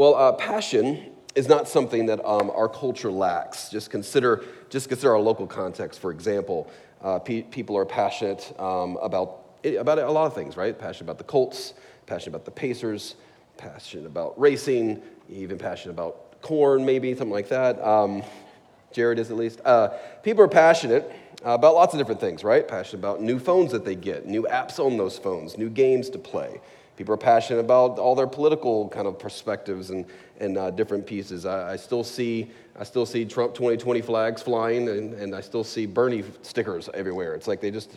Well, 0.00 0.14
uh, 0.14 0.32
passion 0.32 1.12
is 1.34 1.46
not 1.46 1.68
something 1.68 2.06
that 2.06 2.26
um, 2.26 2.50
our 2.54 2.70
culture 2.70 3.10
lacks. 3.10 3.68
Just 3.68 3.90
consider, 3.90 4.42
just 4.70 4.88
consider 4.88 5.12
our 5.12 5.20
local 5.20 5.46
context. 5.46 6.00
For 6.00 6.10
example, 6.10 6.70
uh, 7.02 7.18
pe- 7.18 7.42
people 7.42 7.76
are 7.76 7.84
passionate 7.84 8.58
um, 8.58 8.96
about, 9.02 9.42
about 9.62 9.98
a 9.98 10.10
lot 10.10 10.24
of 10.24 10.34
things, 10.34 10.56
right? 10.56 10.78
Passionate 10.78 11.02
about 11.02 11.18
the 11.18 11.24
Colts, 11.24 11.74
passionate 12.06 12.34
about 12.34 12.46
the 12.46 12.50
Pacers, 12.50 13.16
passionate 13.58 14.06
about 14.06 14.40
racing, 14.40 15.02
even 15.28 15.58
passionate 15.58 15.92
about 15.92 16.40
corn, 16.40 16.86
maybe, 16.86 17.12
something 17.12 17.28
like 17.28 17.50
that. 17.50 17.78
Um, 17.86 18.22
Jared 18.92 19.18
is 19.18 19.30
at 19.30 19.36
least. 19.36 19.60
Uh, 19.66 19.88
people 20.22 20.42
are 20.42 20.48
passionate 20.48 21.12
about 21.44 21.74
lots 21.74 21.92
of 21.92 22.00
different 22.00 22.22
things, 22.22 22.42
right? 22.42 22.66
Passionate 22.66 23.00
about 23.00 23.20
new 23.20 23.38
phones 23.38 23.70
that 23.72 23.84
they 23.84 23.96
get, 23.96 24.24
new 24.24 24.44
apps 24.44 24.78
on 24.78 24.96
those 24.96 25.18
phones, 25.18 25.58
new 25.58 25.68
games 25.68 26.08
to 26.08 26.18
play. 26.18 26.62
People 27.00 27.14
are 27.14 27.16
passionate 27.16 27.60
about 27.60 27.98
all 27.98 28.14
their 28.14 28.26
political 28.26 28.86
kind 28.90 29.06
of 29.06 29.18
perspectives 29.18 29.88
and, 29.88 30.04
and 30.38 30.58
uh, 30.58 30.70
different 30.70 31.06
pieces. 31.06 31.46
I, 31.46 31.72
I, 31.72 31.76
still 31.76 32.04
see, 32.04 32.50
I 32.78 32.84
still 32.84 33.06
see 33.06 33.24
Trump 33.24 33.54
2020 33.54 34.02
flags 34.02 34.42
flying, 34.42 34.86
and, 34.86 35.14
and 35.14 35.34
I 35.34 35.40
still 35.40 35.64
see 35.64 35.86
Bernie 35.86 36.24
stickers 36.42 36.90
everywhere. 36.92 37.34
It's 37.34 37.48
like 37.48 37.62
they 37.62 37.70
just 37.70 37.96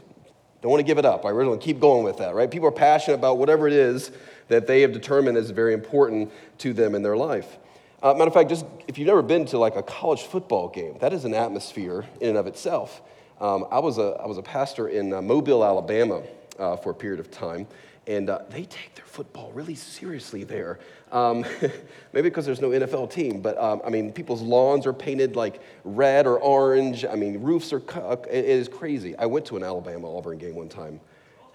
don't 0.62 0.72
want 0.72 0.80
to 0.80 0.86
give 0.86 1.00
it 1.00 1.04
up. 1.04 1.26
I 1.26 1.32
really 1.32 1.50
want 1.50 1.60
to 1.60 1.66
keep 1.66 1.82
going 1.82 2.06
with 2.06 2.16
that, 2.20 2.34
right? 2.34 2.50
People 2.50 2.70
are 2.70 2.72
passionate 2.72 3.16
about 3.16 3.40
whatever 3.40 3.68
it 3.68 3.74
is 3.74 4.12
that 4.48 4.68
they 4.68 4.80
have 4.80 4.94
determined 4.94 5.38
is 5.38 5.52
very 5.52 5.74
important 5.74 6.32
to 6.60 6.72
them 6.72 6.96
in 6.96 7.04
their 7.04 7.18
life. 7.18 7.58
Uh, 8.02 8.14
matter 8.14 8.30
of 8.30 8.34
fact, 8.34 8.48
just 8.48 8.66
if 8.88 8.98
you've 8.98 9.08
never 9.08 9.22
been 9.22 9.44
to 9.48 9.58
like 9.58 9.76
a 9.76 9.84
college 9.84 10.22
football 10.22 10.70
game, 10.70 10.98
that 11.02 11.12
is 11.12 11.26
an 11.26 11.34
atmosphere 11.34 12.06
in 12.22 12.30
and 12.30 12.38
of 12.38 12.48
itself. 12.48 13.02
Um, 13.42 13.66
I, 13.70 13.80
was 13.80 13.98
a, 13.98 14.16
I 14.22 14.28
was 14.28 14.38
a 14.38 14.42
pastor 14.42 14.88
in 14.88 15.12
uh, 15.12 15.22
Mobile, 15.22 15.66
Alabama 15.66 16.24
uh, 16.58 16.78
for 16.78 16.92
a 16.92 16.96
period 16.96 17.20
of 17.20 17.30
time, 17.30 17.68
and 18.08 18.30
uh, 18.30 18.40
they 18.50 18.64
take 18.66 18.96
their 18.96 19.06
football 19.06 19.52
really 19.54 19.76
seriously 19.76 20.44
there. 20.44 20.80
Um, 21.12 21.46
maybe 22.14 22.30
because 22.30 22.46
there's 22.46 22.62
no 22.62 22.70
NFL 22.70 23.12
team, 23.12 23.42
but 23.42 23.58
um, 23.58 23.82
I 23.86 23.90
mean, 23.90 24.12
people's 24.12 24.42
lawns 24.42 24.86
are 24.86 24.94
painted 24.94 25.36
like 25.36 25.62
red 25.84 26.28
or 26.28 26.40
orange. 26.40 27.06
I 27.06 27.16
mean, 27.16 27.42
roofs 27.42 27.72
are, 27.72 27.82
it 28.30 28.46
is 28.46 28.68
crazy. 28.68 29.16
I 29.18 29.26
went 29.26 29.46
to 29.48 29.58
an 29.58 29.64
Alabama 29.64 30.18
Auburn 30.18 30.38
game 30.38 30.56
one 30.56 30.70
time. 30.70 31.00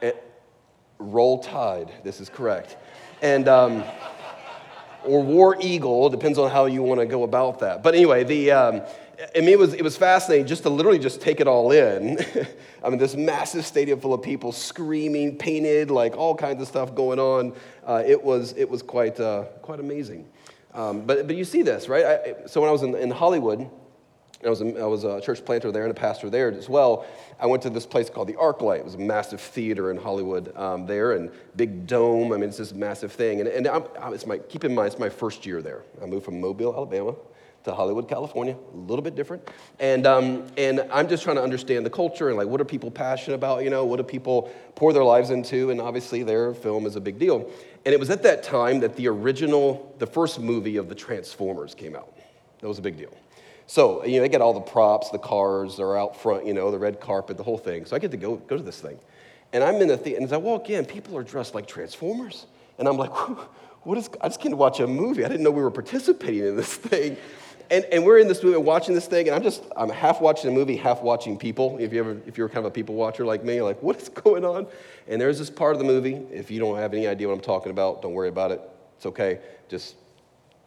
It, 0.00 0.24
roll 0.98 1.38
Tide, 1.38 1.92
this 2.04 2.20
is 2.20 2.28
correct. 2.28 2.76
And, 3.22 3.48
um, 3.48 3.84
or 5.04 5.22
War 5.22 5.56
Eagle, 5.60 6.08
depends 6.08 6.38
on 6.38 6.50
how 6.50 6.66
you 6.66 6.82
want 6.82 7.00
to 7.00 7.06
go 7.06 7.22
about 7.22 7.60
that. 7.60 7.82
But 7.82 7.94
anyway, 7.94 8.24
the, 8.24 8.50
um, 8.50 8.82
I 9.34 9.40
mean, 9.40 9.48
it 9.48 9.58
was, 9.58 9.74
it 9.74 9.82
was 9.82 9.96
fascinating 9.96 10.46
just 10.46 10.62
to 10.62 10.70
literally 10.70 10.98
just 10.98 11.20
take 11.20 11.40
it 11.40 11.48
all 11.48 11.72
in. 11.72 12.18
I 12.84 12.88
mean, 12.88 12.98
this 12.98 13.16
massive 13.16 13.66
stadium 13.66 14.00
full 14.00 14.14
of 14.14 14.22
people 14.22 14.52
screaming, 14.52 15.36
painted, 15.36 15.90
like 15.90 16.16
all 16.16 16.36
kinds 16.36 16.62
of 16.62 16.68
stuff 16.68 16.94
going 16.94 17.18
on. 17.18 17.52
Uh, 17.84 18.02
it 18.06 18.22
was, 18.22 18.54
it 18.56 18.70
was 18.70 18.80
quite, 18.80 19.18
uh, 19.18 19.44
quite 19.62 19.80
amazing. 19.80 20.28
Um, 20.72 21.00
but, 21.04 21.26
but 21.26 21.34
you 21.34 21.44
see 21.44 21.62
this, 21.62 21.88
right? 21.88 22.04
I, 22.04 22.46
so 22.46 22.60
when 22.60 22.68
I 22.68 22.72
was 22.72 22.82
in, 22.84 22.94
in 22.94 23.10
Hollywood, 23.10 23.68
I 24.44 24.50
was, 24.50 24.60
a, 24.60 24.80
I 24.80 24.84
was 24.84 25.02
a 25.02 25.20
church 25.20 25.44
planter 25.44 25.72
there 25.72 25.82
and 25.82 25.90
a 25.90 25.98
pastor 25.98 26.30
there 26.30 26.52
as 26.52 26.68
well. 26.68 27.04
I 27.40 27.46
went 27.46 27.64
to 27.64 27.70
this 27.70 27.86
place 27.86 28.08
called 28.08 28.28
the 28.28 28.34
ArcLight. 28.34 28.78
It 28.78 28.84
was 28.84 28.94
a 28.94 28.98
massive 28.98 29.40
theater 29.40 29.90
in 29.90 29.96
Hollywood 29.96 30.56
um, 30.56 30.86
there 30.86 31.12
and 31.12 31.32
big 31.56 31.88
dome. 31.88 32.32
I 32.32 32.36
mean, 32.36 32.50
it's 32.50 32.58
this 32.58 32.72
massive 32.72 33.10
thing. 33.10 33.40
And, 33.40 33.48
and 33.48 33.66
I'm, 33.66 33.82
it's 34.14 34.26
my, 34.26 34.38
keep 34.38 34.62
in 34.62 34.72
mind, 34.72 34.92
it's 34.92 35.00
my 35.00 35.08
first 35.08 35.44
year 35.44 35.60
there. 35.60 35.82
I 36.00 36.06
moved 36.06 36.24
from 36.24 36.40
Mobile, 36.40 36.72
Alabama 36.72 37.16
to 37.68 37.74
Hollywood, 37.74 38.08
California, 38.08 38.56
a 38.74 38.76
little 38.76 39.02
bit 39.02 39.14
different. 39.14 39.48
And, 39.78 40.06
um, 40.06 40.46
and 40.56 40.86
I'm 40.90 41.08
just 41.08 41.22
trying 41.22 41.36
to 41.36 41.42
understand 41.42 41.86
the 41.86 41.90
culture 41.90 42.28
and 42.28 42.36
like 42.36 42.48
what 42.48 42.60
are 42.60 42.64
people 42.64 42.90
passionate 42.90 43.36
about, 43.36 43.62
you 43.62 43.70
know, 43.70 43.84
what 43.84 43.96
do 43.96 44.02
people 44.02 44.52
pour 44.74 44.92
their 44.92 45.04
lives 45.04 45.30
into? 45.30 45.70
And 45.70 45.80
obviously 45.80 46.22
their 46.22 46.54
film 46.54 46.86
is 46.86 46.96
a 46.96 47.00
big 47.00 47.18
deal. 47.18 47.50
And 47.84 47.94
it 47.94 48.00
was 48.00 48.10
at 48.10 48.22
that 48.24 48.42
time 48.42 48.80
that 48.80 48.96
the 48.96 49.08
original, 49.08 49.94
the 49.98 50.06
first 50.06 50.40
movie 50.40 50.76
of 50.76 50.88
the 50.88 50.94
Transformers 50.94 51.74
came 51.74 51.94
out. 51.94 52.12
That 52.60 52.68
was 52.68 52.78
a 52.78 52.82
big 52.82 52.96
deal. 52.96 53.14
So, 53.66 54.04
you 54.04 54.16
know, 54.16 54.22
they 54.22 54.28
get 54.30 54.40
all 54.40 54.54
the 54.54 54.60
props, 54.60 55.10
the 55.10 55.18
cars 55.18 55.78
are 55.78 55.96
out 55.96 56.16
front, 56.16 56.46
you 56.46 56.54
know, 56.54 56.70
the 56.70 56.78
red 56.78 57.00
carpet, 57.00 57.36
the 57.36 57.42
whole 57.42 57.58
thing. 57.58 57.84
So 57.84 57.94
I 57.94 57.98
get 57.98 58.10
to 58.12 58.16
go, 58.16 58.36
go 58.36 58.56
to 58.56 58.62
this 58.62 58.80
thing. 58.80 58.98
And 59.52 59.62
I'm 59.62 59.76
in 59.76 59.88
the 59.88 59.96
theater, 59.96 60.16
and 60.16 60.26
as 60.26 60.32
I 60.32 60.38
walk 60.38 60.70
in, 60.70 60.84
people 60.84 61.16
are 61.16 61.22
dressed 61.22 61.54
like 61.54 61.66
Transformers. 61.66 62.46
And 62.78 62.88
I'm 62.88 62.96
like, 62.96 63.10
what 63.82 63.98
is, 63.98 64.08
I 64.20 64.28
just 64.28 64.40
came 64.40 64.52
to 64.52 64.56
watch 64.56 64.80
a 64.80 64.86
movie. 64.86 65.24
I 65.24 65.28
didn't 65.28 65.42
know 65.42 65.50
we 65.50 65.62
were 65.62 65.70
participating 65.70 66.46
in 66.46 66.56
this 66.56 66.74
thing 66.76 67.16
and, 67.70 67.84
and 67.86 68.04
we're 68.04 68.18
in 68.18 68.28
this 68.28 68.42
movie 68.42 68.56
watching 68.56 68.94
this 68.94 69.06
thing, 69.06 69.26
and 69.26 69.34
I'm 69.34 69.42
just, 69.42 69.62
I'm 69.76 69.90
half 69.90 70.20
watching 70.20 70.50
a 70.50 70.52
movie, 70.52 70.76
half 70.76 71.02
watching 71.02 71.36
people. 71.36 71.76
If, 71.78 71.92
you 71.92 72.00
ever, 72.00 72.16
if 72.26 72.38
you're 72.38 72.48
kind 72.48 72.58
of 72.58 72.66
a 72.66 72.70
people 72.70 72.94
watcher 72.94 73.24
like 73.24 73.44
me, 73.44 73.60
like, 73.62 73.82
what 73.82 74.00
is 74.00 74.08
going 74.24 74.44
on? 74.44 74.66
And 75.06 75.20
there's 75.20 75.38
this 75.38 75.50
part 75.50 75.74
of 75.74 75.78
the 75.78 75.84
movie. 75.84 76.14
If 76.32 76.50
you 76.50 76.60
don't 76.60 76.78
have 76.78 76.94
any 76.94 77.06
idea 77.06 77.28
what 77.28 77.34
I'm 77.34 77.40
talking 77.40 77.70
about, 77.70 78.02
don't 78.02 78.14
worry 78.14 78.28
about 78.28 78.52
it. 78.52 78.60
It's 78.96 79.06
okay. 79.06 79.40
Just 79.68 79.96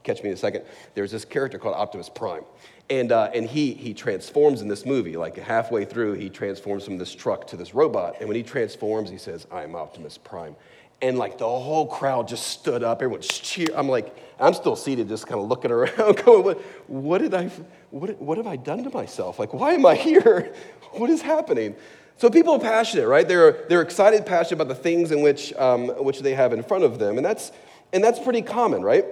catch 0.04 0.24
me 0.24 0.30
in 0.30 0.36
a 0.36 0.38
second. 0.38 0.64
There's 0.96 1.12
this 1.12 1.26
character 1.26 1.58
called 1.58 1.76
Optimus 1.76 2.10
Prime. 2.10 2.44
And, 2.90 3.12
uh, 3.12 3.32
and 3.34 3.48
he, 3.48 3.74
he 3.74 3.94
transforms 3.94 4.62
in 4.62 4.68
this 4.68 4.86
movie. 4.86 5.16
Like 5.16 5.38
halfway 5.38 5.86
through, 5.86 6.14
he 6.14 6.30
transforms 6.30 6.86
from 6.86 6.98
this 6.98 7.14
truck 7.14 7.48
to 7.48 7.58
this 7.58 7.74
robot. 7.74 8.16
And 8.20 8.28
when 8.28 8.36
he 8.36 8.44
transforms, 8.44 9.10
he 9.10 9.18
says, 9.18 9.48
I'm 9.52 9.76
Optimus 9.76 10.18
Prime. 10.18 10.56
And 11.02 11.18
like 11.18 11.38
the 11.38 11.46
whole 11.46 11.88
crowd 11.88 12.28
just 12.28 12.48
stood 12.48 12.84
up. 12.84 13.02
Everyone's 13.02 13.28
cheer. 13.28 13.68
I'm 13.76 13.90
like, 13.90 14.16
I'm 14.40 14.54
still 14.54 14.76
seated, 14.76 15.08
just 15.08 15.28
kind 15.28 15.40
of 15.40 15.48
looking 15.48 15.72
around, 15.72 16.24
going, 16.24 16.44
what, 16.44 16.60
what 16.88 17.18
did 17.20 17.34
I, 17.34 17.50
what, 17.90 18.20
what 18.22 18.38
have 18.38 18.48
I 18.48 18.56
done 18.56 18.84
to 18.84 18.90
myself? 18.90 19.40
Like, 19.40 19.54
why 19.54 19.74
am 19.74 19.86
I 19.86 19.96
here? 20.10 20.54
What 20.92 21.10
is 21.10 21.22
happening? 21.22 21.76
So 22.18 22.30
people 22.30 22.54
are 22.54 22.60
passionate, 22.60 23.08
right? 23.08 23.28
They're, 23.28 23.66
they're 23.68 23.82
excited, 23.82 24.26
passionate 24.26 24.62
about 24.62 24.68
the 24.68 24.76
things 24.76 25.12
in 25.12 25.22
which, 25.22 25.54
um, 25.54 25.88
which 26.04 26.20
they 26.20 26.36
have 26.36 26.54
in 26.54 26.62
front 26.62 26.84
of 26.84 27.00
them. 27.00 27.18
And 27.18 27.26
that's, 27.26 27.52
and 27.94 28.04
that's 28.04 28.20
pretty 28.20 28.42
common, 28.42 28.84
right? 28.84 29.06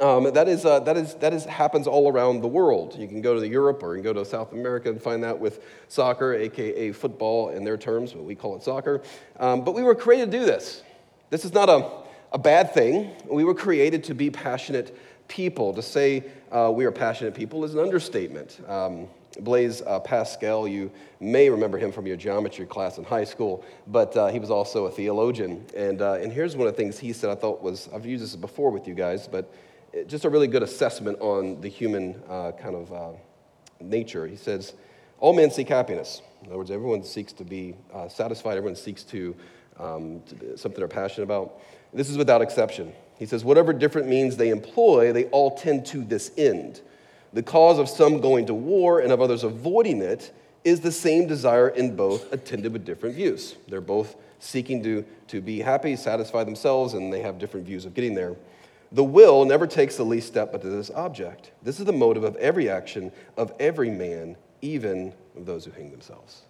Um, 0.00 0.32
that, 0.32 0.48
is, 0.48 0.64
uh, 0.64 0.80
that, 0.80 0.96
is, 0.96 1.14
that 1.16 1.32
is, 1.32 1.44
happens 1.44 1.86
all 1.86 2.10
around 2.10 2.40
the 2.40 2.48
world. 2.48 2.96
You 2.98 3.06
can 3.06 3.20
go 3.20 3.38
to 3.38 3.46
Europe 3.46 3.84
or 3.84 3.96
you 3.96 4.02
can 4.02 4.12
go 4.12 4.20
to 4.20 4.28
South 4.28 4.52
America 4.52 4.88
and 4.88 5.00
find 5.00 5.22
that 5.22 5.38
with 5.38 5.62
soccer, 5.86 6.34
aka 6.34 6.90
football 6.90 7.50
in 7.50 7.62
their 7.62 7.76
terms, 7.76 8.12
but 8.12 8.24
we 8.24 8.34
call 8.34 8.56
it 8.56 8.64
soccer. 8.64 9.02
Um, 9.38 9.62
but 9.62 9.76
we 9.76 9.84
were 9.84 9.94
created 9.94 10.32
to 10.32 10.38
do 10.38 10.44
this. 10.44 10.82
This 11.30 11.44
is 11.44 11.52
not 11.52 11.68
a, 11.68 11.90
a 12.32 12.38
bad 12.38 12.72
thing. 12.72 13.10
We 13.26 13.44
were 13.44 13.54
created 13.54 14.04
to 14.04 14.14
be 14.14 14.30
passionate 14.30 14.96
people. 15.28 15.72
To 15.74 15.82
say 15.82 16.24
uh, 16.52 16.70
we 16.74 16.84
are 16.84 16.92
passionate 16.92 17.34
people 17.34 17.64
is 17.64 17.74
an 17.74 17.80
understatement. 17.80 18.60
Um, 18.68 19.08
Blaise 19.40 19.82
uh, 19.82 19.98
Pascal, 19.98 20.68
you 20.68 20.92
may 21.18 21.50
remember 21.50 21.76
him 21.76 21.90
from 21.90 22.06
your 22.06 22.16
geometry 22.16 22.66
class 22.66 22.98
in 22.98 23.04
high 23.04 23.24
school, 23.24 23.64
but 23.88 24.16
uh, 24.16 24.28
he 24.28 24.38
was 24.38 24.50
also 24.50 24.86
a 24.86 24.90
theologian. 24.90 25.66
And, 25.76 26.00
uh, 26.02 26.14
and 26.14 26.32
here's 26.32 26.56
one 26.56 26.68
of 26.68 26.74
the 26.74 26.76
things 26.76 26.98
he 26.98 27.12
said 27.12 27.30
I 27.30 27.34
thought 27.34 27.60
was, 27.60 27.88
I've 27.92 28.06
used 28.06 28.22
this 28.22 28.36
before 28.36 28.70
with 28.70 28.86
you 28.86 28.94
guys, 28.94 29.26
but 29.26 29.52
just 30.06 30.24
a 30.24 30.30
really 30.30 30.46
good 30.46 30.62
assessment 30.62 31.18
on 31.20 31.60
the 31.60 31.68
human 31.68 32.20
uh, 32.28 32.52
kind 32.52 32.74
of 32.76 32.92
uh, 32.92 33.12
nature. 33.80 34.26
He 34.26 34.36
says, 34.36 34.74
All 35.18 35.32
men 35.32 35.50
seek 35.50 35.68
happiness. 35.68 36.22
In 36.42 36.48
other 36.48 36.58
words, 36.58 36.70
everyone 36.70 37.02
seeks 37.02 37.32
to 37.34 37.44
be 37.44 37.74
uh, 37.92 38.08
satisfied, 38.08 38.56
everyone 38.56 38.76
seeks 38.76 39.02
to 39.04 39.34
um, 39.78 40.22
something 40.56 40.78
they're 40.78 40.88
passionate 40.88 41.24
about. 41.24 41.60
This 41.92 42.10
is 42.10 42.16
without 42.16 42.42
exception. 42.42 42.92
He 43.18 43.26
says, 43.26 43.44
whatever 43.44 43.72
different 43.72 44.08
means 44.08 44.36
they 44.36 44.50
employ, 44.50 45.12
they 45.12 45.26
all 45.26 45.56
tend 45.56 45.86
to 45.86 46.04
this 46.04 46.32
end. 46.36 46.80
The 47.32 47.42
cause 47.42 47.78
of 47.78 47.88
some 47.88 48.20
going 48.20 48.46
to 48.46 48.54
war 48.54 49.00
and 49.00 49.12
of 49.12 49.20
others 49.20 49.44
avoiding 49.44 50.02
it 50.02 50.32
is 50.64 50.80
the 50.80 50.92
same 50.92 51.26
desire 51.26 51.68
in 51.68 51.94
both, 51.94 52.32
attended 52.32 52.72
with 52.72 52.84
different 52.84 53.14
views. 53.14 53.56
They're 53.68 53.80
both 53.80 54.16
seeking 54.38 54.82
to, 54.82 55.04
to 55.28 55.40
be 55.40 55.60
happy, 55.60 55.96
satisfy 55.96 56.44
themselves, 56.44 56.94
and 56.94 57.12
they 57.12 57.20
have 57.20 57.38
different 57.38 57.66
views 57.66 57.84
of 57.84 57.94
getting 57.94 58.14
there. 58.14 58.34
The 58.92 59.04
will 59.04 59.44
never 59.44 59.66
takes 59.66 59.96
the 59.96 60.04
least 60.04 60.28
step 60.28 60.52
but 60.52 60.62
to 60.62 60.68
this 60.68 60.90
object. 60.90 61.50
This 61.62 61.80
is 61.80 61.86
the 61.86 61.92
motive 61.92 62.24
of 62.24 62.36
every 62.36 62.68
action 62.68 63.10
of 63.36 63.52
every 63.58 63.90
man, 63.90 64.36
even 64.62 65.12
of 65.36 65.46
those 65.46 65.64
who 65.64 65.72
hang 65.72 65.90
themselves. 65.90 66.42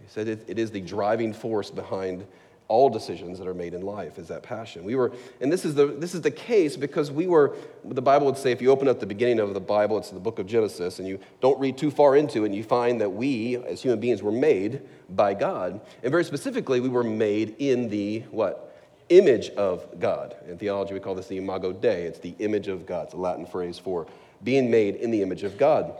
He 0.00 0.06
said 0.08 0.28
it, 0.28 0.44
it 0.46 0.58
is 0.58 0.70
the 0.70 0.80
driving 0.80 1.32
force 1.32 1.70
behind 1.70 2.26
all 2.68 2.88
decisions 2.88 3.38
that 3.38 3.46
are 3.46 3.54
made 3.54 3.74
in 3.74 3.82
life 3.82 4.18
is 4.18 4.28
that 4.28 4.42
passion. 4.42 4.82
We 4.82 4.96
were 4.96 5.12
and 5.40 5.52
this 5.52 5.64
is 5.64 5.74
the 5.74 5.86
this 5.86 6.14
is 6.14 6.20
the 6.20 6.30
case 6.30 6.76
because 6.76 7.10
we 7.10 7.26
were 7.26 7.56
the 7.84 8.02
bible 8.02 8.26
would 8.26 8.36
say 8.36 8.50
if 8.50 8.60
you 8.60 8.70
open 8.70 8.88
up 8.88 8.98
the 8.98 9.06
beginning 9.06 9.38
of 9.38 9.54
the 9.54 9.60
bible 9.60 9.98
it's 9.98 10.10
the 10.10 10.18
book 10.18 10.40
of 10.40 10.46
genesis 10.46 10.98
and 10.98 11.06
you 11.06 11.20
don't 11.40 11.58
read 11.60 11.78
too 11.78 11.90
far 11.90 12.16
into 12.16 12.42
it 12.42 12.46
and 12.46 12.54
you 12.54 12.64
find 12.64 13.00
that 13.00 13.10
we 13.10 13.56
as 13.56 13.82
human 13.82 14.00
beings 14.00 14.22
were 14.22 14.32
made 14.32 14.82
by 15.10 15.34
god. 15.34 15.80
And 16.02 16.10
very 16.10 16.24
specifically 16.24 16.80
we 16.80 16.88
were 16.88 17.04
made 17.04 17.54
in 17.58 17.88
the 17.88 18.20
what? 18.30 18.62
Image 19.08 19.50
of 19.50 20.00
god. 20.00 20.34
In 20.48 20.58
theology 20.58 20.92
we 20.92 21.00
call 21.00 21.14
this 21.14 21.28
the 21.28 21.38
imago 21.38 21.72
dei. 21.72 22.02
It's 22.02 22.18
the 22.18 22.34
image 22.40 22.66
of 22.66 22.86
god. 22.86 23.04
It's 23.04 23.14
a 23.14 23.18
latin 23.18 23.46
phrase 23.46 23.78
for 23.78 24.08
being 24.42 24.68
made 24.68 24.96
in 24.96 25.12
the 25.12 25.22
image 25.22 25.44
of 25.44 25.56
god. 25.56 25.94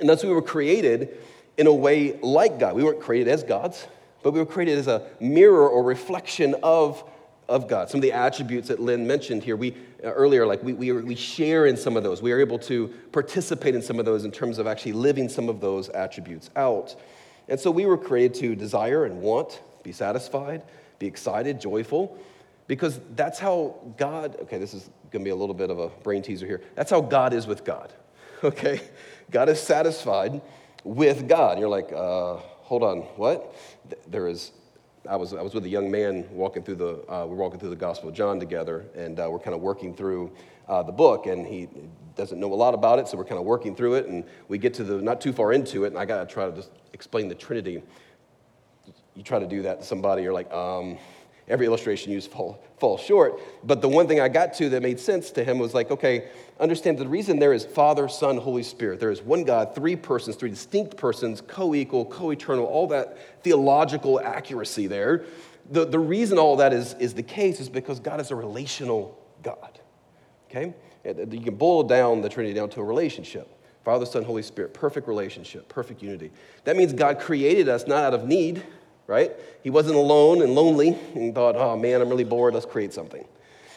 And 0.00 0.08
thus 0.08 0.24
we 0.24 0.30
were 0.30 0.42
created 0.42 1.16
in 1.56 1.68
a 1.68 1.72
way 1.72 2.18
like 2.20 2.58
god. 2.58 2.74
We 2.74 2.82
weren't 2.82 3.00
created 3.00 3.28
as 3.28 3.44
gods 3.44 3.86
but 4.24 4.32
we 4.32 4.40
were 4.40 4.46
created 4.46 4.78
as 4.78 4.88
a 4.88 5.02
mirror 5.20 5.68
or 5.68 5.84
reflection 5.84 6.56
of, 6.62 7.04
of 7.46 7.68
God. 7.68 7.90
Some 7.90 7.98
of 7.98 8.02
the 8.02 8.12
attributes 8.12 8.68
that 8.68 8.80
Lynn 8.80 9.06
mentioned 9.06 9.44
here, 9.44 9.54
we 9.54 9.76
uh, 10.02 10.08
earlier, 10.08 10.46
like 10.46 10.62
we, 10.62 10.72
we, 10.72 10.90
we 10.92 11.14
share 11.14 11.66
in 11.66 11.76
some 11.76 11.96
of 11.96 12.02
those. 12.02 12.22
We 12.22 12.32
are 12.32 12.40
able 12.40 12.58
to 12.60 12.88
participate 13.12 13.74
in 13.74 13.82
some 13.82 13.98
of 13.98 14.06
those 14.06 14.24
in 14.24 14.32
terms 14.32 14.58
of 14.58 14.66
actually 14.66 14.94
living 14.94 15.28
some 15.28 15.50
of 15.50 15.60
those 15.60 15.90
attributes 15.90 16.48
out. 16.56 16.96
And 17.48 17.60
so 17.60 17.70
we 17.70 17.84
were 17.84 17.98
created 17.98 18.34
to 18.40 18.56
desire 18.56 19.04
and 19.04 19.20
want, 19.20 19.60
be 19.82 19.92
satisfied, 19.92 20.62
be 20.98 21.06
excited, 21.06 21.60
joyful, 21.60 22.18
because 22.66 23.00
that's 23.14 23.38
how 23.38 23.76
God, 23.98 24.36
okay, 24.40 24.56
this 24.56 24.72
is 24.72 24.88
to 25.12 25.18
be 25.18 25.30
a 25.30 25.36
little 25.36 25.54
bit 25.54 25.68
of 25.68 25.78
a 25.78 25.88
brain 25.88 26.22
teaser 26.22 26.46
here. 26.46 26.62
That's 26.76 26.90
how 26.90 27.02
God 27.02 27.34
is 27.34 27.46
with 27.46 27.62
God, 27.62 27.92
okay? 28.44 28.80
God 29.30 29.50
is 29.50 29.60
satisfied 29.60 30.40
with 30.82 31.28
God. 31.28 31.58
You're 31.58 31.68
like, 31.68 31.92
uh, 31.92 32.36
hold 32.64 32.82
on, 32.82 33.00
what? 33.16 33.54
There 34.08 34.28
is, 34.28 34.52
I 35.08 35.16
was, 35.16 35.32
I 35.34 35.42
was 35.42 35.54
with 35.54 35.64
a 35.64 35.68
young 35.68 35.90
man 35.90 36.26
walking 36.30 36.62
through 36.62 36.76
the, 36.76 37.12
uh, 37.12 37.26
we're 37.26 37.36
walking 37.36 37.58
through 37.58 37.70
the 37.70 37.76
Gospel 37.76 38.08
of 38.08 38.14
John 38.14 38.38
together, 38.38 38.84
and 38.94 39.18
uh, 39.18 39.28
we're 39.30 39.38
kind 39.38 39.54
of 39.54 39.60
working 39.60 39.94
through 39.94 40.32
uh, 40.68 40.82
the 40.82 40.92
book, 40.92 41.26
and 41.26 41.46
he 41.46 41.68
doesn't 42.16 42.38
know 42.38 42.52
a 42.52 42.54
lot 42.54 42.74
about 42.74 42.98
it, 42.98 43.08
so 43.08 43.16
we're 43.16 43.24
kind 43.24 43.38
of 43.38 43.44
working 43.44 43.74
through 43.74 43.94
it, 43.94 44.06
and 44.06 44.24
we 44.48 44.58
get 44.58 44.74
to 44.74 44.84
the, 44.84 45.00
not 45.00 45.20
too 45.20 45.32
far 45.32 45.52
into 45.52 45.84
it, 45.84 45.88
and 45.88 45.98
I 45.98 46.04
got 46.04 46.26
to 46.26 46.32
try 46.32 46.46
to 46.46 46.52
just 46.52 46.70
explain 46.92 47.28
the 47.28 47.34
Trinity. 47.34 47.82
You 49.14 49.22
try 49.22 49.38
to 49.38 49.46
do 49.46 49.62
that 49.62 49.80
to 49.80 49.86
somebody, 49.86 50.22
you're 50.22 50.32
like, 50.32 50.52
um, 50.52 50.98
every 51.48 51.66
illustration 51.66 52.12
used 52.12 52.30
fall, 52.30 52.98
short. 52.98 53.40
But 53.64 53.80
the 53.80 53.88
one 53.88 54.08
thing 54.08 54.20
I 54.20 54.28
got 54.28 54.54
to 54.54 54.68
that 54.70 54.82
made 54.82 55.00
sense 55.00 55.30
to 55.32 55.44
him 55.44 55.58
was 55.58 55.74
like, 55.74 55.90
okay, 55.90 56.28
understand 56.60 56.98
the 56.98 57.08
reason 57.08 57.38
there 57.38 57.52
is 57.52 57.64
Father, 57.64 58.08
Son, 58.08 58.36
Holy 58.36 58.62
Spirit. 58.62 59.00
There 59.00 59.10
is 59.10 59.22
one 59.22 59.44
God, 59.44 59.74
three 59.74 59.96
persons, 59.96 60.36
three 60.36 60.50
distinct 60.50 60.96
persons, 60.96 61.40
co 61.40 61.74
equal, 61.74 62.04
co 62.04 62.30
eternal, 62.30 62.64
all 62.64 62.86
that 62.88 63.42
theological 63.42 64.20
accuracy 64.20 64.86
there. 64.86 65.24
The, 65.70 65.84
the 65.84 65.98
reason 65.98 66.38
all 66.38 66.56
that 66.56 66.72
is, 66.72 66.94
is 66.94 67.14
the 67.14 67.22
case 67.22 67.60
is 67.60 67.68
because 67.68 68.00
God 68.00 68.20
is 68.20 68.30
a 68.30 68.34
relational 68.34 69.18
God. 69.42 69.80
Okay? 70.50 70.74
You 71.04 71.40
can 71.40 71.56
boil 71.56 71.82
down 71.82 72.20
the 72.20 72.28
Trinity 72.28 72.54
down 72.54 72.70
to 72.70 72.80
a 72.80 72.84
relationship. 72.84 73.48
Father, 73.84 74.06
Son, 74.06 74.24
Holy 74.24 74.42
Spirit, 74.42 74.72
perfect 74.72 75.06
relationship, 75.06 75.68
perfect 75.68 76.02
unity. 76.02 76.30
That 76.64 76.76
means 76.76 76.94
God 76.94 77.20
created 77.20 77.68
us 77.68 77.86
not 77.86 78.02
out 78.02 78.14
of 78.14 78.26
need, 78.26 78.62
right? 79.06 79.32
He 79.62 79.70
wasn't 79.70 79.96
alone 79.96 80.42
and 80.42 80.54
lonely 80.54 80.98
and 81.14 81.34
thought, 81.34 81.56
oh 81.56 81.76
man, 81.76 82.00
I'm 82.00 82.08
really 82.08 82.24
bored, 82.24 82.54
let's 82.54 82.66
create 82.66 82.92
something. 82.92 83.24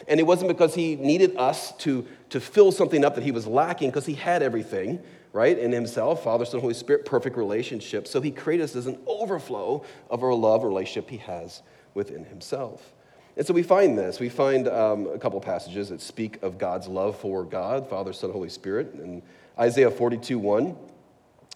And 0.07 0.19
it 0.19 0.23
wasn't 0.23 0.47
because 0.47 0.75
he 0.75 0.95
needed 0.95 1.35
us 1.37 1.73
to, 1.77 2.07
to 2.29 2.39
fill 2.39 2.71
something 2.71 3.03
up 3.03 3.15
that 3.15 3.23
he 3.23 3.31
was 3.31 3.45
lacking, 3.45 3.89
because 3.89 4.05
he 4.05 4.13
had 4.13 4.41
everything, 4.41 5.01
right, 5.33 5.57
in 5.57 5.71
himself 5.71 6.23
Father, 6.23 6.45
Son, 6.45 6.61
Holy 6.61 6.73
Spirit, 6.73 7.05
perfect 7.05 7.35
relationship. 7.35 8.07
So 8.07 8.21
he 8.21 8.31
created 8.31 8.63
us 8.63 8.75
as 8.75 8.87
an 8.87 8.99
overflow 9.05 9.83
of 10.09 10.23
our 10.23 10.33
love 10.33 10.63
relationship 10.63 11.09
he 11.09 11.17
has 11.17 11.61
within 11.93 12.23
himself. 12.25 12.93
And 13.35 13.45
so 13.45 13.53
we 13.53 13.63
find 13.63 13.97
this. 13.97 14.19
We 14.19 14.29
find 14.29 14.67
um, 14.67 15.07
a 15.07 15.19
couple 15.19 15.39
passages 15.39 15.89
that 15.89 16.01
speak 16.01 16.41
of 16.41 16.57
God's 16.57 16.87
love 16.87 17.19
for 17.19 17.43
God, 17.43 17.87
Father, 17.87 18.11
Son, 18.13 18.31
Holy 18.31 18.49
Spirit. 18.49 18.93
And 18.93 19.21
Isaiah 19.59 19.91
42 19.91 20.39
1 20.39 20.75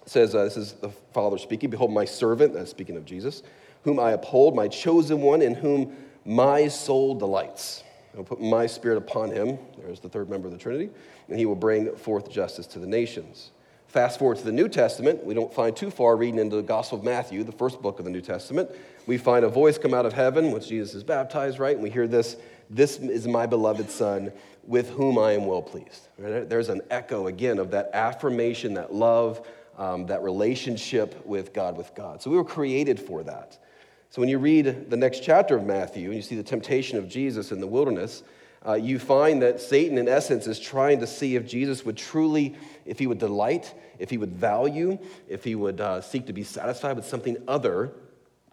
says, 0.05 0.35
uh, 0.35 0.43
This 0.43 0.57
is 0.57 0.73
the 0.73 0.89
Father 1.13 1.37
speaking, 1.37 1.69
Behold, 1.69 1.91
my 1.91 2.05
servant, 2.05 2.53
that's 2.53 2.69
speaking 2.69 2.97
of 2.97 3.05
Jesus, 3.05 3.41
whom 3.83 3.99
I 3.99 4.11
uphold, 4.11 4.55
my 4.55 4.67
chosen 4.67 5.21
one, 5.21 5.41
in 5.41 5.55
whom 5.55 5.95
my 6.25 6.67
soul 6.67 7.15
delights. 7.15 7.83
I'll 8.17 8.23
put 8.23 8.41
my 8.41 8.67
spirit 8.67 8.97
upon 8.97 9.31
him. 9.31 9.57
There's 9.77 9.99
the 9.99 10.09
third 10.09 10.29
member 10.29 10.47
of 10.47 10.53
the 10.53 10.59
Trinity. 10.59 10.89
And 11.29 11.39
he 11.39 11.45
will 11.45 11.55
bring 11.55 11.95
forth 11.95 12.29
justice 12.29 12.67
to 12.67 12.79
the 12.79 12.87
nations. 12.87 13.51
Fast 13.87 14.19
forward 14.19 14.37
to 14.37 14.43
the 14.43 14.51
New 14.51 14.69
Testament. 14.69 15.23
We 15.25 15.33
don't 15.33 15.53
find 15.53 15.75
too 15.75 15.91
far 15.91 16.15
reading 16.15 16.39
into 16.39 16.55
the 16.55 16.61
Gospel 16.61 16.97
of 16.97 17.03
Matthew, 17.03 17.43
the 17.43 17.51
first 17.51 17.81
book 17.81 17.99
of 17.99 18.05
the 18.05 18.11
New 18.11 18.21
Testament. 18.21 18.69
We 19.05 19.17
find 19.17 19.43
a 19.43 19.49
voice 19.49 19.77
come 19.77 19.93
out 19.93 20.05
of 20.05 20.13
heaven, 20.13 20.51
which 20.51 20.69
Jesus 20.69 20.93
is 20.95 21.03
baptized, 21.03 21.59
right? 21.59 21.73
And 21.73 21.83
we 21.83 21.89
hear 21.89 22.07
this 22.07 22.37
This 22.69 22.99
is 22.99 23.27
my 23.27 23.45
beloved 23.45 23.89
Son, 23.89 24.31
with 24.63 24.89
whom 24.91 25.17
I 25.17 25.33
am 25.33 25.45
well 25.45 25.61
pleased. 25.61 26.07
There's 26.17 26.69
an 26.69 26.81
echo 26.89 27.27
again 27.27 27.59
of 27.59 27.71
that 27.71 27.89
affirmation, 27.93 28.75
that 28.75 28.93
love, 28.93 29.45
um, 29.77 30.05
that 30.05 30.21
relationship 30.21 31.25
with 31.25 31.51
God, 31.53 31.75
with 31.75 31.93
God. 31.95 32.21
So 32.21 32.29
we 32.29 32.37
were 32.37 32.45
created 32.45 32.99
for 32.99 33.23
that. 33.23 33.57
So 34.11 34.21
when 34.21 34.27
you 34.27 34.39
read 34.39 34.89
the 34.89 34.97
next 34.97 35.23
chapter 35.23 35.55
of 35.55 35.63
Matthew 35.63 36.07
and 36.07 36.15
you 36.15 36.21
see 36.21 36.35
the 36.35 36.43
temptation 36.43 36.97
of 36.97 37.07
Jesus 37.07 37.53
in 37.53 37.61
the 37.61 37.65
wilderness, 37.65 38.23
uh, 38.67 38.73
you 38.73 38.99
find 38.99 39.41
that 39.41 39.61
Satan, 39.61 39.97
in 39.97 40.09
essence, 40.09 40.47
is 40.47 40.59
trying 40.59 40.99
to 40.99 41.07
see 41.07 41.37
if 41.37 41.47
Jesus 41.47 41.85
would 41.85 41.95
truly, 41.95 42.53
if 42.85 42.99
he 42.99 43.07
would 43.07 43.19
delight, 43.19 43.73
if 43.99 44.09
he 44.09 44.17
would 44.17 44.33
value, 44.33 44.99
if 45.29 45.45
he 45.45 45.55
would 45.55 45.79
uh, 45.79 46.01
seek 46.01 46.25
to 46.27 46.33
be 46.33 46.43
satisfied 46.43 46.97
with 46.97 47.05
something 47.05 47.37
other 47.47 47.93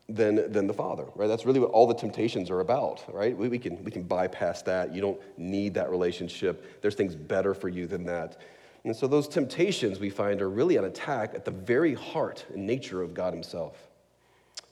than, 0.08 0.52
than 0.52 0.68
the 0.68 0.72
Father, 0.72 1.06
right? 1.16 1.26
That's 1.26 1.44
really 1.44 1.58
what 1.58 1.72
all 1.72 1.88
the 1.88 1.94
temptations 1.94 2.50
are 2.50 2.60
about, 2.60 3.02
right? 3.12 3.36
We, 3.36 3.48
we, 3.48 3.58
can, 3.58 3.82
we 3.82 3.90
can 3.90 4.04
bypass 4.04 4.62
that. 4.62 4.94
You 4.94 5.00
don't 5.00 5.20
need 5.36 5.74
that 5.74 5.90
relationship. 5.90 6.80
There's 6.82 6.94
things 6.94 7.16
better 7.16 7.52
for 7.52 7.68
you 7.68 7.88
than 7.88 8.04
that. 8.04 8.40
And 8.84 8.94
so 8.94 9.08
those 9.08 9.26
temptations 9.26 9.98
we 9.98 10.08
find 10.08 10.40
are 10.40 10.48
really 10.48 10.76
an 10.76 10.84
attack 10.84 11.34
at 11.34 11.44
the 11.44 11.50
very 11.50 11.94
heart 11.94 12.46
and 12.54 12.64
nature 12.64 13.02
of 13.02 13.12
God 13.12 13.34
Himself. 13.34 13.87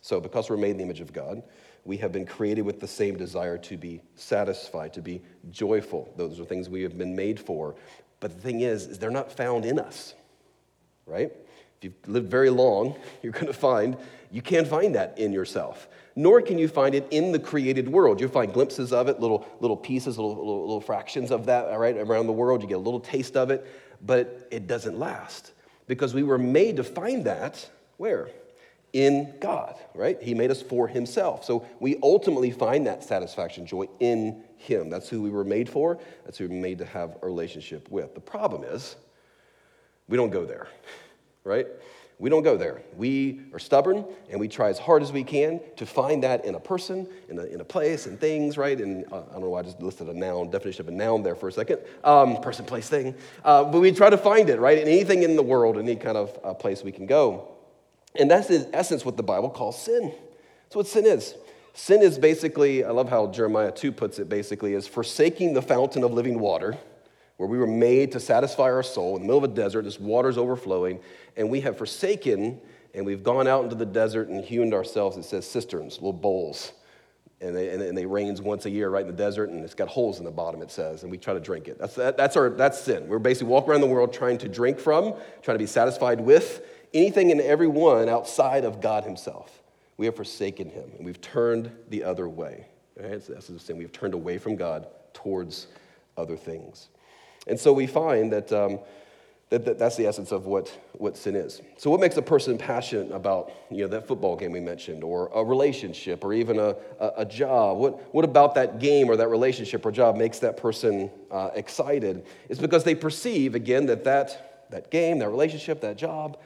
So, 0.07 0.21
because 0.21 0.49
we're 0.49 0.57
made 0.57 0.71
in 0.71 0.77
the 0.77 0.85
image 0.85 1.01
of 1.01 1.13
God, 1.13 1.43
we 1.85 1.97
have 1.97 2.13
been 2.13 2.27
created 2.27 2.63
with 2.63 2.79
the 2.79 2.87
same 2.87 3.17
desire 3.17 3.59
to 3.59 3.77
be 3.77 4.01
satisfied, 4.15 4.93
to 4.93 5.03
be 5.03 5.21
joyful. 5.51 6.15
Those 6.17 6.39
are 6.39 6.45
things 6.45 6.69
we 6.69 6.83
have 6.83 6.97
been 6.97 7.17
made 7.17 7.41
for. 7.41 7.75
But 8.21 8.33
the 8.33 8.41
thing 8.41 8.61
is, 8.61 8.87
is 8.87 9.01
they're 9.01 9.11
not 9.11 9.33
found 9.33 9.65
in 9.65 9.81
us, 9.81 10.15
right? 11.07 11.33
If 11.33 11.83
you've 11.83 11.95
lived 12.07 12.31
very 12.31 12.51
long, 12.51 12.95
you're 13.23 13.33
going 13.33 13.49
to 13.49 13.53
find 13.53 13.97
you 14.31 14.43
can't 14.43 14.69
find 14.69 14.95
that 14.95 15.19
in 15.19 15.33
yourself. 15.33 15.89
Nor 16.15 16.41
can 16.41 16.57
you 16.57 16.69
find 16.69 16.95
it 16.95 17.09
in 17.11 17.33
the 17.33 17.41
created 17.41 17.89
world. 17.89 18.21
You'll 18.21 18.31
find 18.31 18.53
glimpses 18.53 18.93
of 18.93 19.09
it, 19.09 19.19
little, 19.19 19.45
little 19.59 19.77
pieces, 19.77 20.19
little, 20.19 20.37
little, 20.37 20.61
little 20.61 20.81
fractions 20.81 21.33
of 21.33 21.47
that, 21.47 21.65
all 21.65 21.79
right, 21.79 21.97
around 21.97 22.29
the 22.29 22.33
world. 22.33 22.63
You 22.63 22.69
get 22.69 22.77
a 22.77 22.79
little 22.79 23.01
taste 23.01 23.37
of 23.37 23.51
it, 23.51 23.67
but 24.01 24.47
it 24.53 24.69
doesn't 24.69 25.01
last. 25.01 25.51
Because 25.89 26.15
we 26.15 26.23
were 26.23 26.39
made 26.39 26.77
to 26.77 26.85
find 26.85 27.25
that 27.25 27.69
where? 27.97 28.31
In 28.97 29.35
God, 29.41 29.77
right? 29.95 30.21
He 30.23 30.33
made 30.33 30.51
us 30.51 30.63
for 30.63 30.89
Himself. 30.89 31.45
So 31.45 31.67
we 31.81 31.99
ultimately 32.03 32.51
find 32.51 32.87
that 32.87 33.05
satisfaction, 33.05 33.67
joy 33.67 33.89
in 34.01 34.43
Him. 34.57 34.89
That's 34.89 35.07
who 35.07 35.21
we 35.21 35.29
were 35.29 35.45
made 35.45 35.69
for. 35.69 35.99
That's 36.25 36.39
who 36.39 36.49
we 36.49 36.57
were 36.57 36.63
made 36.63 36.79
to 36.79 36.87
have 36.87 37.19
a 37.21 37.27
relationship 37.27 37.91
with. 37.91 38.15
The 38.15 38.23
problem 38.23 38.65
is, 38.65 38.97
we 40.09 40.17
don't 40.17 40.31
go 40.31 40.47
there, 40.47 40.69
right? 41.45 41.67
We 42.19 42.31
don't 42.31 42.43
go 42.43 42.57
there. 42.57 42.81
We 42.97 43.43
are 43.53 43.59
stubborn 43.59 44.03
and 44.31 44.41
we 44.41 44.49
try 44.49 44.71
as 44.71 44.79
hard 44.79 45.03
as 45.03 45.13
we 45.13 45.23
can 45.23 45.61
to 45.77 45.85
find 45.85 46.23
that 46.23 46.47
in 46.47 46.55
a 46.55 46.61
person, 46.61 47.07
in 47.29 47.39
a, 47.39 47.45
in 47.45 47.61
a 47.61 47.65
place, 47.65 48.07
in 48.07 48.17
things, 48.17 48.57
right? 48.57 48.81
And 48.81 49.05
uh, 49.13 49.25
I 49.29 49.33
don't 49.33 49.43
know 49.43 49.51
why 49.51 49.59
I 49.59 49.63
just 49.65 49.83
listed 49.83 50.09
a 50.09 50.15
noun, 50.15 50.49
definition 50.49 50.81
of 50.81 50.89
a 50.89 50.97
noun 50.97 51.23
there 51.23 51.35
for 51.35 51.49
a 51.49 51.53
second. 51.53 51.81
Um, 52.03 52.41
person, 52.41 52.65
place, 52.65 52.89
thing. 52.89 53.15
Uh, 53.45 53.65
but 53.65 53.81
we 53.81 53.93
try 53.93 54.09
to 54.09 54.17
find 54.17 54.49
it, 54.49 54.59
right? 54.59 54.79
In 54.79 54.89
anything 54.89 55.25
in 55.25 55.37
the 55.37 55.43
world, 55.43 55.77
any 55.77 55.97
kind 55.97 56.17
of 56.17 56.39
uh, 56.43 56.55
place 56.55 56.83
we 56.83 56.93
can 56.93 57.05
go. 57.05 57.56
And 58.19 58.31
that's 58.31 58.51
in 58.51 58.69
essence 58.73 59.05
what 59.05 59.17
the 59.17 59.23
Bible 59.23 59.51
calls 59.51 59.81
sin. 59.81 60.13
That's 60.65 60.77
what 60.77 60.87
sin 60.87 61.07
is. 61.07 61.35
Sin 61.75 62.03
is 62.03 62.19
basically, 62.19 62.85
I 62.85 62.91
love 62.91 63.09
how 63.09 63.27
Jeremiah 63.27 63.71
2 63.71 63.93
puts 63.93 64.19
it 64.19 64.29
basically, 64.29 64.73
is 64.73 64.89
forsaking 64.89 65.53
the 65.53 65.63
fountain 65.63 66.05
of 66.05 66.13
living 66.13 66.39
water, 66.39 66.77
where 67.37 67.49
we 67.49 67.59
were 67.59 67.67
made 67.67 68.13
to 68.13 68.21
satisfy 68.21 68.65
our 68.65 68.83
soul 68.83 69.17
in 69.17 69.23
the 69.23 69.27
middle 69.27 69.45
of 69.45 69.51
a 69.51 69.55
desert, 69.55 69.83
this 69.83 70.01
water's 70.01 70.39
overflowing, 70.39 71.01
and 71.37 71.51
we 71.51 71.61
have 71.61 71.77
forsaken 71.77 72.61
and 72.95 73.05
we've 73.05 73.23
gone 73.23 73.47
out 73.47 73.63
into 73.63 73.77
the 73.77 73.85
desert 73.85 74.29
and 74.29 74.43
hewn 74.43 74.73
ourselves, 74.73 75.19
it 75.19 75.25
says 75.25 75.47
cisterns, 75.47 75.97
little 75.97 76.15
bowls. 76.15 76.73
And 77.43 77.55
they, 77.55 77.69
and 77.69 77.97
they 77.97 78.07
rains 78.07 78.41
once 78.41 78.65
a 78.65 78.71
year 78.71 78.89
right 78.89 79.03
in 79.03 79.09
the 79.09 79.13
desert, 79.13 79.51
and 79.51 79.63
it's 79.63 79.75
got 79.75 79.89
holes 79.89 80.19
in 80.19 80.25
the 80.25 80.31
bottom, 80.31 80.63
it 80.63 80.71
says, 80.71 81.03
and 81.03 81.11
we 81.11 81.19
try 81.19 81.35
to 81.35 81.41
drink 81.41 81.69
it. 81.69 81.79
That's, 81.79 81.95
that, 81.97 82.17
that's, 82.17 82.35
our, 82.35 82.49
that's 82.49 82.81
sin. 82.81 83.07
We're 83.07 83.19
basically 83.19 83.49
walking 83.49 83.73
around 83.73 83.83
the 83.83 83.87
world 83.87 84.15
trying 84.15 84.39
to 84.39 84.49
drink 84.49 84.79
from, 84.79 85.13
trying 85.43 85.57
to 85.57 85.63
be 85.63 85.67
satisfied 85.67 86.19
with, 86.19 86.63
anything 86.95 87.31
and 87.31 87.41
everyone 87.41 88.09
outside 88.09 88.65
of 88.65 88.81
God 88.81 89.05
Himself. 89.05 89.63
We 89.97 90.07
have 90.07 90.17
forsaken 90.17 90.71
Him 90.71 90.91
and 90.97 91.05
we've 91.05 91.21
turned 91.21 91.71
the 91.89 92.05
other 92.05 92.29
way. 92.29 92.67
Right? 92.99 93.23
So 93.23 93.35
that's 93.35 93.49
the 93.49 93.59
sin. 93.59 93.77
We've 93.77 93.93
turned 93.93 94.15
away 94.15 94.39
from 94.39 94.57
God 94.57 94.87
towards 95.13 95.69
other 96.17 96.37
things. 96.37 96.89
And 97.47 97.59
so 97.59 97.73
we 97.73 97.87
find 97.87 98.33
that, 98.33 98.53
um, 98.53 98.81
that, 99.51 99.65
that, 99.65 99.79
that's 99.79 99.97
the 99.97 100.07
essence 100.07 100.33
of 100.33 100.47
what, 100.47 100.69
what 100.95 101.17
sin 101.17 101.37
is. 101.37 101.61
So, 101.77 101.89
what 101.89 102.01
makes 102.01 102.17
a 102.17 102.23
person 102.23 102.59
passionate 102.59 103.13
about 103.13 103.53
you 103.71 103.83
know, 103.83 103.89
that 103.89 104.09
football 104.09 104.35
game 104.35 104.51
we 104.51 104.59
mentioned, 104.59 105.05
or 105.05 105.31
a 105.33 105.45
relationship, 105.45 106.25
or 106.25 106.33
even 106.33 106.59
a, 106.59 106.75
a, 106.99 107.13
a 107.19 107.25
job? 107.25 107.79
What, 107.79 108.13
what 108.13 108.25
about 108.25 108.57
that 108.57 108.81
game 108.81 109.09
or 109.09 109.17
that 109.17 109.29
relationship 109.29 109.87
or 109.87 109.93
job 109.93 110.17
makes 110.17 110.41
that 110.41 110.57
person 110.57 111.11
uh, 111.31 111.51
excited? 111.55 112.27
It's 112.49 112.59
because 112.59 112.83
they 112.83 112.97
perceive, 112.97 113.55
again, 113.55 113.87
that, 113.87 114.03
that 114.03 114.47
that 114.71 114.91
game, 114.91 115.19
that 115.21 115.29
relationship, 115.29 115.81
that 115.81 115.97
job 115.97 116.39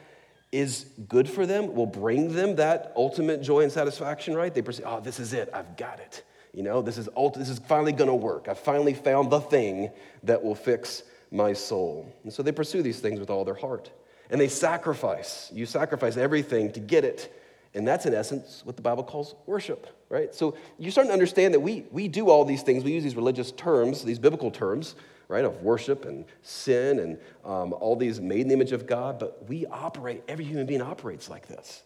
is 0.51 0.85
good 1.07 1.29
for 1.29 1.45
them, 1.45 1.73
will 1.73 1.85
bring 1.85 2.33
them 2.33 2.55
that 2.57 2.91
ultimate 2.95 3.41
joy 3.41 3.61
and 3.61 3.71
satisfaction, 3.71 4.35
right? 4.35 4.53
They 4.53 4.61
perceive, 4.61 4.85
oh, 4.85 4.99
this 4.99 5.19
is 5.19 5.33
it, 5.33 5.49
I've 5.53 5.77
got 5.77 5.99
it. 5.99 6.23
You 6.53 6.63
know, 6.63 6.81
this 6.81 6.97
is, 6.97 7.07
ult- 7.15 7.35
this 7.35 7.49
is 7.49 7.59
finally 7.59 7.93
gonna 7.93 8.15
work. 8.15 8.47
I 8.49 8.53
finally 8.53 8.93
found 8.93 9.31
the 9.31 9.39
thing 9.39 9.91
that 10.23 10.43
will 10.43 10.55
fix 10.55 11.03
my 11.31 11.53
soul. 11.53 12.13
And 12.23 12.33
so 12.33 12.43
they 12.43 12.51
pursue 12.51 12.81
these 12.81 12.99
things 12.99 13.19
with 13.19 13.29
all 13.29 13.45
their 13.45 13.55
heart. 13.55 13.89
And 14.29 14.39
they 14.39 14.49
sacrifice. 14.49 15.49
You 15.53 15.65
sacrifice 15.65 16.17
everything 16.17 16.71
to 16.73 16.79
get 16.79 17.05
it. 17.05 17.33
And 17.73 17.87
that's 17.87 18.05
in 18.05 18.13
essence 18.13 18.61
what 18.65 18.75
the 18.75 18.81
Bible 18.81 19.03
calls 19.03 19.35
worship, 19.45 19.87
right? 20.09 20.35
So 20.35 20.57
you're 20.77 20.91
starting 20.91 21.09
to 21.09 21.13
understand 21.13 21.53
that 21.53 21.61
we, 21.61 21.85
we 21.91 22.09
do 22.09 22.29
all 22.29 22.43
these 22.43 22.63
things. 22.63 22.83
We 22.83 22.91
use 22.91 23.03
these 23.03 23.15
religious 23.15 23.53
terms, 23.53 24.03
these 24.03 24.19
biblical 24.19 24.51
terms, 24.51 24.95
right, 25.31 25.45
of 25.45 25.61
worship 25.63 26.05
and 26.05 26.25
sin 26.43 26.99
and 26.99 27.17
um, 27.45 27.73
all 27.73 27.95
these 27.95 28.19
made 28.19 28.41
in 28.41 28.47
the 28.49 28.53
image 28.53 28.73
of 28.73 28.85
God, 28.85 29.17
but 29.17 29.47
we 29.47 29.65
operate, 29.65 30.23
every 30.27 30.45
human 30.45 30.65
being 30.65 30.81
operates 30.81 31.29
like 31.29 31.47
this. 31.47 31.83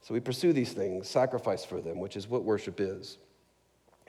So 0.00 0.12
we 0.12 0.20
pursue 0.20 0.52
these 0.52 0.72
things, 0.72 1.08
sacrifice 1.08 1.64
for 1.64 1.80
them, 1.80 2.00
which 2.00 2.16
is 2.16 2.28
what 2.28 2.42
worship 2.42 2.80
is. 2.80 3.18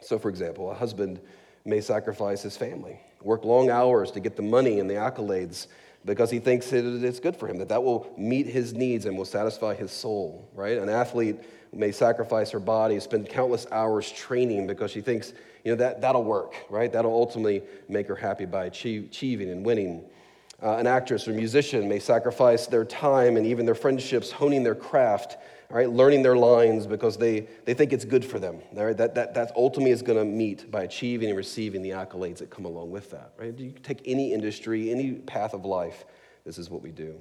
So, 0.01 0.17
for 0.17 0.29
example, 0.29 0.71
a 0.71 0.73
husband 0.73 1.21
may 1.65 1.79
sacrifice 1.79 2.41
his 2.41 2.57
family 2.57 2.99
work 3.23 3.45
long 3.45 3.69
hours 3.69 4.11
to 4.11 4.19
get 4.19 4.35
the 4.35 4.41
money 4.41 4.79
and 4.79 4.89
the 4.89 4.95
accolades 4.95 5.67
because 6.05 6.29
he 6.29 6.39
thinks 6.39 6.71
it's 6.73 7.21
good 7.21 7.35
for 7.37 7.47
him, 7.47 7.57
that 7.57 7.69
that 7.69 7.81
will 7.81 8.11
meet 8.17 8.45
his 8.45 8.73
needs 8.73 9.05
and 9.05 9.17
will 9.17 9.23
satisfy 9.23 9.73
his 9.73 9.91
soul, 9.91 10.49
right? 10.53 10.77
An 10.77 10.89
athlete 10.89 11.39
may 11.73 11.91
sacrifice 11.91 12.51
her 12.51 12.59
body, 12.59 12.99
spend 12.99 13.29
countless 13.29 13.67
hours 13.71 14.11
training 14.11 14.67
because 14.67 14.91
she 14.91 15.01
thinks, 15.01 15.33
you 15.63 15.71
know, 15.71 15.75
that, 15.77 16.01
that'll 16.01 16.23
work, 16.23 16.55
right? 16.69 16.91
That'll 16.91 17.13
ultimately 17.13 17.63
make 17.89 18.07
her 18.07 18.15
happy 18.15 18.45
by 18.45 18.65
achieve, 18.65 19.05
achieving 19.05 19.49
and 19.49 19.65
winning. 19.65 20.03
Uh, 20.61 20.77
an 20.77 20.87
actress 20.87 21.27
or 21.27 21.31
musician 21.31 21.89
may 21.89 21.99
sacrifice 21.99 22.67
their 22.67 22.85
time 22.85 23.37
and 23.37 23.45
even 23.45 23.65
their 23.65 23.75
friendships 23.75 24.31
honing 24.31 24.63
their 24.63 24.75
craft 24.75 25.37
right, 25.73 25.89
learning 25.89 26.21
their 26.21 26.37
lines 26.37 26.85
because 26.85 27.17
they, 27.17 27.47
they 27.65 27.73
think 27.73 27.91
it's 27.91 28.05
good 28.05 28.23
for 28.23 28.39
them. 28.39 28.59
Right, 28.71 28.95
that, 28.95 29.15
that, 29.15 29.33
that 29.33 29.51
ultimately 29.55 29.91
is 29.91 30.01
going 30.01 30.19
to 30.19 30.25
meet 30.25 30.69
by 30.69 30.83
achieving 30.83 31.29
and 31.29 31.37
receiving 31.37 31.81
the 31.81 31.89
accolades 31.89 32.37
that 32.37 32.49
come 32.49 32.65
along 32.65 32.91
with 32.91 33.09
that. 33.11 33.33
Right? 33.37 33.57
You 33.57 33.71
take 33.71 34.01
any 34.05 34.33
industry, 34.33 34.91
any 34.91 35.13
path 35.13 35.53
of 35.53 35.65
life, 35.65 36.05
this 36.45 36.57
is 36.57 36.69
what 36.69 36.81
we 36.81 36.91
do. 36.91 37.19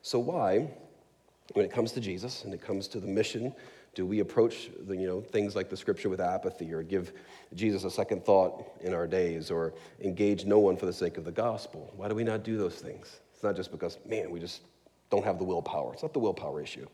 So 0.00 0.18
why, 0.18 0.70
when 1.54 1.64
it 1.64 1.72
comes 1.72 1.92
to 1.92 2.00
Jesus 2.00 2.44
and 2.44 2.52
it 2.52 2.60
comes 2.60 2.88
to 2.88 3.00
the 3.00 3.06
mission, 3.06 3.54
do 3.94 4.06
we 4.06 4.20
approach 4.20 4.70
the, 4.86 4.96
you 4.96 5.06
know, 5.06 5.20
things 5.20 5.56
like 5.56 5.70
the 5.70 5.76
scripture 5.76 6.08
with 6.08 6.20
apathy 6.20 6.72
or 6.72 6.82
give 6.82 7.12
Jesus 7.54 7.84
a 7.84 7.90
second 7.90 8.24
thought 8.24 8.64
in 8.80 8.94
our 8.94 9.06
days 9.06 9.50
or 9.50 9.72
engage 10.00 10.44
no 10.44 10.58
one 10.58 10.76
for 10.76 10.86
the 10.86 10.92
sake 10.92 11.16
of 11.16 11.24
the 11.24 11.32
gospel? 11.32 11.92
Why 11.96 12.08
do 12.08 12.14
we 12.14 12.24
not 12.24 12.44
do 12.44 12.56
those 12.56 12.76
things? 12.76 13.20
It's 13.34 13.42
not 13.42 13.56
just 13.56 13.70
because, 13.70 13.98
man, 14.06 14.30
we 14.30 14.40
just 14.40 14.62
don't 15.10 15.24
have 15.24 15.38
the 15.38 15.44
willpower. 15.44 15.94
It's 15.94 16.02
not 16.02 16.12
the 16.12 16.18
willpower 16.18 16.60
issue. 16.60 16.86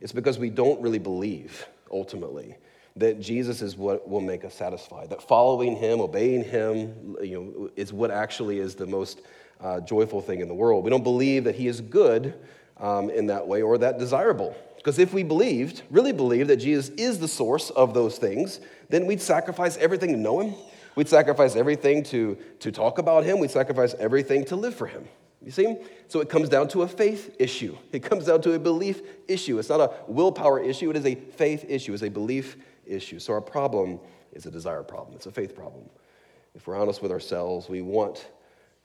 It's 0.00 0.12
because 0.12 0.38
we 0.38 0.50
don't 0.50 0.80
really 0.80 0.98
believe, 0.98 1.66
ultimately, 1.90 2.56
that 2.96 3.20
Jesus 3.20 3.60
is 3.60 3.76
what 3.76 4.08
will 4.08 4.20
make 4.20 4.44
us 4.44 4.54
satisfied, 4.54 5.10
that 5.10 5.22
following 5.22 5.76
him, 5.76 6.00
obeying 6.00 6.44
him, 6.44 7.16
you 7.22 7.40
know, 7.40 7.70
is 7.76 7.92
what 7.92 8.10
actually 8.10 8.58
is 8.58 8.74
the 8.74 8.86
most 8.86 9.20
uh, 9.60 9.80
joyful 9.80 10.20
thing 10.20 10.40
in 10.40 10.48
the 10.48 10.54
world. 10.54 10.84
We 10.84 10.90
don't 10.90 11.04
believe 11.04 11.44
that 11.44 11.54
he 11.54 11.68
is 11.68 11.80
good 11.80 12.34
um, 12.78 13.10
in 13.10 13.26
that 13.26 13.46
way 13.46 13.62
or 13.62 13.78
that 13.78 13.98
desirable. 13.98 14.56
Because 14.76 14.98
if 14.98 15.14
we 15.14 15.22
believed, 15.22 15.82
really 15.90 16.12
believed 16.12 16.50
that 16.50 16.58
Jesus 16.58 16.90
is 16.90 17.18
the 17.18 17.28
source 17.28 17.70
of 17.70 17.94
those 17.94 18.18
things, 18.18 18.60
then 18.90 19.06
we'd 19.06 19.22
sacrifice 19.22 19.76
everything 19.78 20.12
to 20.12 20.18
know 20.18 20.40
him. 20.40 20.54
We'd 20.94 21.08
sacrifice 21.08 21.56
everything 21.56 22.02
to, 22.04 22.36
to 22.60 22.70
talk 22.70 22.98
about 22.98 23.24
him. 23.24 23.38
We'd 23.38 23.50
sacrifice 23.50 23.94
everything 23.94 24.44
to 24.46 24.56
live 24.56 24.74
for 24.74 24.86
him. 24.86 25.08
You 25.44 25.50
see? 25.50 25.76
So 26.08 26.20
it 26.20 26.28
comes 26.28 26.48
down 26.48 26.68
to 26.68 26.82
a 26.82 26.88
faith 26.88 27.36
issue. 27.38 27.76
It 27.92 28.02
comes 28.02 28.26
down 28.26 28.40
to 28.42 28.52
a 28.54 28.58
belief 28.58 29.02
issue. 29.28 29.58
It's 29.58 29.68
not 29.68 29.80
a 29.80 29.90
willpower 30.06 30.62
issue, 30.62 30.90
it 30.90 30.96
is 30.96 31.06
a 31.06 31.14
faith 31.14 31.66
issue, 31.68 31.92
it's 31.92 32.02
a 32.02 32.08
belief 32.08 32.56
issue. 32.86 33.18
So 33.18 33.32
our 33.34 33.40
problem 33.40 34.00
is 34.32 34.46
a 34.46 34.50
desire 34.50 34.82
problem, 34.82 35.16
it's 35.16 35.26
a 35.26 35.32
faith 35.32 35.54
problem. 35.54 35.84
If 36.54 36.66
we're 36.66 36.76
honest 36.76 37.02
with 37.02 37.10
ourselves, 37.10 37.68
we 37.68 37.82
want 37.82 38.28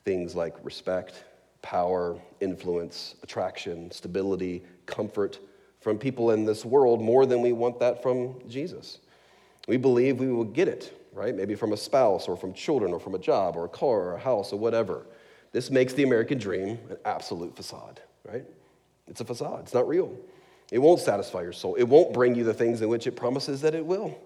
things 0.04 0.34
like 0.34 0.54
respect, 0.62 1.24
power, 1.62 2.18
influence, 2.40 3.14
attraction, 3.22 3.90
stability, 3.90 4.62
comfort 4.86 5.38
from 5.80 5.98
people 5.98 6.30
in 6.30 6.44
this 6.44 6.64
world 6.64 7.00
more 7.00 7.26
than 7.26 7.40
we 7.40 7.52
want 7.52 7.78
that 7.80 8.02
from 8.02 8.36
Jesus. 8.48 8.98
We 9.68 9.76
believe 9.76 10.20
we 10.20 10.30
will 10.30 10.44
get 10.44 10.68
it, 10.68 10.98
right? 11.12 11.34
Maybe 11.34 11.54
from 11.54 11.72
a 11.72 11.76
spouse 11.76 12.28
or 12.28 12.36
from 12.36 12.52
children 12.52 12.92
or 12.92 13.00
from 13.00 13.14
a 13.14 13.18
job 13.18 13.56
or 13.56 13.64
a 13.64 13.68
car 13.68 14.00
or 14.00 14.14
a 14.14 14.18
house 14.18 14.52
or 14.52 14.58
whatever. 14.58 15.06
This 15.52 15.70
makes 15.70 15.92
the 15.92 16.02
American 16.02 16.38
dream 16.38 16.78
an 16.88 16.96
absolute 17.04 17.56
facade, 17.56 18.00
right? 18.24 18.44
It's 19.08 19.20
a 19.20 19.24
facade, 19.24 19.60
it's 19.60 19.74
not 19.74 19.88
real. 19.88 20.14
It 20.70 20.78
won't 20.78 21.00
satisfy 21.00 21.42
your 21.42 21.52
soul. 21.52 21.74
It 21.74 21.82
won't 21.82 22.12
bring 22.12 22.36
you 22.36 22.44
the 22.44 22.54
things 22.54 22.80
in 22.80 22.88
which 22.88 23.06
it 23.06 23.12
promises 23.12 23.60
that 23.62 23.74
it 23.74 23.84
will 23.84 24.16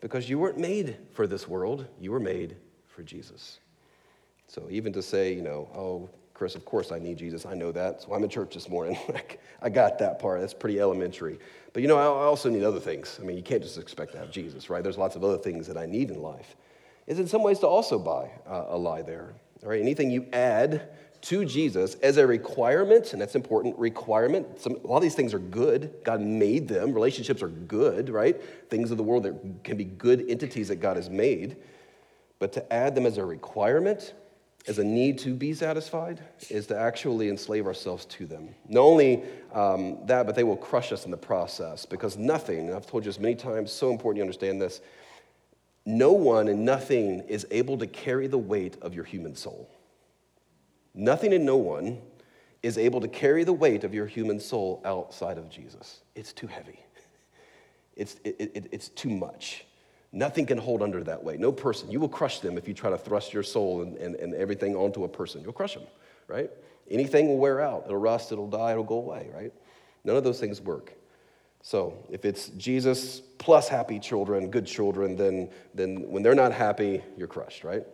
because 0.00 0.28
you 0.28 0.38
weren't 0.38 0.58
made 0.58 0.96
for 1.12 1.26
this 1.26 1.48
world, 1.48 1.86
you 2.00 2.10
were 2.10 2.20
made 2.20 2.56
for 2.88 3.02
Jesus. 3.02 3.60
So 4.48 4.66
even 4.70 4.92
to 4.92 5.02
say, 5.02 5.32
you 5.32 5.42
know, 5.42 5.68
oh, 5.74 6.10
Chris, 6.34 6.56
of 6.56 6.64
course 6.64 6.90
I 6.90 6.98
need 6.98 7.16
Jesus. 7.16 7.46
I 7.46 7.54
know 7.54 7.70
that. 7.72 8.02
So 8.02 8.12
I'm 8.12 8.22
in 8.24 8.28
church 8.28 8.54
this 8.54 8.68
morning. 8.68 8.98
I 9.62 9.68
got 9.68 9.98
that 10.00 10.18
part. 10.18 10.40
That's 10.40 10.52
pretty 10.52 10.80
elementary. 10.80 11.38
But 11.72 11.82
you 11.82 11.88
know, 11.88 11.96
I 11.96 12.04
also 12.04 12.50
need 12.50 12.64
other 12.64 12.80
things. 12.80 13.18
I 13.22 13.24
mean, 13.24 13.36
you 13.36 13.42
can't 13.42 13.62
just 13.62 13.78
expect 13.78 14.12
to 14.12 14.18
have 14.18 14.30
Jesus, 14.30 14.68
right? 14.68 14.82
There's 14.82 14.98
lots 14.98 15.14
of 15.14 15.22
other 15.22 15.38
things 15.38 15.66
that 15.68 15.76
I 15.76 15.86
need 15.86 16.10
in 16.10 16.20
life. 16.20 16.56
Is 17.06 17.18
in 17.18 17.28
some 17.28 17.42
ways 17.42 17.58
to 17.60 17.66
also 17.66 17.98
buy 17.98 18.30
a 18.46 18.76
lie 18.76 19.02
there. 19.02 19.34
All 19.62 19.70
right, 19.70 19.80
anything 19.80 20.10
you 20.10 20.26
add 20.32 20.88
to 21.22 21.44
Jesus 21.44 21.94
as 21.96 22.18
a 22.18 22.26
requirement, 22.26 23.12
and 23.12 23.20
that's 23.20 23.34
important, 23.34 23.78
requirement. 23.78 24.60
Some, 24.60 24.74
a 24.84 24.86
lot 24.86 24.98
of 24.98 25.02
these 25.02 25.14
things 25.14 25.32
are 25.32 25.38
good. 25.38 25.94
God 26.04 26.20
made 26.20 26.68
them. 26.68 26.92
Relationships 26.92 27.42
are 27.42 27.48
good, 27.48 28.10
right? 28.10 28.42
Things 28.68 28.90
of 28.90 28.98
the 28.98 29.02
world 29.02 29.22
that 29.22 29.64
can 29.64 29.76
be 29.76 29.84
good 29.84 30.24
entities 30.28 30.68
that 30.68 30.76
God 30.76 30.96
has 30.96 31.08
made. 31.08 31.56
But 32.38 32.52
to 32.54 32.72
add 32.72 32.94
them 32.94 33.06
as 33.06 33.16
a 33.16 33.24
requirement, 33.24 34.12
as 34.66 34.78
a 34.78 34.84
need 34.84 35.18
to 35.18 35.34
be 35.34 35.52
satisfied, 35.52 36.20
is 36.48 36.66
to 36.68 36.78
actually 36.78 37.28
enslave 37.28 37.66
ourselves 37.66 38.06
to 38.06 38.26
them. 38.26 38.54
Not 38.68 38.80
only 38.80 39.22
um, 39.52 39.98
that, 40.06 40.24
but 40.24 40.34
they 40.34 40.44
will 40.44 40.56
crush 40.56 40.90
us 40.90 41.04
in 41.04 41.10
the 41.10 41.16
process 41.16 41.84
because 41.84 42.16
nothing, 42.16 42.72
I've 42.72 42.86
told 42.86 43.04
you 43.04 43.10
this 43.10 43.20
many 43.20 43.34
times, 43.34 43.70
so 43.70 43.90
important 43.90 44.18
you 44.18 44.22
understand 44.22 44.60
this, 44.62 44.80
no 45.84 46.12
one 46.12 46.48
and 46.48 46.64
nothing 46.64 47.20
is 47.28 47.46
able 47.50 47.76
to 47.78 47.86
carry 47.86 48.26
the 48.26 48.38
weight 48.38 48.78
of 48.80 48.94
your 48.94 49.04
human 49.04 49.34
soul. 49.34 49.68
Nothing 50.94 51.34
and 51.34 51.44
no 51.44 51.56
one 51.56 52.00
is 52.62 52.78
able 52.78 53.00
to 53.02 53.08
carry 53.08 53.44
the 53.44 53.52
weight 53.52 53.84
of 53.84 53.92
your 53.92 54.06
human 54.06 54.40
soul 54.40 54.80
outside 54.86 55.36
of 55.36 55.50
Jesus. 55.50 56.00
It's 56.14 56.32
too 56.32 56.46
heavy, 56.46 56.78
it's, 57.96 58.14
it, 58.24 58.52
it, 58.54 58.68
it's 58.72 58.88
too 58.88 59.10
much. 59.10 59.66
Nothing 60.14 60.46
can 60.46 60.58
hold 60.58 60.80
under 60.80 61.02
that 61.02 61.24
weight. 61.24 61.40
No 61.40 61.50
person. 61.50 61.90
You 61.90 61.98
will 61.98 62.08
crush 62.08 62.38
them 62.38 62.56
if 62.56 62.68
you 62.68 62.72
try 62.72 62.88
to 62.88 62.96
thrust 62.96 63.34
your 63.34 63.42
soul 63.42 63.82
and, 63.82 63.96
and, 63.96 64.14
and 64.14 64.32
everything 64.34 64.76
onto 64.76 65.02
a 65.02 65.08
person. 65.08 65.42
You'll 65.42 65.52
crush 65.52 65.74
them, 65.74 65.82
right? 66.28 66.48
Anything 66.88 67.26
will 67.26 67.38
wear 67.38 67.60
out. 67.60 67.82
It'll 67.86 67.96
rust, 67.96 68.30
it'll 68.30 68.48
die, 68.48 68.70
it'll 68.70 68.84
go 68.84 68.98
away, 68.98 69.28
right? 69.34 69.52
None 70.04 70.16
of 70.16 70.22
those 70.22 70.38
things 70.38 70.60
work. 70.60 70.94
So 71.62 71.98
if 72.10 72.24
it's 72.24 72.50
Jesus 72.50 73.22
plus 73.38 73.68
happy 73.68 73.98
children, 73.98 74.50
good 74.50 74.66
children, 74.66 75.16
then, 75.16 75.50
then 75.74 76.08
when 76.08 76.22
they're 76.22 76.36
not 76.36 76.52
happy, 76.52 77.02
you're 77.16 77.26
crushed, 77.26 77.64
right? 77.64 77.84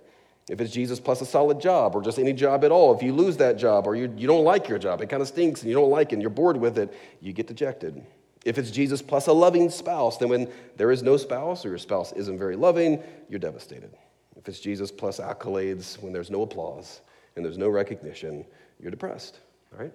If 0.50 0.60
it's 0.60 0.72
Jesus 0.72 1.00
plus 1.00 1.22
a 1.22 1.26
solid 1.26 1.58
job 1.58 1.94
or 1.94 2.02
just 2.02 2.18
any 2.18 2.34
job 2.34 2.64
at 2.64 2.70
all, 2.70 2.94
if 2.94 3.02
you 3.02 3.14
lose 3.14 3.38
that 3.38 3.56
job 3.56 3.86
or 3.86 3.96
you, 3.96 4.12
you 4.14 4.26
don't 4.26 4.44
like 4.44 4.68
your 4.68 4.78
job, 4.78 5.00
it 5.00 5.08
kind 5.08 5.22
of 5.22 5.28
stinks 5.28 5.62
and 5.62 5.70
you 5.70 5.74
don't 5.74 5.90
like 5.90 6.08
it 6.08 6.16
and 6.16 6.22
you're 6.22 6.30
bored 6.30 6.58
with 6.58 6.76
it, 6.76 6.92
you 7.22 7.32
get 7.32 7.46
dejected. 7.46 8.04
If 8.44 8.56
it's 8.56 8.70
Jesus 8.70 9.02
plus 9.02 9.26
a 9.26 9.32
loving 9.32 9.68
spouse, 9.68 10.16
then 10.16 10.28
when 10.28 10.50
there 10.76 10.90
is 10.90 11.02
no 11.02 11.16
spouse 11.16 11.64
or 11.64 11.68
your 11.68 11.78
spouse 11.78 12.12
isn't 12.12 12.38
very 12.38 12.56
loving, 12.56 13.02
you're 13.28 13.38
devastated. 13.38 13.90
If 14.36 14.48
it's 14.48 14.60
Jesus 14.60 14.90
plus 14.90 15.20
accolades, 15.20 16.00
when 16.02 16.12
there's 16.12 16.30
no 16.30 16.42
applause 16.42 17.02
and 17.36 17.44
there's 17.44 17.58
no 17.58 17.68
recognition, 17.68 18.46
you're 18.80 18.90
depressed, 18.90 19.40
right? 19.70 19.92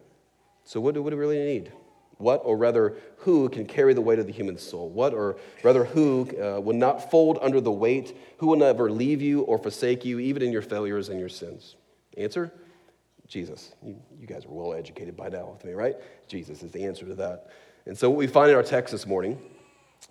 So 0.63 0.79
what 0.79 0.93
do, 0.93 1.01
what 1.01 1.09
do 1.09 1.15
we 1.15 1.21
really 1.21 1.43
need? 1.43 1.71
What, 2.17 2.41
or 2.45 2.55
rather, 2.55 2.95
who 3.17 3.49
can 3.49 3.65
carry 3.65 3.93
the 3.93 4.01
weight 4.01 4.19
of 4.19 4.27
the 4.27 4.31
human 4.31 4.57
soul? 4.57 4.89
What, 4.89 5.13
or 5.13 5.37
rather, 5.63 5.83
who 5.83 6.29
uh, 6.41 6.61
will 6.61 6.75
not 6.75 7.11
fold 7.11 7.39
under 7.41 7.59
the 7.59 7.71
weight? 7.71 8.15
Who 8.37 8.47
will 8.47 8.55
never 8.57 8.89
leave 8.89 9.21
you 9.21 9.41
or 9.41 9.57
forsake 9.57 10.05
you, 10.05 10.19
even 10.19 10.41
in 10.41 10.51
your 10.51 10.61
failures 10.61 11.09
and 11.09 11.19
your 11.19 11.29
sins? 11.29 11.75
Answer 12.17 12.53
Jesus. 13.27 13.73
You, 13.83 13.97
you 14.17 14.27
guys 14.27 14.45
are 14.45 14.51
well 14.51 14.73
educated 14.73 15.17
by 15.17 15.29
now 15.29 15.49
with 15.51 15.65
me, 15.65 15.73
right? 15.73 15.95
Jesus 16.27 16.63
is 16.63 16.71
the 16.71 16.85
answer 16.85 17.05
to 17.05 17.15
that. 17.15 17.49
And 17.85 17.97
so, 17.97 18.09
what 18.09 18.17
we 18.17 18.27
find 18.27 18.49
in 18.49 18.55
our 18.55 18.63
text 18.63 18.91
this 18.91 19.05
morning 19.05 19.39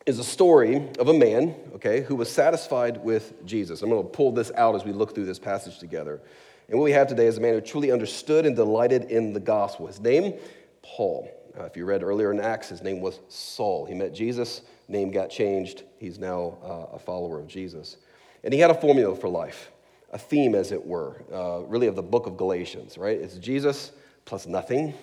is 0.07 0.19
a 0.19 0.25
story 0.25 0.89
of 0.99 1.09
a 1.09 1.15
man, 1.15 1.55
okay, 1.75 2.03
who 2.03 2.15
was 2.15 2.31
satisfied 2.31 3.03
with 3.03 3.45
Jesus. 3.47 3.83
I'm 3.83 3.91
going 3.91 4.03
to 4.03 4.09
pull 4.09 4.33
this 4.33 4.53
out 4.55 4.75
as 4.75 4.85
we 4.85 4.93
look 4.93 5.15
through 5.15 5.25
this 5.25 5.39
passage 5.39 5.79
together. 5.79 6.21
And 6.69 6.79
what 6.79 6.85
we 6.85 6.93
have 6.93 7.09
today 7.09 7.27
is 7.27 7.37
a 7.37 7.41
man 7.41 7.55
who 7.55 7.61
truly 7.61 7.91
understood 7.91 8.47
and 8.47 8.55
delighted 8.55 9.05
in 9.05 9.33
the 9.33 9.41
gospel. 9.41 9.87
His 9.87 10.01
name, 10.01 10.35
Paul. 10.83 11.31
Uh, 11.59 11.65
if 11.65 11.77
you 11.77 11.85
read 11.85 12.03
earlier 12.03 12.33
in 12.33 12.41
Acts, 12.41 12.69
his 12.69 12.83
name 12.83 13.01
was 13.01 13.21
Saul. 13.29 13.87
He 13.87 13.95
met 13.95 14.13
Jesus, 14.13 14.63
name 14.89 15.11
got 15.11 15.31
changed. 15.31 15.85
He's 15.99 16.19
now 16.19 16.59
uh, 16.63 16.97
a 16.97 16.99
follower 16.99 17.39
of 17.39 17.47
Jesus. 17.47 17.97
And 18.43 18.53
he 18.53 18.61
had 18.61 18.71
a 18.71 18.75
formula 18.75 19.15
for 19.17 19.29
life, 19.29 19.71
a 20.13 20.19
theme, 20.19 20.55
as 20.55 20.73
it 20.73 20.85
were, 20.85 21.23
uh, 21.33 21.61
really 21.67 21.87
of 21.87 21.97
the 21.97 22.03
book 22.03 22.27
of 22.27 22.37
Galatians, 22.37 22.99
right? 22.99 23.19
It's 23.19 23.37
Jesus 23.37 23.93
plus 24.25 24.47
nothing 24.47 24.95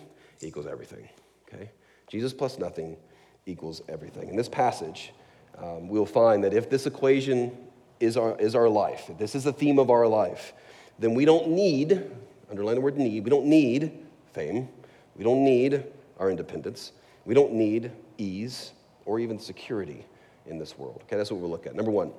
equals 0.41 0.67
everything, 0.67 1.07
okay? 1.47 1.69
Jesus 2.11 2.33
plus 2.33 2.59
nothing 2.59 2.97
equals 3.45 3.81
everything. 3.87 4.27
In 4.27 4.35
this 4.35 4.49
passage, 4.49 5.13
um, 5.57 5.87
we'll 5.87 6.05
find 6.05 6.43
that 6.43 6.53
if 6.53 6.69
this 6.69 6.85
equation 6.85 7.57
is 8.01 8.17
our, 8.17 8.37
is 8.37 8.53
our 8.53 8.67
life, 8.67 9.09
if 9.09 9.17
this 9.17 9.33
is 9.33 9.45
the 9.45 9.53
theme 9.53 9.79
of 9.79 9.89
our 9.89 10.05
life, 10.05 10.51
then 10.99 11.13
we 11.13 11.23
don't 11.23 11.47
need, 11.47 12.03
underline 12.49 12.75
the 12.75 12.81
word 12.81 12.97
need, 12.97 13.23
we 13.23 13.29
don't 13.29 13.45
need 13.45 13.97
fame, 14.33 14.67
we 15.15 15.23
don't 15.23 15.45
need 15.45 15.85
our 16.19 16.29
independence. 16.29 16.91
We 17.25 17.33
don't 17.33 17.53
need 17.53 17.91
ease 18.17 18.73
or 19.05 19.19
even 19.19 19.39
security 19.39 20.05
in 20.45 20.59
this 20.59 20.77
world. 20.77 21.01
Okay, 21.05 21.15
that's 21.15 21.31
what 21.31 21.39
we'll 21.39 21.49
look 21.49 21.65
at. 21.65 21.75
Number 21.75 21.91
one, 21.91 22.11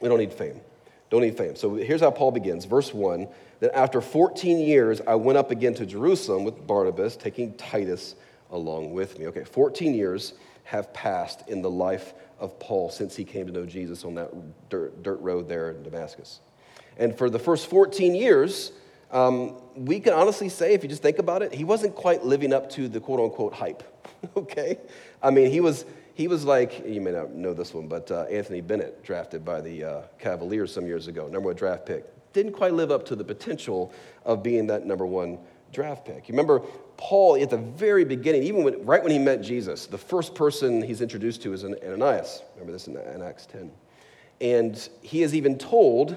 we 0.00 0.08
don't 0.08 0.18
need 0.18 0.32
fame. 0.32 0.60
Don't 1.08 1.22
need 1.22 1.36
fame. 1.38 1.56
So 1.56 1.74
here's 1.74 2.00
how 2.00 2.10
Paul 2.10 2.32
begins. 2.32 2.64
Verse 2.64 2.92
1 2.92 3.28
that 3.60 3.74
after 3.74 4.00
14 4.00 4.58
years, 4.58 5.00
I 5.06 5.14
went 5.14 5.38
up 5.38 5.50
again 5.50 5.72
to 5.74 5.86
Jerusalem 5.86 6.44
with 6.44 6.66
Barnabas, 6.66 7.16
taking 7.16 7.54
Titus 7.54 8.14
along 8.50 8.92
with 8.92 9.18
me. 9.18 9.26
Okay, 9.26 9.44
14 9.44 9.94
years 9.94 10.34
have 10.64 10.92
passed 10.92 11.48
in 11.48 11.62
the 11.62 11.70
life 11.70 12.14
of 12.38 12.58
Paul 12.58 12.90
since 12.90 13.16
he 13.16 13.24
came 13.24 13.46
to 13.46 13.52
know 13.52 13.66
Jesus 13.66 14.04
on 14.04 14.14
that 14.14 14.30
dirt, 14.68 15.02
dirt 15.02 15.20
road 15.20 15.48
there 15.48 15.70
in 15.70 15.82
Damascus. 15.82 16.40
And 16.98 17.16
for 17.16 17.30
the 17.30 17.38
first 17.38 17.68
14 17.68 18.14
years, 18.14 18.72
um, 19.10 19.56
we 19.76 20.00
can 20.00 20.12
honestly 20.12 20.48
say, 20.48 20.74
if 20.74 20.82
you 20.82 20.88
just 20.88 21.02
think 21.02 21.18
about 21.18 21.42
it, 21.42 21.54
he 21.54 21.64
wasn't 21.64 21.94
quite 21.94 22.24
living 22.24 22.52
up 22.52 22.70
to 22.70 22.88
the 22.88 23.00
quote 23.00 23.20
unquote 23.20 23.54
hype. 23.54 23.82
okay? 24.36 24.78
I 25.22 25.30
mean, 25.30 25.50
he 25.50 25.60
was, 25.60 25.84
he 26.14 26.28
was 26.28 26.44
like, 26.44 26.84
you 26.86 27.00
may 27.00 27.12
not 27.12 27.32
know 27.32 27.54
this 27.54 27.72
one, 27.72 27.86
but 27.86 28.10
uh, 28.10 28.22
Anthony 28.22 28.60
Bennett, 28.60 29.04
drafted 29.04 29.44
by 29.44 29.60
the 29.60 29.84
uh, 29.84 30.02
Cavaliers 30.18 30.72
some 30.72 30.86
years 30.86 31.06
ago, 31.06 31.28
number 31.28 31.48
one 31.48 31.56
draft 31.56 31.86
pick, 31.86 32.04
didn't 32.32 32.52
quite 32.52 32.74
live 32.74 32.90
up 32.90 33.04
to 33.06 33.16
the 33.16 33.24
potential 33.24 33.92
of 34.24 34.42
being 34.42 34.66
that 34.66 34.84
number 34.84 35.06
one 35.06 35.38
draft 35.72 36.04
pick. 36.04 36.28
You 36.28 36.32
remember 36.32 36.60
Paul 36.96 37.36
at 37.36 37.50
the 37.50 37.58
very 37.58 38.04
beginning, 38.04 38.42
even 38.44 38.64
when, 38.64 38.84
right 38.84 39.02
when 39.02 39.12
he 39.12 39.18
met 39.18 39.42
Jesus, 39.42 39.86
the 39.86 39.98
first 39.98 40.34
person 40.34 40.82
he's 40.82 41.00
introduced 41.00 41.42
to 41.42 41.52
is 41.52 41.64
Ananias. 41.64 42.42
Remember 42.54 42.72
this 42.72 42.86
in, 42.86 42.96
in 42.96 43.22
Acts 43.22 43.46
10. 43.46 43.70
And 44.40 44.88
he 45.02 45.22
is 45.22 45.34
even 45.34 45.56
told, 45.56 46.16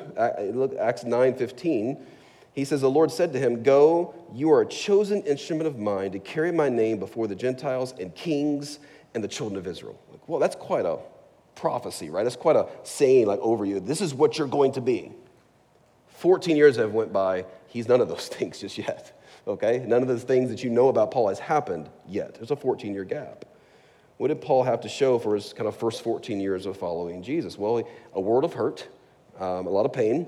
look, 0.54 0.76
Acts 0.78 1.04
9 1.04 1.36
15, 1.36 2.06
he 2.54 2.66
says, 2.66 2.82
The 2.82 2.90
Lord 2.90 3.12
said 3.12 3.32
to 3.34 3.40
him, 3.40 3.64
Go, 3.64 4.14
you 4.34 4.52
are 4.52 4.62
a 4.62 4.66
chosen 4.66 5.22
instrument 5.24 5.68
of 5.68 5.78
mine 5.78 6.12
to 6.12 6.20
carry 6.20 6.52
my 6.52 6.70
name 6.70 7.00
before 7.00 7.28
the 7.28 7.36
Gentiles 7.36 7.94
and 8.00 8.14
kings 8.16 8.80
and 9.14 9.24
the 9.24 9.28
children 9.28 9.58
of 9.58 9.68
Israel. 9.68 10.00
Like, 10.12 10.28
well, 10.28 10.40
that's 10.40 10.56
quite 10.56 10.86
a 10.86 11.00
prophecy, 11.56 12.10
right? 12.10 12.24
That's 12.24 12.36
quite 12.36 12.56
a 12.56 12.68
saying 12.84 13.28
like 13.28 13.40
over 13.40 13.66
you. 13.66 13.80
This 13.80 14.02
is 14.02 14.14
what 14.14 14.38
you're 14.38 14.48
going 14.48 14.74
to 14.74 14.82
be. 14.82 15.12
14 16.18 16.56
years 16.58 16.76
have 16.76 16.94
went 16.94 17.14
by. 17.14 17.46
He's 17.68 17.88
none 17.88 18.02
of 18.02 18.10
those 18.10 18.28
things 18.30 18.60
just 18.60 18.78
yet. 18.78 19.19
Okay? 19.50 19.84
None 19.86 20.04
of 20.04 20.08
those 20.08 20.24
things 20.24 20.50
that 20.52 20.64
you 20.64 20.70
know 20.70 20.90
about 20.90 21.10
Paul 21.10 21.28
has 21.30 21.40
happened 21.40 21.90
yet. 22.08 22.36
There's 22.36 22.52
a 22.52 22.56
14 22.56 22.94
year 22.94 23.04
gap. 23.04 23.46
What 24.18 24.28
did 24.28 24.42
Paul 24.42 24.64
have 24.64 24.82
to 24.82 24.90
show 24.90 25.18
for 25.18 25.34
his 25.34 25.54
kind 25.54 25.68
of 25.68 25.76
first 25.76 26.04
14 26.04 26.40
years 26.40 26.66
of 26.66 26.78
following 26.78 27.24
Jesus? 27.24 27.58
Well, 27.58 27.84
a 28.14 28.22
world 28.22 28.44
of 28.44 28.54
hurt, 28.54 28.88
um, 29.40 29.66
a 29.66 29.70
lot 29.70 29.86
of 29.86 29.94
pain, 29.94 30.28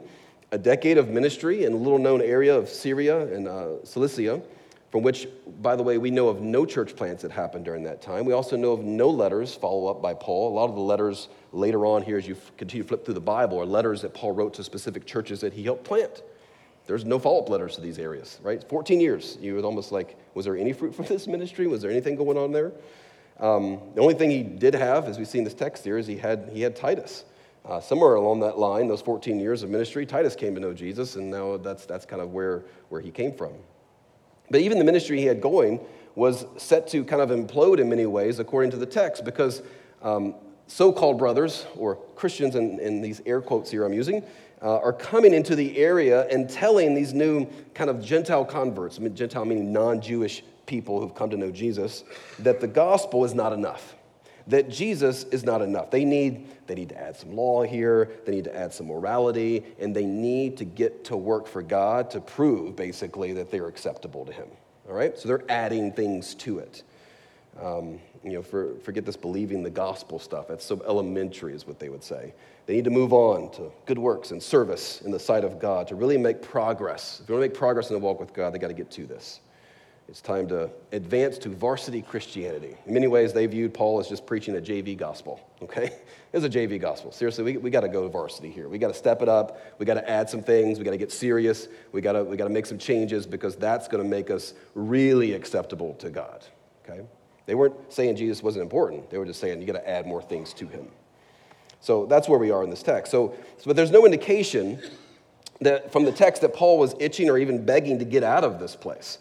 a 0.51 0.57
decade 0.57 0.97
of 0.97 1.09
ministry 1.09 1.65
in 1.65 1.73
a 1.73 1.75
little 1.75 1.99
known 1.99 2.21
area 2.21 2.55
of 2.57 2.67
Syria 2.67 3.27
and 3.33 3.47
uh, 3.47 3.83
Cilicia, 3.83 4.41
from 4.89 5.03
which, 5.03 5.27
by 5.61 5.75
the 5.75 5.83
way, 5.83 5.97
we 5.97 6.09
know 6.09 6.29
of 6.29 6.41
no 6.41 6.65
church 6.65 6.95
plants 6.95 7.21
that 7.21 7.31
happened 7.31 7.63
during 7.63 7.83
that 7.83 8.01
time. 8.01 8.25
We 8.25 8.33
also 8.33 8.57
know 8.57 8.71
of 8.71 8.83
no 8.83 9.09
letters 9.09 9.53
follow 9.53 9.87
up 9.87 10.01
by 10.01 10.13
Paul. 10.13 10.51
A 10.51 10.55
lot 10.55 10.69
of 10.69 10.75
the 10.75 10.81
letters 10.81 11.29
later 11.51 11.85
on 11.85 12.01
here, 12.01 12.17
as 12.17 12.27
you 12.27 12.35
continue 12.57 12.83
to 12.83 12.87
flip 12.87 13.05
through 13.05 13.13
the 13.13 13.21
Bible, 13.21 13.59
are 13.59 13.65
letters 13.65 14.01
that 14.01 14.13
Paul 14.13 14.31
wrote 14.31 14.53
to 14.55 14.63
specific 14.63 15.05
churches 15.05 15.41
that 15.41 15.53
he 15.53 15.63
helped 15.63 15.83
plant. 15.83 16.23
There's 16.87 17.05
no 17.05 17.19
follow 17.19 17.41
up 17.41 17.49
letters 17.49 17.75
to 17.75 17.81
these 17.81 17.99
areas, 17.99 18.39
right? 18.43 18.63
14 18.67 18.99
years. 18.99 19.37
You 19.39 19.55
was 19.55 19.63
almost 19.63 19.91
like, 19.91 20.17
was 20.33 20.45
there 20.45 20.57
any 20.57 20.73
fruit 20.73 20.95
from 20.95 21.05
this 21.09 21.27
ministry? 21.27 21.67
Was 21.67 21.81
there 21.81 21.91
anything 21.91 22.15
going 22.15 22.37
on 22.37 22.51
there? 22.51 22.71
Um, 23.39 23.81
the 23.95 24.01
only 24.01 24.13
thing 24.13 24.29
he 24.29 24.43
did 24.43 24.75
have, 24.75 25.05
as 25.05 25.17
we 25.17 25.25
see 25.25 25.39
in 25.39 25.43
this 25.43 25.53
text 25.53 25.83
here, 25.83 25.97
is 25.97 26.05
he 26.05 26.17
had, 26.17 26.49
he 26.53 26.61
had 26.61 26.75
Titus. 26.75 27.25
Uh, 27.63 27.79
somewhere 27.79 28.15
along 28.15 28.39
that 28.39 28.57
line, 28.57 28.87
those 28.87 29.01
14 29.01 29.39
years 29.39 29.61
of 29.61 29.69
ministry, 29.69 30.05
Titus 30.05 30.35
came 30.35 30.55
to 30.55 30.61
know 30.61 30.73
Jesus, 30.73 31.15
and 31.15 31.29
now 31.29 31.57
that's, 31.57 31.85
that's 31.85 32.05
kind 32.05 32.21
of 32.21 32.33
where, 32.33 32.63
where 32.89 33.01
he 33.01 33.11
came 33.11 33.33
from. 33.33 33.53
But 34.49 34.61
even 34.61 34.79
the 34.79 34.83
ministry 34.83 35.19
he 35.19 35.25
had 35.25 35.41
going 35.41 35.79
was 36.15 36.45
set 36.57 36.87
to 36.89 37.03
kind 37.03 37.21
of 37.21 37.29
implode 37.29 37.79
in 37.79 37.87
many 37.87 38.05
ways, 38.05 38.39
according 38.39 38.71
to 38.71 38.77
the 38.77 38.85
text, 38.85 39.23
because 39.23 39.61
um, 40.01 40.35
so 40.67 40.91
called 40.91 41.17
brothers, 41.17 41.65
or 41.75 41.95
Christians 42.15 42.55
in, 42.55 42.79
in, 42.79 43.01
these 43.01 43.21
air 43.25 43.41
quotes 43.41 43.69
here 43.69 43.83
I'm 43.83 43.93
using, 43.93 44.23
uh, 44.61 44.79
are 44.79 44.93
coming 44.93 45.33
into 45.33 45.55
the 45.55 45.77
area 45.77 46.27
and 46.27 46.49
telling 46.49 46.93
these 46.93 47.13
new 47.13 47.47
kind 47.73 47.89
of 47.89 48.03
Gentile 48.03 48.45
converts, 48.45 48.99
I 48.99 49.01
mean, 49.01 49.15
Gentile 49.15 49.45
meaning 49.45 49.73
non 49.73 50.01
Jewish 50.01 50.43
people 50.65 51.01
who've 51.01 51.15
come 51.15 51.29
to 51.29 51.37
know 51.37 51.51
Jesus, 51.51 52.03
that 52.39 52.61
the 52.61 52.67
gospel 52.67 53.25
is 53.25 53.33
not 53.33 53.53
enough 53.53 53.95
that 54.47 54.69
Jesus 54.69 55.23
is 55.25 55.43
not 55.43 55.61
enough. 55.61 55.91
They 55.91 56.05
need, 56.05 56.47
they 56.67 56.75
need 56.75 56.89
to 56.89 56.99
add 56.99 57.15
some 57.15 57.35
law 57.35 57.63
here, 57.63 58.11
they 58.25 58.33
need 58.33 58.45
to 58.45 58.55
add 58.55 58.73
some 58.73 58.87
morality, 58.87 59.63
and 59.79 59.95
they 59.95 60.05
need 60.05 60.57
to 60.57 60.65
get 60.65 61.05
to 61.05 61.17
work 61.17 61.47
for 61.47 61.61
God 61.61 62.11
to 62.11 62.21
prove, 62.21 62.75
basically, 62.75 63.33
that 63.33 63.51
they're 63.51 63.67
acceptable 63.67 64.25
to 64.25 64.31
Him. 64.31 64.47
All 64.89 64.95
right? 64.95 65.17
So 65.17 65.27
they're 65.27 65.43
adding 65.49 65.91
things 65.91 66.35
to 66.35 66.59
it. 66.59 66.83
Um, 67.61 67.99
you 68.23 68.33
know, 68.33 68.41
for, 68.41 68.75
forget 68.83 69.05
this 69.05 69.17
believing 69.17 69.63
the 69.63 69.69
gospel 69.69 70.19
stuff. 70.19 70.47
That's 70.47 70.65
so 70.65 70.81
elementary, 70.87 71.53
is 71.53 71.67
what 71.67 71.79
they 71.79 71.89
would 71.89 72.03
say. 72.03 72.33
They 72.65 72.75
need 72.75 72.85
to 72.85 72.91
move 72.91 73.13
on 73.13 73.51
to 73.53 73.71
good 73.85 73.97
works 73.97 74.31
and 74.31 74.41
service 74.41 75.01
in 75.01 75.11
the 75.11 75.19
sight 75.19 75.43
of 75.43 75.59
God 75.59 75.87
to 75.87 75.95
really 75.95 76.17
make 76.17 76.41
progress. 76.41 77.19
If 77.21 77.29
you 77.29 77.35
want 77.35 77.43
to 77.43 77.49
make 77.49 77.57
progress 77.57 77.89
in 77.89 77.95
the 77.95 77.99
walk 77.99 78.19
with 78.19 78.33
God, 78.33 78.53
they 78.53 78.59
got 78.59 78.67
to 78.67 78.73
get 78.73 78.91
to 78.91 79.05
this. 79.05 79.39
It's 80.11 80.19
time 80.19 80.45
to 80.49 80.69
advance 80.91 81.37
to 81.37 81.49
varsity 81.49 82.01
Christianity. 82.01 82.75
In 82.85 82.93
many 82.93 83.07
ways, 83.07 83.31
they 83.31 83.45
viewed 83.45 83.73
Paul 83.73 83.97
as 83.97 84.09
just 84.09 84.25
preaching 84.25 84.57
a 84.57 84.59
JV 84.59 84.97
gospel, 84.97 85.39
okay? 85.63 85.91
It's 86.33 86.43
a 86.43 86.49
JV 86.49 86.81
gospel. 86.81 87.13
Seriously, 87.13 87.45
we, 87.45 87.57
we 87.57 87.69
got 87.69 87.81
to 87.81 87.87
go 87.87 88.03
to 88.03 88.09
varsity 88.09 88.51
here. 88.51 88.67
We 88.67 88.77
got 88.77 88.89
to 88.89 88.93
step 88.93 89.21
it 89.21 89.29
up. 89.29 89.61
We 89.79 89.85
got 89.85 89.93
to 89.93 90.09
add 90.09 90.29
some 90.29 90.43
things. 90.43 90.79
We 90.79 90.83
got 90.85 90.91
to 90.91 90.97
get 90.97 91.13
serious. 91.13 91.69
We 91.93 92.01
got 92.01 92.13
to 92.13 92.25
we 92.25 92.35
got 92.35 92.43
to 92.43 92.53
make 92.53 92.65
some 92.65 92.77
changes 92.77 93.25
because 93.25 93.55
that's 93.55 93.87
going 93.87 94.03
to 94.03 94.09
make 94.09 94.29
us 94.29 94.53
really 94.75 95.33
acceptable 95.33 95.93
to 95.95 96.09
God, 96.09 96.45
okay? 96.83 97.05
They 97.45 97.55
weren't 97.55 97.75
saying 97.91 98.17
Jesus 98.17 98.43
wasn't 98.43 98.63
important. 98.63 99.09
They 99.09 99.17
were 99.17 99.25
just 99.25 99.39
saying 99.39 99.61
you 99.61 99.67
got 99.67 99.79
to 99.79 99.89
add 99.89 100.05
more 100.05 100.21
things 100.21 100.53
to 100.55 100.67
him. 100.67 100.87
So 101.81 102.05
that's 102.05 102.29
where 102.29 102.39
we 102.39 102.51
are 102.51 102.63
in 102.63 102.69
this 102.69 102.83
text. 102.83 103.11
So, 103.11 103.35
but 103.65 103.75
there's 103.75 103.91
no 103.91 104.05
indication 104.05 104.79
that 105.59 105.91
from 105.91 106.05
the 106.05 106.11
text 106.11 106.41
that 106.41 106.53
Paul 106.53 106.77
was 106.77 106.95
itching 106.99 107.29
or 107.29 107.37
even 107.37 107.65
begging 107.65 107.99
to 107.99 108.05
get 108.05 108.23
out 108.23 108.43
of 108.43 108.59
this 108.59 108.75
place. 108.75 109.17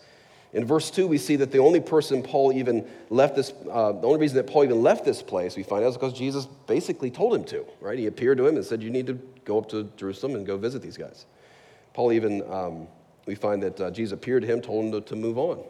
In 0.52 0.64
verse 0.64 0.90
2, 0.90 1.06
we 1.06 1.18
see 1.18 1.36
that 1.36 1.52
the 1.52 1.58
only 1.58 1.80
person 1.80 2.22
Paul 2.22 2.52
even 2.52 2.86
left 3.08 3.36
this, 3.36 3.52
uh, 3.70 3.92
the 3.92 4.06
only 4.06 4.18
reason 4.18 4.36
that 4.36 4.48
Paul 4.48 4.64
even 4.64 4.82
left 4.82 5.04
this 5.04 5.22
place, 5.22 5.56
we 5.56 5.62
find 5.62 5.84
out, 5.84 5.88
is 5.88 5.94
because 5.96 6.12
Jesus 6.12 6.46
basically 6.66 7.10
told 7.10 7.34
him 7.34 7.44
to, 7.44 7.64
right? 7.80 7.96
He 7.96 8.06
appeared 8.06 8.38
to 8.38 8.48
him 8.48 8.56
and 8.56 8.64
said, 8.64 8.82
You 8.82 8.90
need 8.90 9.06
to 9.06 9.14
go 9.44 9.58
up 9.58 9.68
to 9.70 9.84
Jerusalem 9.96 10.34
and 10.34 10.44
go 10.44 10.56
visit 10.56 10.82
these 10.82 10.96
guys. 10.96 11.26
Paul 11.94 12.12
even, 12.12 12.42
um, 12.50 12.88
we 13.26 13.36
find 13.36 13.62
that 13.62 13.80
uh, 13.80 13.90
Jesus 13.92 14.12
appeared 14.12 14.42
to 14.42 14.48
him, 14.48 14.60
told 14.60 14.86
him 14.86 14.92
to, 14.92 15.00
to 15.08 15.16
move 15.16 15.38
on. 15.38 15.62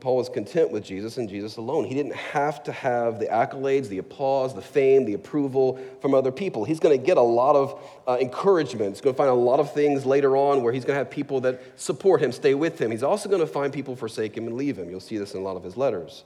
Paul 0.00 0.16
was 0.16 0.28
content 0.28 0.70
with 0.70 0.84
Jesus 0.84 1.16
and 1.16 1.28
Jesus 1.28 1.56
alone. 1.56 1.84
He 1.84 1.94
didn't 1.94 2.14
have 2.14 2.62
to 2.64 2.72
have 2.72 3.18
the 3.18 3.26
accolades, 3.26 3.88
the 3.88 3.98
applause, 3.98 4.54
the 4.54 4.60
fame, 4.60 5.04
the 5.04 5.14
approval 5.14 5.78
from 6.00 6.14
other 6.14 6.30
people. 6.30 6.64
He's 6.64 6.80
going 6.80 6.98
to 6.98 7.04
get 7.04 7.16
a 7.16 7.22
lot 7.22 7.56
of 7.56 7.80
uh, 8.06 8.18
encouragement. 8.20 8.90
He's 8.90 9.00
going 9.00 9.14
to 9.14 9.16
find 9.16 9.30
a 9.30 9.34
lot 9.34 9.60
of 9.60 9.72
things 9.72 10.04
later 10.04 10.36
on 10.36 10.62
where 10.62 10.72
he's 10.72 10.84
going 10.84 10.94
to 10.94 10.98
have 10.98 11.10
people 11.10 11.40
that 11.42 11.62
support 11.80 12.22
him, 12.22 12.32
stay 12.32 12.54
with 12.54 12.78
him. 12.80 12.90
He's 12.90 13.02
also 13.02 13.28
going 13.28 13.40
to 13.40 13.46
find 13.46 13.72
people 13.72 13.96
forsake 13.96 14.36
him 14.36 14.46
and 14.46 14.56
leave 14.56 14.78
him. 14.78 14.90
You'll 14.90 15.00
see 15.00 15.16
this 15.16 15.34
in 15.34 15.40
a 15.40 15.44
lot 15.44 15.56
of 15.56 15.62
his 15.62 15.76
letters. 15.76 16.24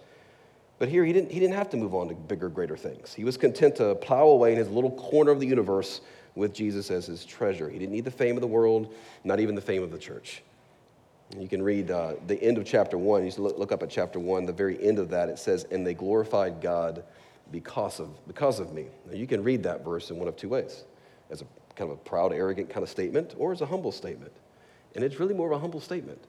But 0.78 0.88
here, 0.88 1.04
he 1.04 1.12
didn't, 1.12 1.30
he 1.30 1.38
didn't 1.38 1.54
have 1.54 1.70
to 1.70 1.76
move 1.76 1.94
on 1.94 2.08
to 2.08 2.14
bigger, 2.14 2.48
greater 2.48 2.76
things. 2.76 3.14
He 3.14 3.22
was 3.22 3.36
content 3.36 3.76
to 3.76 3.94
plow 3.94 4.26
away 4.26 4.52
in 4.52 4.58
his 4.58 4.68
little 4.68 4.90
corner 4.90 5.30
of 5.30 5.38
the 5.38 5.46
universe 5.46 6.00
with 6.34 6.52
Jesus 6.52 6.90
as 6.90 7.06
his 7.06 7.24
treasure. 7.24 7.68
He 7.68 7.78
didn't 7.78 7.92
need 7.92 8.04
the 8.04 8.10
fame 8.10 8.36
of 8.36 8.40
the 8.40 8.48
world, 8.48 8.92
not 9.22 9.38
even 9.38 9.54
the 9.54 9.60
fame 9.60 9.82
of 9.82 9.92
the 9.92 9.98
church. 9.98 10.42
You 11.38 11.48
can 11.48 11.62
read 11.62 11.90
uh, 11.90 12.14
the 12.26 12.42
end 12.42 12.58
of 12.58 12.64
chapter 12.64 12.98
one. 12.98 13.24
You 13.24 13.32
look, 13.38 13.58
look 13.58 13.72
up 13.72 13.82
at 13.82 13.90
chapter 13.90 14.18
one, 14.18 14.44
the 14.44 14.52
very 14.52 14.82
end 14.82 14.98
of 14.98 15.08
that, 15.10 15.28
it 15.28 15.38
says, 15.38 15.64
And 15.70 15.86
they 15.86 15.94
glorified 15.94 16.60
God 16.60 17.04
because 17.50 18.00
of, 18.00 18.26
because 18.26 18.60
of 18.60 18.72
me. 18.72 18.86
Now, 19.06 19.14
you 19.14 19.26
can 19.26 19.42
read 19.42 19.62
that 19.62 19.84
verse 19.84 20.10
in 20.10 20.18
one 20.18 20.28
of 20.28 20.36
two 20.36 20.48
ways 20.48 20.84
as 21.30 21.40
a 21.40 21.44
kind 21.74 21.90
of 21.90 21.98
a 21.98 22.00
proud, 22.00 22.32
arrogant 22.32 22.68
kind 22.68 22.82
of 22.82 22.90
statement, 22.90 23.34
or 23.38 23.52
as 23.52 23.62
a 23.62 23.66
humble 23.66 23.92
statement. 23.92 24.32
And 24.94 25.02
it's 25.02 25.18
really 25.18 25.34
more 25.34 25.46
of 25.50 25.56
a 25.56 25.58
humble 25.58 25.80
statement. 25.80 26.22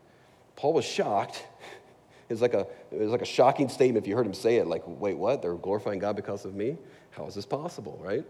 Paul 0.55 0.73
was 0.73 0.85
shocked. 0.85 1.45
It's 2.29 2.41
like 2.41 2.53
a, 2.53 2.65
it 2.89 2.99
was 2.99 3.11
like 3.11 3.21
a 3.21 3.25
shocking 3.25 3.67
statement 3.67 4.05
if 4.05 4.07
you 4.07 4.15
heard 4.15 4.25
him 4.25 4.33
say 4.33 4.55
it, 4.55 4.65
like, 4.65 4.81
wait, 4.87 5.17
what? 5.17 5.41
They're 5.41 5.55
glorifying 5.55 5.99
God 5.99 6.15
because 6.15 6.45
of 6.45 6.55
me? 6.55 6.77
How 7.11 7.27
is 7.27 7.35
this 7.35 7.45
possible, 7.45 7.99
right? 8.01 8.25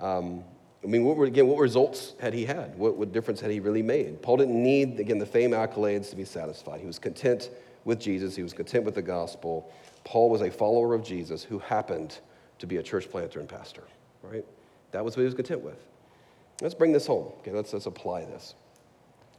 Um, 0.00 0.42
I 0.84 0.86
mean, 0.86 1.04
what 1.04 1.16
were, 1.16 1.24
again, 1.24 1.46
what 1.46 1.58
results 1.58 2.12
had 2.20 2.34
he 2.34 2.44
had? 2.44 2.76
What, 2.76 2.96
what 2.96 3.10
difference 3.12 3.40
had 3.40 3.50
he 3.50 3.58
really 3.58 3.82
made? 3.82 4.20
Paul 4.20 4.36
didn't 4.36 4.62
need, 4.62 5.00
again, 5.00 5.18
the 5.18 5.26
fame 5.26 5.52
accolades 5.52 6.10
to 6.10 6.16
be 6.16 6.26
satisfied. 6.26 6.80
He 6.80 6.86
was 6.86 6.98
content 6.98 7.50
with 7.84 8.00
Jesus, 8.00 8.36
he 8.36 8.42
was 8.42 8.52
content 8.52 8.84
with 8.84 8.94
the 8.94 9.02
gospel. 9.02 9.72
Paul 10.04 10.30
was 10.30 10.42
a 10.42 10.50
follower 10.50 10.94
of 10.94 11.02
Jesus 11.04 11.42
who 11.42 11.58
happened 11.58 12.18
to 12.58 12.66
be 12.66 12.76
a 12.76 12.82
church 12.82 13.10
planter 13.10 13.40
and 13.40 13.48
pastor, 13.48 13.84
right? 14.22 14.44
That 14.92 15.04
was 15.04 15.16
what 15.16 15.22
he 15.22 15.26
was 15.26 15.34
content 15.34 15.62
with. 15.62 15.78
Let's 16.60 16.74
bring 16.74 16.92
this 16.92 17.06
home. 17.06 17.32
Okay, 17.40 17.50
let's, 17.50 17.72
let's 17.72 17.86
apply 17.86 18.24
this. 18.26 18.54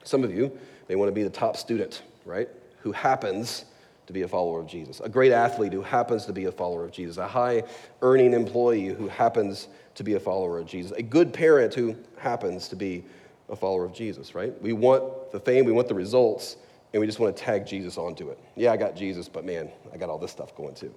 Some 0.03 0.23
of 0.23 0.33
you 0.33 0.55
may 0.89 0.95
want 0.95 1.09
to 1.09 1.13
be 1.13 1.23
the 1.23 1.29
top 1.29 1.57
student, 1.57 2.03
right? 2.25 2.49
Who 2.79 2.91
happens 2.91 3.65
to 4.07 4.13
be 4.13 4.21
a 4.21 4.27
follower 4.27 4.59
of 4.59 4.67
Jesus, 4.67 4.99
a 4.99 5.09
great 5.09 5.31
athlete 5.31 5.73
who 5.73 5.81
happens 5.81 6.25
to 6.25 6.33
be 6.33 6.45
a 6.45 6.51
follower 6.51 6.83
of 6.83 6.91
Jesus, 6.91 7.17
a 7.17 7.27
high 7.27 7.63
earning 8.01 8.33
employee 8.33 8.87
who 8.87 9.07
happens 9.07 9.67
to 9.95 10.03
be 10.03 10.13
a 10.13 10.19
follower 10.19 10.59
of 10.59 10.67
Jesus, 10.67 10.91
a 10.91 11.01
good 11.01 11.33
parent 11.33 11.73
who 11.73 11.95
happens 12.17 12.67
to 12.69 12.75
be 12.75 13.03
a 13.49 13.55
follower 13.55 13.85
of 13.85 13.93
Jesus, 13.93 14.35
right? 14.35 14.59
We 14.61 14.73
want 14.73 15.31
the 15.31 15.39
fame, 15.39 15.65
we 15.65 15.71
want 15.71 15.87
the 15.87 15.95
results, 15.95 16.57
and 16.93 16.99
we 16.99 17.07
just 17.07 17.19
want 17.19 17.35
to 17.35 17.43
tag 17.43 17.65
Jesus 17.65 17.97
onto 17.97 18.29
it. 18.29 18.39
Yeah, 18.55 18.71
I 18.71 18.77
got 18.77 18.95
Jesus, 18.95 19.27
but 19.29 19.45
man, 19.45 19.69
I 19.93 19.97
got 19.97 20.09
all 20.09 20.17
this 20.17 20.31
stuff 20.31 20.55
going 20.55 20.75
too. 20.75 20.93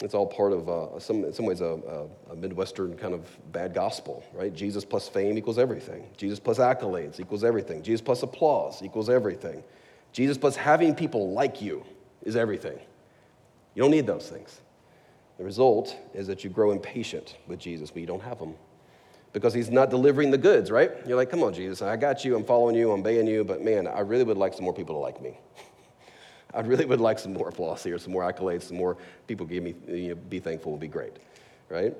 It's 0.00 0.14
all 0.14 0.26
part 0.26 0.52
of, 0.52 0.68
uh, 0.68 1.00
some, 1.00 1.24
in 1.24 1.32
some 1.32 1.44
ways, 1.44 1.60
a, 1.60 2.08
a, 2.28 2.32
a, 2.32 2.36
Midwestern 2.36 2.96
kind 2.96 3.14
of 3.14 3.26
bad 3.50 3.74
gospel, 3.74 4.22
right? 4.32 4.54
Jesus 4.54 4.84
plus 4.84 5.08
fame 5.08 5.36
equals 5.36 5.58
everything. 5.58 6.08
Jesus 6.16 6.38
plus 6.38 6.58
accolades 6.58 7.18
equals 7.18 7.42
everything. 7.42 7.82
Jesus 7.82 8.00
plus 8.00 8.22
applause 8.22 8.80
equals 8.82 9.10
everything. 9.10 9.64
Jesus 10.12 10.38
plus 10.38 10.54
having 10.54 10.94
people 10.94 11.32
like 11.32 11.60
you 11.60 11.84
is 12.22 12.36
everything. 12.36 12.78
You 13.74 13.82
don't 13.82 13.90
need 13.90 14.06
those 14.06 14.28
things. 14.28 14.60
The 15.38 15.44
result 15.44 15.96
is 16.14 16.26
that 16.26 16.42
you 16.42 16.50
grow 16.50 16.72
impatient 16.72 17.36
with 17.46 17.60
Jesus, 17.60 17.90
but 17.90 18.00
you 18.00 18.06
don't 18.06 18.22
have 18.22 18.38
him. 18.38 18.54
because 19.32 19.52
he's 19.52 19.70
not 19.70 19.90
delivering 19.90 20.30
the 20.30 20.38
goods, 20.38 20.70
right? 20.70 20.90
You're 21.06 21.16
like, 21.16 21.30
come 21.30 21.42
on, 21.42 21.52
Jesus, 21.52 21.82
I 21.82 21.96
got 21.96 22.24
you, 22.24 22.34
I'm 22.34 22.44
following 22.44 22.74
you, 22.74 22.90
I'm 22.90 23.00
obeying 23.00 23.26
you, 23.26 23.44
but 23.44 23.62
man, 23.62 23.86
I 23.86 24.00
really 24.00 24.24
would 24.24 24.38
like 24.38 24.54
some 24.54 24.64
more 24.64 24.72
people 24.72 24.94
to 24.94 24.98
like 25.00 25.20
me. 25.22 25.38
I 26.54 26.60
really 26.60 26.86
would 26.86 27.00
like 27.00 27.18
some 27.18 27.34
more 27.34 27.48
applause 27.48 27.84
here, 27.84 27.98
some 27.98 28.12
more 28.12 28.22
accolades, 28.22 28.62
some 28.62 28.78
more 28.78 28.96
people 29.26 29.44
give 29.46 29.62
me, 29.62 29.74
you 29.86 30.08
know, 30.08 30.14
be 30.14 30.40
thankful 30.40 30.72
would 30.72 30.80
be 30.80 30.88
great, 30.88 31.12
right? 31.68 31.94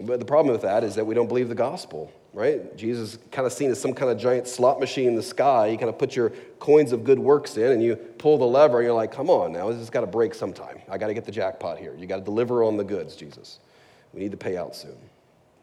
But 0.00 0.20
the 0.20 0.24
problem 0.26 0.52
with 0.52 0.62
that 0.62 0.82
is 0.82 0.94
that 0.94 1.06
we 1.06 1.14
don't 1.14 1.28
believe 1.28 1.50
the 1.50 1.54
gospel, 1.54 2.10
right? 2.32 2.76
Jesus 2.76 3.18
kind 3.30 3.46
of 3.46 3.52
seen 3.52 3.70
as 3.70 3.80
some 3.80 3.92
kind 3.92 4.10
of 4.10 4.18
giant 4.18 4.46
slot 4.46 4.78
machine 4.78 5.08
in 5.08 5.14
the 5.14 5.22
sky. 5.22 5.66
You 5.66 5.78
kind 5.78 5.88
of 5.88 5.98
put 5.98 6.14
your 6.14 6.30
coins 6.58 6.92
of 6.92 7.04
good 7.04 7.18
works 7.18 7.56
in 7.56 7.72
and 7.72 7.82
you 7.82 7.96
pull 7.96 8.38
the 8.38 8.46
lever 8.46 8.78
and 8.78 8.86
you're 8.86 8.94
like, 8.94 9.12
come 9.12 9.28
on 9.30 9.52
now, 9.52 9.68
this 9.68 9.78
has 9.78 9.90
got 9.90 10.02
to 10.02 10.06
break 10.06 10.34
sometime. 10.34 10.80
I 10.88 10.98
got 10.98 11.08
to 11.08 11.14
get 11.14 11.24
the 11.24 11.32
jackpot 11.32 11.78
here. 11.78 11.94
You 11.96 12.06
got 12.06 12.16
to 12.16 12.24
deliver 12.24 12.62
on 12.62 12.76
the 12.76 12.84
goods, 12.84 13.16
Jesus. 13.16 13.58
We 14.12 14.20
need 14.20 14.30
the 14.30 14.36
payout 14.36 14.74
soon. 14.74 14.96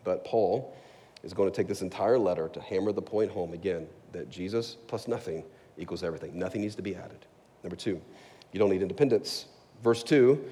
But 0.04 0.24
Paul 0.26 0.76
is 1.24 1.34
going 1.34 1.50
to 1.50 1.56
take 1.56 1.68
this 1.68 1.82
entire 1.82 2.18
letter 2.18 2.50
to 2.50 2.62
hammer 2.62 2.92
the 2.92 3.02
point 3.02 3.32
home 3.32 3.54
again 3.54 3.88
that 4.12 4.30
Jesus 4.30 4.78
plus 4.88 5.08
nothing 5.08 5.44
equals 5.78 6.04
everything. 6.04 6.38
Nothing 6.38 6.62
needs 6.62 6.76
to 6.76 6.82
be 6.82 6.96
added. 6.96 7.26
Number 7.64 7.76
two, 7.76 8.02
you 8.52 8.60
don't 8.60 8.70
need 8.70 8.82
independence. 8.82 9.46
Verse 9.84 10.04
2, 10.04 10.44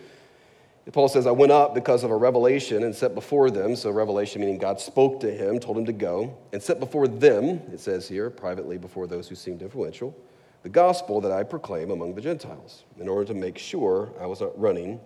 Paul 0.91 1.07
says, 1.07 1.25
I 1.25 1.31
went 1.31 1.51
up 1.51 1.73
because 1.73 2.03
of 2.03 2.11
a 2.11 2.15
revelation 2.15 2.83
and 2.83 2.95
set 2.95 3.15
before 3.15 3.49
them. 3.49 3.75
So, 3.75 3.89
revelation 3.89 4.41
meaning 4.41 4.59
God 4.59 4.79
spoke 4.79 5.19
to 5.21 5.31
him, 5.31 5.59
told 5.59 5.77
him 5.77 5.85
to 5.85 5.93
go, 5.93 6.37
and 6.53 6.61
set 6.61 6.79
before 6.79 7.07
them, 7.07 7.61
it 7.73 7.79
says 7.79 8.07
here, 8.07 8.29
privately 8.29 8.77
before 8.77 9.07
those 9.07 9.27
who 9.27 9.33
seemed 9.33 9.63
influential, 9.63 10.15
the 10.61 10.69
gospel 10.69 11.21
that 11.21 11.31
I 11.31 11.43
proclaim 11.43 11.89
among 11.89 12.13
the 12.13 12.21
Gentiles, 12.21 12.83
in 12.99 13.07
order 13.07 13.25
to 13.25 13.33
make 13.33 13.57
sure 13.57 14.11
I 14.19 14.27
was 14.27 14.41
not 14.41 14.59
running 14.59 14.99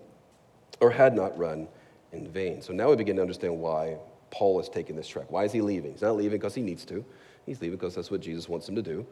or 0.81 0.91
had 0.91 1.15
not 1.15 1.37
run 1.37 1.67
in 2.11 2.27
vain. 2.27 2.61
So 2.61 2.73
now 2.73 2.89
we 2.89 2.97
begin 2.97 3.15
to 3.15 3.21
understand 3.21 3.57
why 3.57 3.97
Paul 4.31 4.59
is 4.59 4.69
taking 4.69 4.95
this 4.95 5.07
trek. 5.07 5.31
Why 5.31 5.45
is 5.45 5.51
he 5.51 5.61
leaving? 5.61 5.93
He's 5.93 6.01
not 6.01 6.17
leaving 6.17 6.37
because 6.39 6.55
he 6.55 6.61
needs 6.61 6.85
to. 6.85 7.05
He's 7.49 7.61
leaving 7.61 7.79
because 7.79 7.95
that's 7.95 8.11
what 8.11 8.21
Jesus 8.21 8.47
wants 8.47 8.69
him 8.69 8.75
to 8.75 8.83
do. 8.83 9.07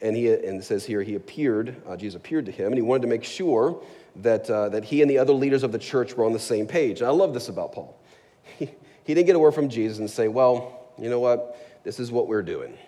And, 0.00 0.16
he, 0.16 0.32
and 0.32 0.58
it 0.58 0.64
says 0.64 0.86
here, 0.86 1.02
he 1.02 1.14
appeared, 1.14 1.76
uh, 1.86 1.94
Jesus 1.94 2.16
appeared 2.16 2.46
to 2.46 2.50
him, 2.50 2.68
and 2.68 2.76
he 2.76 2.80
wanted 2.80 3.02
to 3.02 3.08
make 3.08 3.22
sure 3.22 3.82
that, 4.16 4.48
uh, 4.48 4.70
that 4.70 4.82
he 4.82 5.02
and 5.02 5.10
the 5.10 5.18
other 5.18 5.34
leaders 5.34 5.62
of 5.62 5.72
the 5.72 5.78
church 5.78 6.16
were 6.16 6.24
on 6.24 6.32
the 6.32 6.38
same 6.38 6.66
page. 6.66 7.00
And 7.00 7.08
I 7.08 7.10
love 7.10 7.34
this 7.34 7.50
about 7.50 7.72
Paul. 7.72 7.94
He, 8.58 8.70
he 9.04 9.14
didn't 9.14 9.26
get 9.26 9.36
a 9.36 9.38
word 9.38 9.52
from 9.52 9.68
Jesus 9.68 9.98
and 9.98 10.08
say, 10.08 10.28
well, 10.28 10.88
you 10.96 11.10
know 11.10 11.20
what? 11.20 11.82
This 11.84 12.00
is 12.00 12.10
what 12.10 12.28
we're 12.28 12.42
doing. 12.42 12.78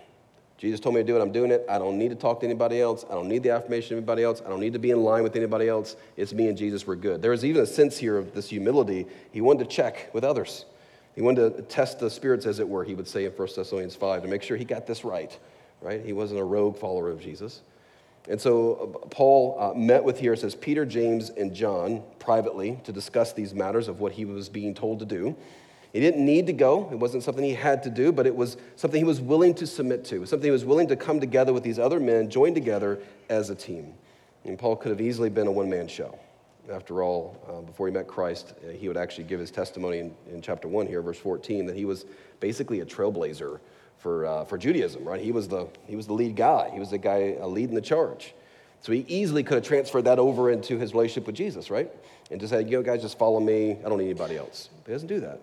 Jesus 0.57 0.81
told 0.81 0.95
me 0.95 1.03
to 1.03 1.07
do 1.07 1.19
it, 1.19 1.21
I'm 1.21 1.33
doing 1.33 1.51
it. 1.51 1.67
I 1.69 1.79
don't 1.79 1.99
need 1.99 2.11
to 2.11 2.14
talk 2.14 2.40
to 2.40 2.47
anybody 2.47 2.81
else. 2.81 3.05
I 3.11 3.14
don't 3.14 3.29
need 3.29 3.43
the 3.43 3.51
affirmation 3.51 3.95
of 3.95 3.99
anybody 3.99 4.23
else. 4.23 4.40
I 4.47 4.49
don't 4.49 4.61
need 4.61 4.73
to 4.73 4.79
be 4.79 4.90
in 4.90 5.03
line 5.03 5.23
with 5.23 5.37
anybody 5.37 5.69
else. 5.69 5.97
It's 6.17 6.33
me 6.33 6.49
and 6.49 6.57
Jesus, 6.57 6.87
we're 6.87 6.97
good. 6.97 7.21
There 7.21 7.35
is 7.35 7.45
even 7.45 7.62
a 7.62 7.67
sense 7.67 7.99
here 7.99 8.17
of 8.17 8.33
this 8.33 8.49
humility. 8.49 9.07
He 9.33 9.43
wanted 9.43 9.69
to 9.69 9.77
check 9.77 10.09
with 10.14 10.25
others. 10.25 10.64
He 11.14 11.22
wanted 11.22 11.57
to 11.57 11.62
test 11.62 12.00
the 12.00 12.11
spirits, 12.11 12.44
as 12.46 12.59
it 12.59 12.68
were, 12.68 12.85
he 12.85 12.94
would 12.94 13.07
say 13.07 13.24
in 13.24 13.33
1 13.33 13.48
Thessalonians 13.55 13.94
5, 13.94 14.22
to 14.22 14.29
make 14.29 14.42
sure 14.42 14.57
he 14.57 14.64
got 14.64 14.87
this 14.87 15.05
right, 15.05 15.37
right? 15.81 16.05
He 16.05 16.12
wasn't 16.12 16.40
a 16.40 16.44
rogue 16.44 16.77
follower 16.77 17.09
of 17.11 17.20
Jesus. 17.20 17.62
And 18.29 18.40
so 18.40 18.98
uh, 19.05 19.07
Paul 19.09 19.57
uh, 19.61 19.79
met 19.79 20.03
with 20.03 20.18
here, 20.18 20.35
says 20.35 20.55
Peter, 20.55 20.85
James, 20.85 21.31
and 21.31 21.55
John 21.55 22.03
privately 22.18 22.81
to 22.85 22.92
discuss 22.92 23.33
these 23.33 23.55
matters 23.55 23.87
of 23.87 24.00
what 24.00 24.12
he 24.12 24.24
was 24.24 24.48
being 24.48 24.74
told 24.74 24.98
to 25.00 25.05
do. 25.05 25.37
He 25.92 26.00
didn't 26.00 26.24
need 26.24 26.48
to 26.48 26.53
go. 26.53 26.88
It 26.90 26.96
wasn't 26.96 27.22
something 27.22 27.44
he 27.44 27.55
had 27.55 27.85
to 27.85 27.90
do, 27.90 28.11
but 28.11 28.27
it 28.27 28.35
was 28.35 28.57
something 28.74 28.98
he 28.98 29.05
was 29.05 29.20
willing 29.20 29.55
to 29.55 29.66
submit 29.66 30.05
to, 30.07 30.27
something 30.27 30.48
he 30.48 30.50
was 30.50 30.64
willing 30.64 30.88
to 30.88 30.96
come 30.96 31.20
together 31.20 31.53
with 31.53 31.62
these 31.62 31.79
other 31.79 32.00
men, 32.00 32.29
join 32.29 32.53
together 32.53 33.00
as 33.29 33.50
a 33.50 33.55
team. 33.55 33.94
And 34.44 34.59
Paul 34.59 34.74
could 34.74 34.90
have 34.90 35.00
easily 35.00 35.31
been 35.31 35.46
a 35.46 35.53
one 35.53 35.70
man 35.70 35.87
show. 35.87 36.18
After 36.72 37.03
all, 37.03 37.37
uh, 37.46 37.61
before 37.61 37.87
he 37.87 37.92
met 37.92 38.07
Christ, 38.07 38.55
uh, 38.66 38.70
he 38.70 38.88
would 38.88 38.96
actually 38.96 39.24
give 39.24 39.38
his 39.38 39.50
testimony 39.50 39.98
in, 39.98 40.14
in, 40.33 40.40
chapter 40.40 40.66
1 40.66 40.87
here, 40.87 41.03
verse 41.03 41.18
14, 41.18 41.66
that 41.66 41.77
he 41.77 41.85
was 41.85 42.07
basically 42.40 42.81
a 42.81 42.87
trailblazer 42.87 43.61
for, 43.98 44.24
uh, 44.24 44.44
for 44.44 44.57
Judaism, 44.57 45.05
right? 45.05 45.20
He 45.20 45.31
was, 45.31 45.46
the, 45.46 45.68
he 45.87 45.94
was 45.94 46.07
the 46.07 46.14
lead 46.14 46.37
guy, 46.37 46.70
he 46.72 46.79
was 46.79 46.90
the 46.90 46.98
guy 46.98 47.37
uh, 47.40 47.46
leading 47.46 47.74
the 47.74 47.83
charge. 47.83 48.35
So 48.81 48.92
he 48.92 49.05
easily 49.09 49.42
could 49.42 49.57
have 49.57 49.64
transferred 49.64 50.05
that 50.05 50.18
over 50.18 50.50
into 50.50 50.79
his 50.79 50.92
relationship 50.92 51.27
with 51.27 51.37
Jesus, 51.37 51.70
right? 51.70 51.90
And 52.31 52.40
just 52.40 52.50
said, 52.50 52.68
you 52.70 52.83
guys, 52.83 53.03
just 53.03 53.18
follow 53.18 53.40
me. 53.40 53.79
I 53.85 53.88
don't 53.88 53.98
need 53.98 54.05
anybody 54.05 54.37
else. 54.37 54.68
But 54.85 54.90
he 54.90 54.92
doesn't 54.94 55.09
do 55.09 55.20
that. 55.20 55.40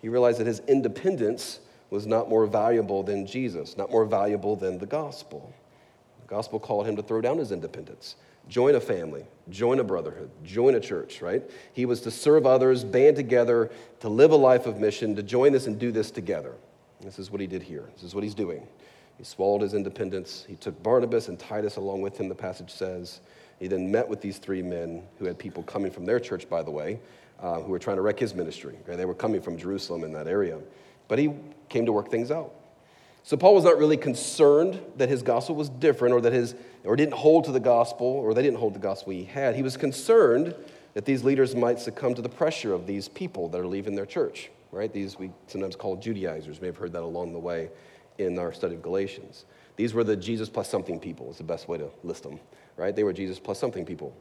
He 0.00 0.08
realized 0.08 0.38
that 0.38 0.46
his 0.46 0.60
independence 0.60 1.60
was 1.90 2.06
not 2.06 2.30
more 2.30 2.46
valuable 2.46 3.02
than 3.02 3.26
Jesus, 3.26 3.76
not 3.76 3.90
more 3.90 4.06
valuable 4.06 4.56
than 4.56 4.78
the 4.78 4.86
gospel. 4.86 5.52
The 6.22 6.28
gospel 6.28 6.58
called 6.58 6.86
him 6.86 6.96
to 6.96 7.02
throw 7.02 7.20
down 7.20 7.36
his 7.38 7.52
independence 7.52 8.16
join 8.48 8.74
a 8.74 8.80
family, 8.80 9.24
join 9.48 9.78
a 9.78 9.84
brotherhood, 9.84 10.30
join 10.44 10.74
a 10.74 10.80
church, 10.80 11.22
right? 11.22 11.42
He 11.72 11.86
was 11.86 12.00
to 12.02 12.10
serve 12.10 12.46
others, 12.46 12.84
band 12.84 13.16
together, 13.16 13.70
to 14.00 14.08
live 14.08 14.32
a 14.32 14.36
life 14.36 14.66
of 14.66 14.78
mission, 14.78 15.16
to 15.16 15.22
join 15.22 15.52
this 15.52 15.66
and 15.66 15.78
do 15.78 15.92
this 15.92 16.10
together. 16.10 16.54
This 17.00 17.18
is 17.18 17.30
what 17.30 17.40
he 17.40 17.46
did 17.46 17.62
here. 17.62 17.88
This 17.94 18.04
is 18.04 18.14
what 18.14 18.24
he's 18.24 18.34
doing. 18.34 18.66
He 19.18 19.24
swallowed 19.24 19.62
his 19.62 19.74
independence. 19.74 20.44
He 20.48 20.56
took 20.56 20.80
Barnabas 20.82 21.28
and 21.28 21.38
Titus 21.38 21.76
along 21.76 22.02
with 22.02 22.18
him, 22.18 22.28
the 22.28 22.34
passage 22.34 22.70
says. 22.70 23.20
He 23.58 23.68
then 23.68 23.90
met 23.90 24.08
with 24.08 24.20
these 24.20 24.38
three 24.38 24.62
men 24.62 25.02
who 25.18 25.24
had 25.24 25.38
people 25.38 25.62
coming 25.62 25.90
from 25.90 26.04
their 26.04 26.18
church, 26.18 26.48
by 26.48 26.62
the 26.62 26.70
way, 26.70 26.98
uh, 27.40 27.60
who 27.60 27.70
were 27.70 27.78
trying 27.78 27.96
to 27.96 28.02
wreck 28.02 28.18
his 28.18 28.34
ministry. 28.34 28.76
They 28.86 29.04
were 29.04 29.14
coming 29.14 29.40
from 29.40 29.56
Jerusalem 29.56 30.04
in 30.04 30.12
that 30.12 30.26
area. 30.26 30.58
But 31.08 31.18
he 31.18 31.30
came 31.68 31.86
to 31.86 31.92
work 31.92 32.10
things 32.10 32.30
out. 32.30 32.54
So 33.24 33.36
Paul 33.36 33.54
was 33.54 33.64
not 33.64 33.78
really 33.78 33.96
concerned 33.96 34.80
that 34.96 35.08
his 35.08 35.22
gospel 35.22 35.54
was 35.54 35.68
different 35.68 36.14
or 36.14 36.20
that 36.22 36.32
his 36.32 36.54
or 36.84 36.96
didn't 36.96 37.14
hold 37.14 37.44
to 37.44 37.52
the 37.52 37.60
gospel 37.60 38.06
or 38.06 38.34
they 38.34 38.42
didn't 38.42 38.58
hold 38.58 38.74
the 38.74 38.80
gospel 38.80 39.12
he 39.12 39.24
had. 39.24 39.54
He 39.54 39.62
was 39.62 39.76
concerned 39.76 40.54
that 40.94 41.04
these 41.04 41.22
leaders 41.22 41.54
might 41.54 41.78
succumb 41.78 42.14
to 42.14 42.22
the 42.22 42.28
pressure 42.28 42.74
of 42.74 42.86
these 42.86 43.08
people 43.08 43.48
that 43.50 43.60
are 43.60 43.66
leaving 43.66 43.94
their 43.94 44.06
church, 44.06 44.50
right? 44.72 44.92
These 44.92 45.18
we 45.18 45.30
sometimes 45.46 45.76
call 45.76 45.96
Judaizers. 45.96 46.56
You 46.56 46.62
may 46.62 46.66
have 46.68 46.76
heard 46.76 46.92
that 46.92 47.02
along 47.02 47.32
the 47.32 47.38
way 47.38 47.70
in 48.18 48.38
our 48.38 48.52
study 48.52 48.74
of 48.74 48.82
Galatians. 48.82 49.44
These 49.76 49.94
were 49.94 50.04
the 50.04 50.16
Jesus 50.16 50.48
plus 50.48 50.68
something 50.68 50.98
people, 50.98 51.30
is 51.30 51.38
the 51.38 51.44
best 51.44 51.68
way 51.68 51.78
to 51.78 51.88
list 52.02 52.24
them, 52.24 52.40
right? 52.76 52.94
They 52.94 53.04
were 53.04 53.12
Jesus 53.12 53.38
plus 53.38 53.58
something 53.58 53.86
people. 53.86 54.14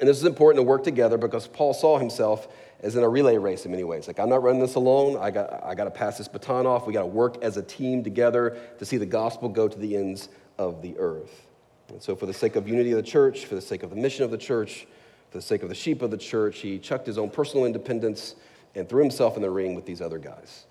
And 0.00 0.08
this 0.08 0.16
is 0.16 0.24
important 0.24 0.62
to 0.64 0.68
work 0.68 0.84
together 0.84 1.18
because 1.18 1.48
Paul 1.48 1.74
saw 1.74 1.98
himself 1.98 2.48
as 2.80 2.94
in 2.94 3.02
a 3.02 3.08
relay 3.08 3.36
race 3.36 3.64
in 3.64 3.72
many 3.72 3.82
ways. 3.82 4.06
Like, 4.06 4.20
I'm 4.20 4.28
not 4.28 4.42
running 4.42 4.60
this 4.60 4.76
alone. 4.76 5.16
I 5.20 5.30
got, 5.30 5.64
I 5.64 5.74
got 5.74 5.84
to 5.84 5.90
pass 5.90 6.18
this 6.18 6.28
baton 6.28 6.66
off. 6.66 6.86
We 6.86 6.92
got 6.92 7.00
to 7.00 7.06
work 7.06 7.42
as 7.42 7.56
a 7.56 7.62
team 7.62 8.04
together 8.04 8.56
to 8.78 8.84
see 8.84 8.96
the 8.96 9.06
gospel 9.06 9.48
go 9.48 9.66
to 9.66 9.78
the 9.78 9.96
ends 9.96 10.28
of 10.58 10.82
the 10.82 10.96
earth. 10.98 11.46
And 11.88 12.00
so, 12.02 12.14
for 12.14 12.26
the 12.26 12.34
sake 12.34 12.54
of 12.54 12.68
unity 12.68 12.92
of 12.92 12.96
the 12.96 13.02
church, 13.02 13.46
for 13.46 13.54
the 13.54 13.60
sake 13.60 13.82
of 13.82 13.90
the 13.90 13.96
mission 13.96 14.24
of 14.24 14.30
the 14.30 14.38
church, 14.38 14.86
for 15.30 15.38
the 15.38 15.42
sake 15.42 15.62
of 15.62 15.68
the 15.68 15.74
sheep 15.74 16.02
of 16.02 16.10
the 16.10 16.18
church, 16.18 16.60
he 16.60 16.78
chucked 16.78 17.06
his 17.06 17.18
own 17.18 17.30
personal 17.30 17.64
independence 17.64 18.36
and 18.74 18.88
threw 18.88 19.02
himself 19.02 19.36
in 19.36 19.42
the 19.42 19.50
ring 19.50 19.74
with 19.74 19.86
these 19.86 20.00
other 20.00 20.18
guys. 20.18 20.66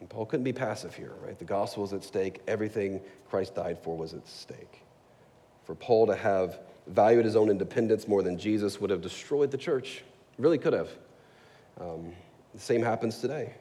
And 0.00 0.08
Paul 0.08 0.26
couldn't 0.26 0.44
be 0.44 0.52
passive 0.52 0.94
here, 0.94 1.12
right? 1.22 1.38
The 1.38 1.44
gospel 1.44 1.82
was 1.82 1.92
at 1.92 2.02
stake. 2.02 2.40
Everything 2.48 3.00
Christ 3.30 3.54
died 3.54 3.78
for 3.82 3.96
was 3.96 4.12
at 4.14 4.26
stake. 4.26 4.82
For 5.64 5.74
Paul 5.74 6.06
to 6.08 6.16
have 6.16 6.58
valued 6.86 7.24
his 7.24 7.36
own 7.36 7.50
independence 7.50 8.06
more 8.06 8.22
than 8.22 8.38
Jesus 8.38 8.80
would 8.80 8.90
have 8.90 9.00
destroyed 9.00 9.50
the 9.50 9.58
church. 9.58 10.02
really 10.38 10.58
could 10.58 10.72
have. 10.72 10.88
Um, 11.80 12.12
the 12.52 12.60
same 12.60 12.82
happens 12.82 13.18
today. 13.18 13.54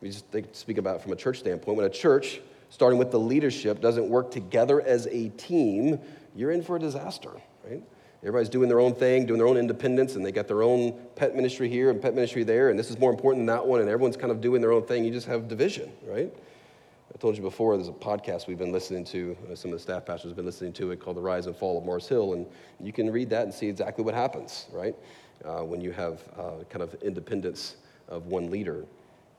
We 0.00 0.08
just 0.08 0.24
speak 0.52 0.78
about 0.78 1.02
from 1.02 1.12
a 1.12 1.16
church 1.16 1.40
standpoint. 1.40 1.76
When 1.76 1.86
a 1.86 1.90
church, 1.90 2.40
starting 2.70 2.98
with 2.98 3.10
the 3.10 3.18
leadership, 3.18 3.80
doesn't 3.80 4.08
work 4.08 4.30
together 4.30 4.80
as 4.80 5.06
a 5.08 5.28
team, 5.30 6.00
you're 6.34 6.50
in 6.50 6.62
for 6.62 6.76
a 6.76 6.80
disaster, 6.80 7.32
right? 7.68 7.82
Everybody's 8.22 8.48
doing 8.48 8.68
their 8.68 8.80
own 8.80 8.94
thing, 8.94 9.24
doing 9.24 9.38
their 9.38 9.46
own 9.46 9.56
independence, 9.56 10.14
and 10.14 10.24
they 10.24 10.32
got 10.32 10.46
their 10.46 10.62
own 10.62 10.92
pet 11.16 11.34
ministry 11.34 11.68
here 11.68 11.90
and 11.90 12.00
pet 12.00 12.14
ministry 12.14 12.44
there, 12.44 12.70
and 12.70 12.78
this 12.78 12.90
is 12.90 12.98
more 12.98 13.10
important 13.10 13.40
than 13.40 13.54
that 13.54 13.66
one, 13.66 13.80
and 13.80 13.88
everyone's 13.88 14.16
kind 14.16 14.30
of 14.30 14.40
doing 14.40 14.60
their 14.60 14.72
own 14.72 14.82
thing. 14.82 15.04
You 15.04 15.10
just 15.10 15.26
have 15.26 15.48
division, 15.48 15.90
right? 16.06 16.32
I 17.12 17.18
told 17.18 17.36
you 17.36 17.42
before, 17.42 17.76
there's 17.76 17.88
a 17.88 17.92
podcast 17.92 18.46
we've 18.46 18.58
been 18.58 18.70
listening 18.70 19.04
to, 19.06 19.36
uh, 19.50 19.56
some 19.56 19.72
of 19.72 19.78
the 19.78 19.82
staff 19.82 20.06
pastors 20.06 20.30
have 20.30 20.36
been 20.36 20.46
listening 20.46 20.72
to 20.74 20.92
it 20.92 21.00
called 21.00 21.16
The 21.16 21.20
Rise 21.20 21.46
and 21.46 21.56
Fall 21.56 21.76
of 21.76 21.84
Mars 21.84 22.06
Hill, 22.06 22.34
and 22.34 22.46
you 22.78 22.92
can 22.92 23.10
read 23.10 23.28
that 23.30 23.42
and 23.42 23.52
see 23.52 23.66
exactly 23.66 24.04
what 24.04 24.14
happens, 24.14 24.68
right? 24.72 24.94
Uh, 25.44 25.64
when 25.64 25.80
you 25.80 25.90
have 25.90 26.22
uh, 26.38 26.62
kind 26.68 26.82
of 26.82 26.94
independence 27.02 27.76
of 28.06 28.26
one 28.26 28.48
leader. 28.48 28.84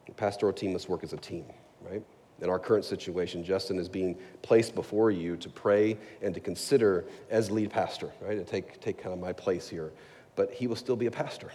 The 0.05 0.11
pastoral 0.11 0.51
team 0.51 0.73
must 0.73 0.89
work 0.89 1.01
as 1.03 1.13
a 1.13 1.17
team, 1.17 1.45
right? 1.89 2.03
In 2.41 2.49
our 2.49 2.59
current 2.59 2.83
situation, 2.83 3.41
Justin 3.41 3.79
is 3.79 3.87
being 3.87 4.17
placed 4.41 4.75
before 4.75 5.09
you 5.09 5.37
to 5.37 5.47
pray 5.47 5.97
and 6.21 6.33
to 6.33 6.41
consider 6.41 7.05
as 7.29 7.49
lead 7.49 7.69
pastor, 7.69 8.11
right? 8.19 8.35
To 8.35 8.43
take, 8.43 8.81
take 8.81 8.97
kind 8.97 9.13
of 9.13 9.19
my 9.19 9.31
place 9.31 9.69
here. 9.69 9.91
But 10.35 10.51
he 10.51 10.67
will 10.67 10.75
still 10.75 10.97
be 10.97 11.05
a 11.05 11.11
pastor 11.11 11.51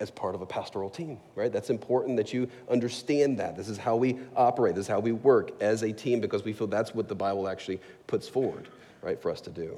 as 0.00 0.10
part 0.10 0.34
of 0.34 0.40
a 0.40 0.46
pastoral 0.46 0.90
team, 0.90 1.18
right? 1.34 1.52
That's 1.52 1.70
important 1.70 2.16
that 2.16 2.32
you 2.32 2.48
understand 2.70 3.38
that. 3.38 3.56
This 3.56 3.68
is 3.68 3.76
how 3.76 3.96
we 3.96 4.18
operate, 4.34 4.74
this 4.74 4.86
is 4.86 4.88
how 4.88 5.00
we 5.00 5.12
work 5.12 5.52
as 5.60 5.82
a 5.82 5.92
team 5.92 6.20
because 6.20 6.42
we 6.42 6.52
feel 6.52 6.66
that's 6.66 6.94
what 6.94 7.06
the 7.06 7.14
Bible 7.14 7.48
actually 7.48 7.80
puts 8.06 8.28
forward, 8.28 8.68
right, 9.02 9.20
for 9.20 9.30
us 9.30 9.42
to 9.42 9.50
do. 9.50 9.76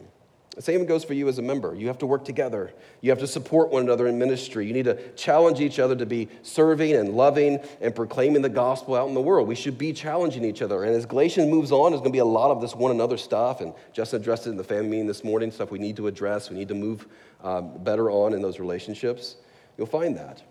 The 0.54 0.60
same 0.60 0.84
goes 0.84 1.02
for 1.02 1.14
you 1.14 1.28
as 1.28 1.38
a 1.38 1.42
member. 1.42 1.74
You 1.74 1.86
have 1.86 1.96
to 1.98 2.06
work 2.06 2.26
together. 2.26 2.74
You 3.00 3.10
have 3.10 3.18
to 3.20 3.26
support 3.26 3.70
one 3.70 3.82
another 3.82 4.06
in 4.06 4.18
ministry. 4.18 4.66
You 4.66 4.74
need 4.74 4.84
to 4.84 5.10
challenge 5.12 5.60
each 5.60 5.78
other 5.78 5.96
to 5.96 6.04
be 6.04 6.28
serving 6.42 6.94
and 6.94 7.14
loving 7.14 7.58
and 7.80 7.94
proclaiming 7.94 8.42
the 8.42 8.50
gospel 8.50 8.94
out 8.94 9.08
in 9.08 9.14
the 9.14 9.20
world. 9.20 9.48
We 9.48 9.54
should 9.54 9.78
be 9.78 9.94
challenging 9.94 10.44
each 10.44 10.60
other. 10.60 10.84
And 10.84 10.94
as 10.94 11.06
Galatians 11.06 11.50
moves 11.50 11.72
on, 11.72 11.92
there's 11.92 12.00
going 12.00 12.12
to 12.12 12.16
be 12.16 12.18
a 12.18 12.24
lot 12.26 12.50
of 12.50 12.60
this 12.60 12.74
one 12.74 12.90
another 12.90 13.16
stuff. 13.16 13.62
And 13.62 13.72
Justin 13.94 14.20
addressed 14.20 14.46
it 14.46 14.50
in 14.50 14.58
the 14.58 14.64
family 14.64 14.88
meeting 14.88 15.06
this 15.06 15.24
morning 15.24 15.50
stuff 15.50 15.70
we 15.70 15.78
need 15.78 15.96
to 15.96 16.06
address. 16.06 16.50
We 16.50 16.58
need 16.58 16.68
to 16.68 16.74
move 16.74 17.06
um, 17.42 17.82
better 17.82 18.10
on 18.10 18.34
in 18.34 18.42
those 18.42 18.60
relationships. 18.60 19.36
You'll 19.76 19.86
find 19.86 20.16
that. 20.16 20.42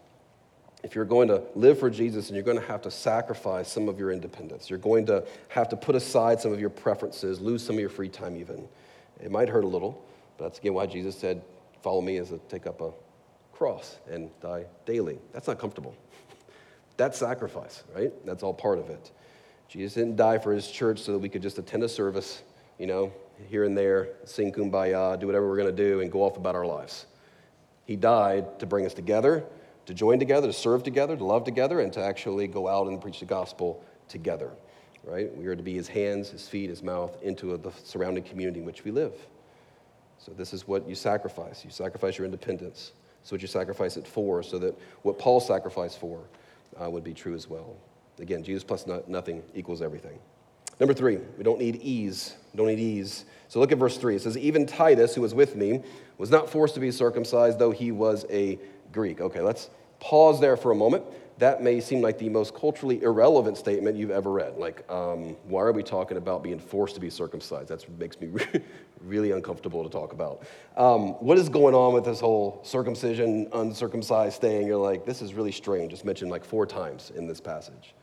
if 0.83 0.95
you're 0.95 1.05
going 1.05 1.27
to 1.27 1.43
live 1.53 1.79
for 1.79 1.91
Jesus 1.91 2.27
and 2.27 2.35
you're 2.35 2.43
going 2.43 2.59
to 2.59 2.65
have 2.65 2.81
to 2.81 2.89
sacrifice 2.91 3.71
some 3.71 3.87
of 3.87 3.99
your 3.99 4.11
independence, 4.11 4.69
you're 4.69 4.79
going 4.79 5.05
to 5.05 5.23
have 5.49 5.69
to 5.69 5.77
put 5.77 5.95
aside 5.95 6.41
some 6.41 6.51
of 6.51 6.59
your 6.59 6.71
preferences, 6.71 7.39
lose 7.39 7.63
some 7.63 7.75
of 7.75 7.79
your 7.79 7.89
free 7.89 8.09
time 8.09 8.35
even. 8.35 8.67
It 9.19 9.29
might 9.29 9.47
hurt 9.47 9.63
a 9.63 9.67
little, 9.67 10.03
but 10.37 10.45
that's 10.45 10.59
again 10.59 10.73
why 10.73 10.87
Jesus 10.87 11.15
said, 11.17 11.43
Follow 11.83 12.01
me 12.01 12.17
as 12.17 12.29
to 12.29 12.39
take 12.49 12.67
up 12.67 12.81
a 12.81 12.91
cross 13.53 13.97
and 14.09 14.29
die 14.39 14.65
daily. 14.85 15.19
That's 15.33 15.47
not 15.47 15.59
comfortable. 15.59 15.95
That's 16.97 17.17
sacrifice, 17.17 17.83
right? 17.95 18.11
That's 18.25 18.43
all 18.43 18.53
part 18.53 18.77
of 18.77 18.89
it. 18.89 19.11
Jesus 19.67 19.93
didn't 19.93 20.15
die 20.15 20.37
for 20.37 20.51
his 20.51 20.69
church 20.69 20.99
so 20.99 21.13
that 21.13 21.19
we 21.19 21.29
could 21.29 21.41
just 21.41 21.57
attend 21.57 21.81
a 21.83 21.89
service, 21.89 22.43
you 22.77 22.85
know, 22.85 23.11
here 23.49 23.63
and 23.63 23.75
there, 23.75 24.09
sing 24.25 24.51
kumbaya, 24.51 25.19
do 25.19 25.25
whatever 25.25 25.47
we're 25.47 25.57
going 25.57 25.75
to 25.75 25.83
do, 25.83 26.01
and 26.01 26.11
go 26.11 26.21
off 26.21 26.37
about 26.37 26.55
our 26.55 26.65
lives. 26.65 27.05
He 27.85 27.95
died 27.95 28.59
to 28.59 28.65
bring 28.65 28.85
us 28.85 28.93
together 28.93 29.45
to 29.85 29.93
join 29.93 30.19
together, 30.19 30.47
to 30.47 30.53
serve 30.53 30.83
together, 30.83 31.15
to 31.17 31.23
love 31.23 31.43
together, 31.43 31.79
and 31.79 31.91
to 31.93 32.01
actually 32.01 32.47
go 32.47 32.67
out 32.67 32.87
and 32.87 33.01
preach 33.01 33.19
the 33.19 33.25
gospel 33.25 33.83
together, 34.07 34.51
right? 35.03 35.35
We 35.35 35.47
are 35.47 35.55
to 35.55 35.63
be 35.63 35.73
his 35.73 35.87
hands, 35.87 36.29
his 36.29 36.47
feet, 36.47 36.69
his 36.69 36.83
mouth 36.83 37.17
into 37.21 37.57
the 37.57 37.71
surrounding 37.83 38.23
community 38.23 38.59
in 38.59 38.65
which 38.65 38.83
we 38.83 38.91
live. 38.91 39.13
So, 40.17 40.31
this 40.31 40.53
is 40.53 40.67
what 40.67 40.87
you 40.87 40.93
sacrifice. 40.93 41.65
You 41.65 41.71
sacrifice 41.71 42.17
your 42.17 42.25
independence. 42.25 42.93
So, 43.23 43.35
what 43.35 43.41
you 43.41 43.47
sacrifice 43.47 43.97
it 43.97 44.07
for, 44.07 44.43
so 44.43 44.59
that 44.59 44.77
what 45.01 45.17
Paul 45.17 45.39
sacrificed 45.39 45.99
for 45.99 46.21
uh, 46.81 46.89
would 46.89 47.03
be 47.03 47.13
true 47.13 47.33
as 47.33 47.49
well. 47.49 47.75
Again, 48.19 48.43
Jesus 48.43 48.63
plus 48.63 48.85
not, 48.85 49.09
nothing 49.09 49.41
equals 49.55 49.81
everything. 49.81 50.19
Number 50.79 50.93
three, 50.93 51.19
we 51.37 51.43
don't 51.43 51.59
need 51.59 51.77
ease. 51.77 52.35
We 52.53 52.57
don't 52.57 52.67
need 52.67 52.79
ease. 52.79 53.25
So 53.47 53.59
look 53.59 53.71
at 53.71 53.77
verse 53.77 53.97
three. 53.97 54.15
It 54.15 54.21
says, 54.21 54.37
Even 54.37 54.65
Titus, 54.65 55.13
who 55.15 55.21
was 55.21 55.33
with 55.33 55.55
me, 55.55 55.81
was 56.17 56.29
not 56.29 56.49
forced 56.49 56.73
to 56.75 56.79
be 56.79 56.91
circumcised, 56.91 57.59
though 57.59 57.71
he 57.71 57.91
was 57.91 58.25
a 58.29 58.59
Greek. 58.91 59.21
Okay, 59.21 59.41
let's 59.41 59.69
pause 59.99 60.39
there 60.39 60.57
for 60.57 60.71
a 60.71 60.75
moment. 60.75 61.03
That 61.37 61.63
may 61.63 61.79
seem 61.79 62.01
like 62.01 62.19
the 62.19 62.29
most 62.29 62.53
culturally 62.53 63.01
irrelevant 63.01 63.57
statement 63.57 63.97
you've 63.97 64.11
ever 64.11 64.31
read. 64.31 64.57
Like, 64.57 64.89
um, 64.91 65.35
why 65.45 65.61
are 65.61 65.71
we 65.71 65.81
talking 65.81 66.17
about 66.17 66.43
being 66.43 66.59
forced 66.59 66.93
to 66.95 67.01
be 67.01 67.09
circumcised? 67.09 67.69
That 67.69 67.83
makes 67.97 68.21
me 68.21 68.29
really 69.03 69.31
uncomfortable 69.31 69.83
to 69.83 69.89
talk 69.89 70.13
about. 70.13 70.43
Um, 70.77 71.13
what 71.13 71.39
is 71.39 71.49
going 71.49 71.73
on 71.73 71.93
with 71.93 72.05
this 72.05 72.19
whole 72.19 72.61
circumcision, 72.63 73.47
uncircumcised 73.53 74.39
thing? 74.39 74.67
You're 74.67 74.77
like, 74.77 75.03
this 75.03 75.23
is 75.23 75.33
really 75.33 75.51
strange. 75.51 75.93
It's 75.93 76.05
mentioned 76.05 76.29
like 76.29 76.45
four 76.45 76.67
times 76.67 77.11
in 77.15 77.25
this 77.25 77.41
passage. 77.41 77.95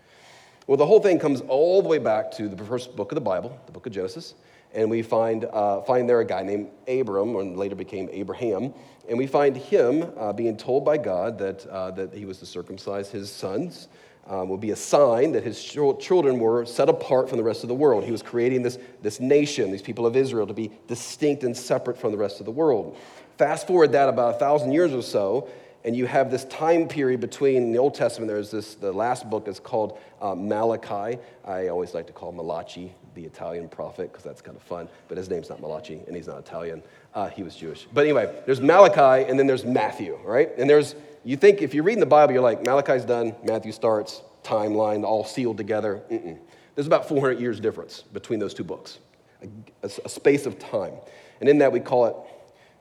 Well, 0.69 0.77
the 0.77 0.87
whole 0.87 1.01
thing 1.01 1.19
comes 1.19 1.41
all 1.49 1.83
the 1.83 1.89
way 1.89 1.99
back 1.99 2.31
to 2.33 2.49
the 2.49 2.65
first 2.65 2.95
book 2.95 3.11
of 3.11 3.17
the 3.17 3.23
Bible, 3.23 3.59
the 3.67 3.73
book 3.73 3.87
of 3.87 3.93
Genesis 3.93 4.35
and 4.75 4.91
we 4.91 5.03
find, 5.03 5.45
uh, 5.47 5.81
find 5.83 6.09
there 6.09 6.21
a 6.21 6.25
guy 6.25 6.43
named 6.43 6.69
Abram, 6.87 7.37
and 7.37 7.57
later 7.57 7.75
became 7.75 8.09
Abraham, 8.13 8.75
and 9.09 9.17
we 9.17 9.27
find 9.27 9.57
him 9.57 10.13
uh, 10.17 10.33
being 10.33 10.57
told 10.57 10.85
by 10.85 10.99
God 10.99 11.39
that, 11.39 11.67
uh, 11.67 11.91
that 11.93 12.13
he 12.13 12.25
was 12.25 12.39
to 12.39 12.47
circumcise 12.47 13.11
his 13.11 13.31
sons. 13.31 13.89
Um, 14.27 14.51
will 14.51 14.59
be 14.59 14.73
a 14.73 14.77
sign 14.77 15.33
that 15.33 15.43
his 15.43 15.65
children 15.65 16.39
were 16.39 16.67
set 16.67 16.91
apart 16.91 17.31
from 17.31 17.39
the 17.39 17.45
rest 17.45 17.65
of 17.65 17.69
the 17.69 17.75
world. 17.75 18.05
He 18.05 18.13
was 18.13 18.21
creating 18.21 18.61
this, 18.61 18.79
this 19.01 19.21
nation, 19.21 19.71
these 19.71 19.81
people 19.81 20.05
of 20.05 20.17
Israel, 20.17 20.47
to 20.47 20.53
be 20.53 20.71
distinct 20.87 21.45
and 21.45 21.57
separate 21.57 21.97
from 21.97 22.13
the 22.13 22.19
rest 22.19 22.39
of 22.39 22.45
the 22.45 22.53
world. 22.53 22.99
Fast 23.39 23.67
forward 23.67 23.93
that 23.93 24.07
about 24.11 24.35
a 24.35 24.39
thousand 24.39 24.73
years 24.73 24.93
or 24.93 25.01
so, 25.01 25.49
and 25.85 25.97
you 25.97 26.07
have 26.07 26.31
this 26.31 26.45
time 26.47 26.89
period 26.89 27.21
between 27.21 27.73
the 27.73 27.79
Old 27.79 27.95
Testament. 27.95 28.29
There's 28.29 28.51
this, 28.51 28.75
the 28.75 28.93
last 28.93 29.29
book 29.31 29.49
is 29.49 29.61
called 29.61 29.99
uh, 30.21 30.35
Malachi. 30.35 31.19
I 31.45 31.69
always 31.69 31.95
like 31.95 32.07
to 32.09 32.13
call 32.13 32.33
Malachi 32.33 32.93
the 33.15 33.25
Italian 33.25 33.69
prophet 33.69 34.11
because 34.11 34.25
that's 34.25 34.43
kind 34.43 34.57
of 34.57 34.63
fun, 34.63 34.89
but 35.09 35.17
his 35.17 35.31
name's 35.31 35.49
not 35.49 35.61
Malachi 35.61 36.01
and 36.07 36.15
he's 36.15 36.27
not 36.27 36.39
Italian. 36.39 36.83
Uh, 37.15 37.29
he 37.29 37.43
was 37.43 37.57
Jewish. 37.57 37.87
But 37.93 38.03
anyway, 38.03 38.43
there's 38.47 38.61
Malachi 38.61 39.29
and 39.29 39.39
then 39.39 39.47
there's 39.47 39.65
Matthew, 39.65 40.19
right? 40.25 40.51
And 40.59 40.69
there's, 40.69 40.95
you 41.25 41.37
think 41.37 41.63
if 41.63 41.75
you're 41.75 41.85
reading 41.85 42.01
the 42.01 42.07
Bible, 42.07 42.33
you're 42.33 42.43
like, 42.43 42.65
Malachi's 42.65 43.05
done, 43.05 43.35
Matthew 43.45 43.73
starts, 43.73 44.23
timeline, 44.43 45.05
all 45.05 45.25
sealed 45.25 45.57
together. 45.57 46.03
Mm-mm. 46.11 46.39
There's 46.75 46.87
about 46.87 47.09
400 47.09 47.41
years 47.41 47.61
difference 47.61 48.03
between 48.13 48.39
those 48.39 48.55
two 48.55 48.65
books, 48.65 48.99
a, 49.43 49.49
a, 49.87 49.91
a 50.05 50.09
space 50.09 50.47
of 50.47 50.59
time. 50.59 50.93
And 51.41 51.49
in 51.49 51.59
that, 51.59 51.73
we 51.73 51.81
call 51.81 52.07
it, 52.07 52.17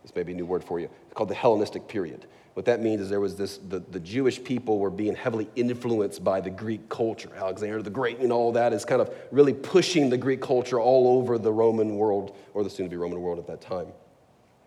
this 0.04 0.16
may 0.16 0.24
be 0.24 0.34
a 0.34 0.36
new 0.36 0.46
word 0.46 0.64
for 0.64 0.80
you, 0.80 0.90
it's 1.06 1.14
called 1.14 1.30
the 1.30 1.36
Hellenistic 1.36 1.88
period. 1.88 2.26
What 2.58 2.66
that 2.66 2.82
means 2.82 3.02
is 3.02 3.10
there 3.12 3.20
was 3.20 3.36
this, 3.36 3.60
the, 3.60 3.82
the 3.82 4.00
Jewish 4.00 4.44
people 4.44 4.80
were 4.80 4.90
being 4.90 5.14
heavily 5.14 5.48
influenced 5.56 6.24
by 6.24 6.42
the 6.42 6.50
Greek 6.50 6.90
culture. 6.90 7.30
Alexander 7.38 7.84
the 7.84 7.92
Great 7.92 8.18
and 8.18 8.34
all 8.34 8.54
that 8.54 8.74
is 8.74 8.84
kind 8.84 9.00
of 9.00 9.14
really 9.30 9.54
pushing 9.54 10.10
the 10.10 10.18
Greek 10.18 10.42
culture 10.42 10.80
all 10.80 11.20
over 11.20 11.38
the 11.38 11.52
Roman 11.52 11.98
world, 11.98 12.36
or 12.56 12.64
the 12.64 12.70
soon 12.72 12.88
to 12.88 12.90
be 12.90 12.96
Roman 12.96 13.22
world 13.22 13.38
at 13.38 13.46
that 13.46 13.62
time. 13.62 13.86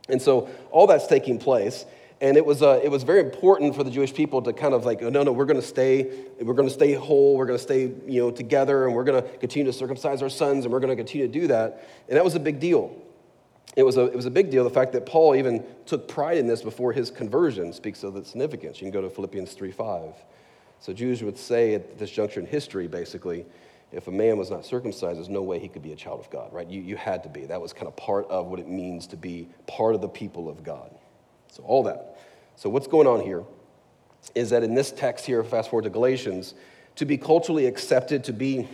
And 0.09 0.23
so 0.23 0.49
all 0.71 0.87
that's 0.87 1.09
taking 1.09 1.41
place. 1.41 1.85
And 2.21 2.37
it 2.37 2.47
was, 2.47 2.63
uh, 2.63 2.79
it 2.81 2.93
was 2.93 3.03
very 3.03 3.19
important 3.19 3.75
for 3.75 3.83
the 3.83 3.91
Jewish 3.91 4.15
people 4.15 4.41
to 4.43 4.53
kind 4.53 4.73
of 4.73 4.87
like, 4.87 5.03
no, 5.03 5.25
no, 5.25 5.33
we're 5.33 5.45
going 5.45 5.61
to 5.61 5.67
stay, 5.67 6.13
we're 6.41 6.55
going 6.55 6.69
to 6.69 6.75
stay 6.75 6.93
whole, 6.93 7.37
we're 7.37 7.47
going 7.47 7.59
to 7.59 7.63
stay, 7.65 7.91
you 8.07 8.21
know, 8.21 8.31
together, 8.31 8.87
and 8.87 8.95
we're 8.95 9.03
going 9.03 9.21
to 9.21 9.29
continue 9.39 9.67
to 9.67 9.77
circumcise 9.77 10.23
our 10.23 10.31
sons, 10.31 10.65
and 10.65 10.73
we're 10.73 10.79
going 10.79 10.97
to 10.97 11.03
continue 11.03 11.27
to 11.27 11.33
do 11.33 11.49
that. 11.49 11.89
And 12.09 12.17
that 12.17 12.23
was 12.23 12.37
a 12.37 12.41
big 12.41 12.61
deal 12.61 12.95
it 13.77 13.85
was, 13.85 13.97
a, 13.97 14.07
it 14.07 14.17
was 14.17 14.27
a 14.27 14.31
big 14.31 14.51
deal. 14.51 14.65
The 14.65 14.71
fact 14.71 14.93
that 14.93 15.07
Paul 15.07 15.37
even 15.37 15.65
took 15.87 16.09
pride 16.09 16.39
in 16.39 16.47
this 16.47 16.63
before 16.63 16.93
his 16.93 17.11
conversion 17.11 17.73
speaks 17.73 18.03
of 18.03 18.17
its 18.17 18.31
significance. 18.31 18.81
You 18.81 18.91
can 18.91 18.93
go 18.93 19.01
to 19.01 19.11
Philippians 19.11 19.53
3 19.53 19.71
5. 19.71 20.15
So 20.81 20.93
Jews 20.93 21.23
would 21.23 21.39
say 21.39 21.75
at 21.75 21.99
this 21.99 22.11
juncture 22.11 22.41
in 22.41 22.47
history, 22.47 22.89
basically, 22.89 23.45
if 23.93 24.09
a 24.09 24.11
man 24.11 24.39
was 24.39 24.51
not 24.51 24.65
circumcised, 24.65 25.19
there's 25.19 25.29
no 25.29 25.43
way 25.43 25.59
he 25.59 25.69
could 25.69 25.83
be 25.83 25.93
a 25.93 25.97
child 25.97 26.21
of 26.21 26.31
God, 26.31 26.53
right? 26.53 26.67
You, 26.67 26.81
you 26.81 26.97
had 26.97 27.23
to 27.25 27.29
be. 27.29 27.45
That 27.47 27.61
was 27.61 27.73
kind 27.73 27.87
of 27.87 27.97
part 27.97 28.29
of 28.29 28.47
what 28.47 28.61
it 28.61 28.69
means 28.69 29.07
to 29.09 29.17
be 29.17 29.49
part 29.67 29.95
of 29.95 30.01
the 30.01 30.09
people 30.09 30.49
of 30.49 30.65
God. 30.65 30.91
So, 31.49 31.63
all 31.65 31.83
that. 31.85 32.19
So, 32.57 32.71
what's 32.71 32.87
going 32.87 33.07
on 33.07 33.21
here 33.21 33.45
is 34.35 34.51
that 34.51 34.63
in 34.63 34.75
this 34.75 34.93
text 34.93 35.27
here, 35.27 35.43
fast 35.43 35.71
forward 35.71 35.85
to 35.85 35.91
Galatians, 35.91 36.55
to 36.97 37.05
be 37.05 37.19
culturally 37.19 37.67
accepted, 37.67 38.25
to 38.25 38.33
be 38.33 38.69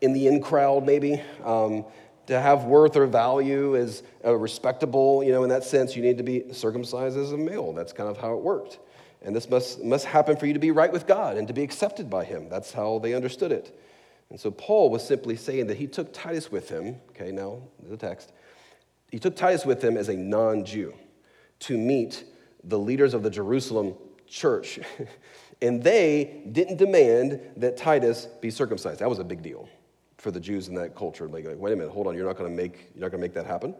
in 0.00 0.12
the 0.12 0.26
in 0.26 0.42
crowd, 0.42 0.84
maybe, 0.84 1.22
um, 1.44 1.84
to 2.26 2.40
have 2.40 2.64
worth 2.64 2.96
or 2.96 3.06
value 3.06 3.76
as 3.76 4.02
a 4.24 4.30
uh, 4.30 4.32
respectable, 4.32 5.22
you 5.22 5.32
know, 5.32 5.42
in 5.42 5.48
that 5.50 5.64
sense, 5.64 5.94
you 5.96 6.02
need 6.02 6.18
to 6.18 6.24
be 6.24 6.52
circumcised 6.52 7.16
as 7.16 7.32
a 7.32 7.36
male. 7.36 7.72
That's 7.72 7.92
kind 7.92 8.08
of 8.08 8.16
how 8.16 8.34
it 8.34 8.42
worked. 8.42 8.78
And 9.22 9.34
this 9.34 9.48
must, 9.48 9.82
must 9.82 10.04
happen 10.04 10.36
for 10.36 10.46
you 10.46 10.52
to 10.52 10.58
be 10.58 10.70
right 10.70 10.92
with 10.92 11.06
God 11.06 11.36
and 11.36 11.48
to 11.48 11.54
be 11.54 11.62
accepted 11.62 12.10
by 12.10 12.24
Him. 12.24 12.48
That's 12.48 12.72
how 12.72 12.98
they 12.98 13.14
understood 13.14 13.52
it. 13.52 13.78
And 14.30 14.40
so 14.40 14.50
Paul 14.50 14.90
was 14.90 15.06
simply 15.06 15.36
saying 15.36 15.68
that 15.68 15.76
he 15.76 15.86
took 15.86 16.12
Titus 16.12 16.50
with 16.50 16.68
him, 16.68 16.96
okay, 17.10 17.30
now 17.30 17.62
the 17.88 17.96
text. 17.96 18.32
He 19.10 19.18
took 19.18 19.36
Titus 19.36 19.64
with 19.64 19.82
him 19.82 19.96
as 19.96 20.08
a 20.08 20.16
non 20.16 20.64
Jew 20.64 20.94
to 21.60 21.78
meet 21.78 22.24
the 22.64 22.78
leaders 22.78 23.14
of 23.14 23.22
the 23.22 23.30
Jerusalem 23.30 23.94
church. 24.26 24.80
and 25.62 25.82
they 25.82 26.42
didn't 26.50 26.76
demand 26.76 27.40
that 27.56 27.76
Titus 27.76 28.26
be 28.40 28.50
circumcised. 28.50 29.00
That 29.00 29.08
was 29.08 29.20
a 29.20 29.24
big 29.24 29.42
deal 29.42 29.68
for 30.26 30.32
the 30.32 30.40
Jews 30.40 30.66
in 30.66 30.74
that 30.74 30.96
culture. 30.96 31.28
Like, 31.28 31.44
wait 31.46 31.72
a 31.72 31.76
minute, 31.76 31.92
hold 31.92 32.08
on, 32.08 32.16
you're 32.16 32.26
not 32.26 32.36
going 32.36 32.50
to 32.50 32.56
make 32.56 32.90
you're 32.96 33.02
not 33.02 33.12
going 33.12 33.20
to 33.20 33.24
make 33.24 33.34
that 33.34 33.46
happen. 33.46 33.76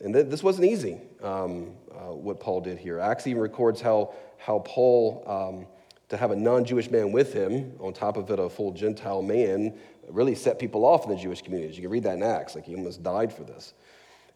And 0.00 0.14
th- 0.14 0.28
this 0.28 0.42
wasn't 0.42 0.64
easy. 0.64 0.98
Um, 1.22 1.74
uh, 1.92 2.14
what 2.14 2.40
Paul 2.40 2.62
did 2.62 2.78
here. 2.78 2.98
Acts 2.98 3.26
even 3.26 3.42
records 3.42 3.82
how 3.82 4.14
how 4.38 4.60
Paul 4.60 5.22
um, 5.26 5.66
to 6.08 6.16
have 6.16 6.30
a 6.30 6.36
non-Jewish 6.36 6.90
man 6.90 7.12
with 7.12 7.34
him 7.34 7.74
on 7.80 7.92
top 7.92 8.16
of 8.16 8.30
it 8.30 8.38
a 8.38 8.48
full 8.48 8.72
Gentile 8.72 9.20
man 9.20 9.78
really 10.08 10.34
set 10.34 10.58
people 10.58 10.86
off 10.86 11.04
in 11.04 11.10
the 11.10 11.18
Jewish 11.18 11.42
communities. 11.42 11.76
You 11.76 11.82
can 11.82 11.90
read 11.90 12.04
that 12.04 12.14
in 12.14 12.22
Acts. 12.22 12.54
Like 12.54 12.64
he 12.64 12.74
almost 12.74 13.02
died 13.02 13.30
for 13.30 13.44
this. 13.44 13.74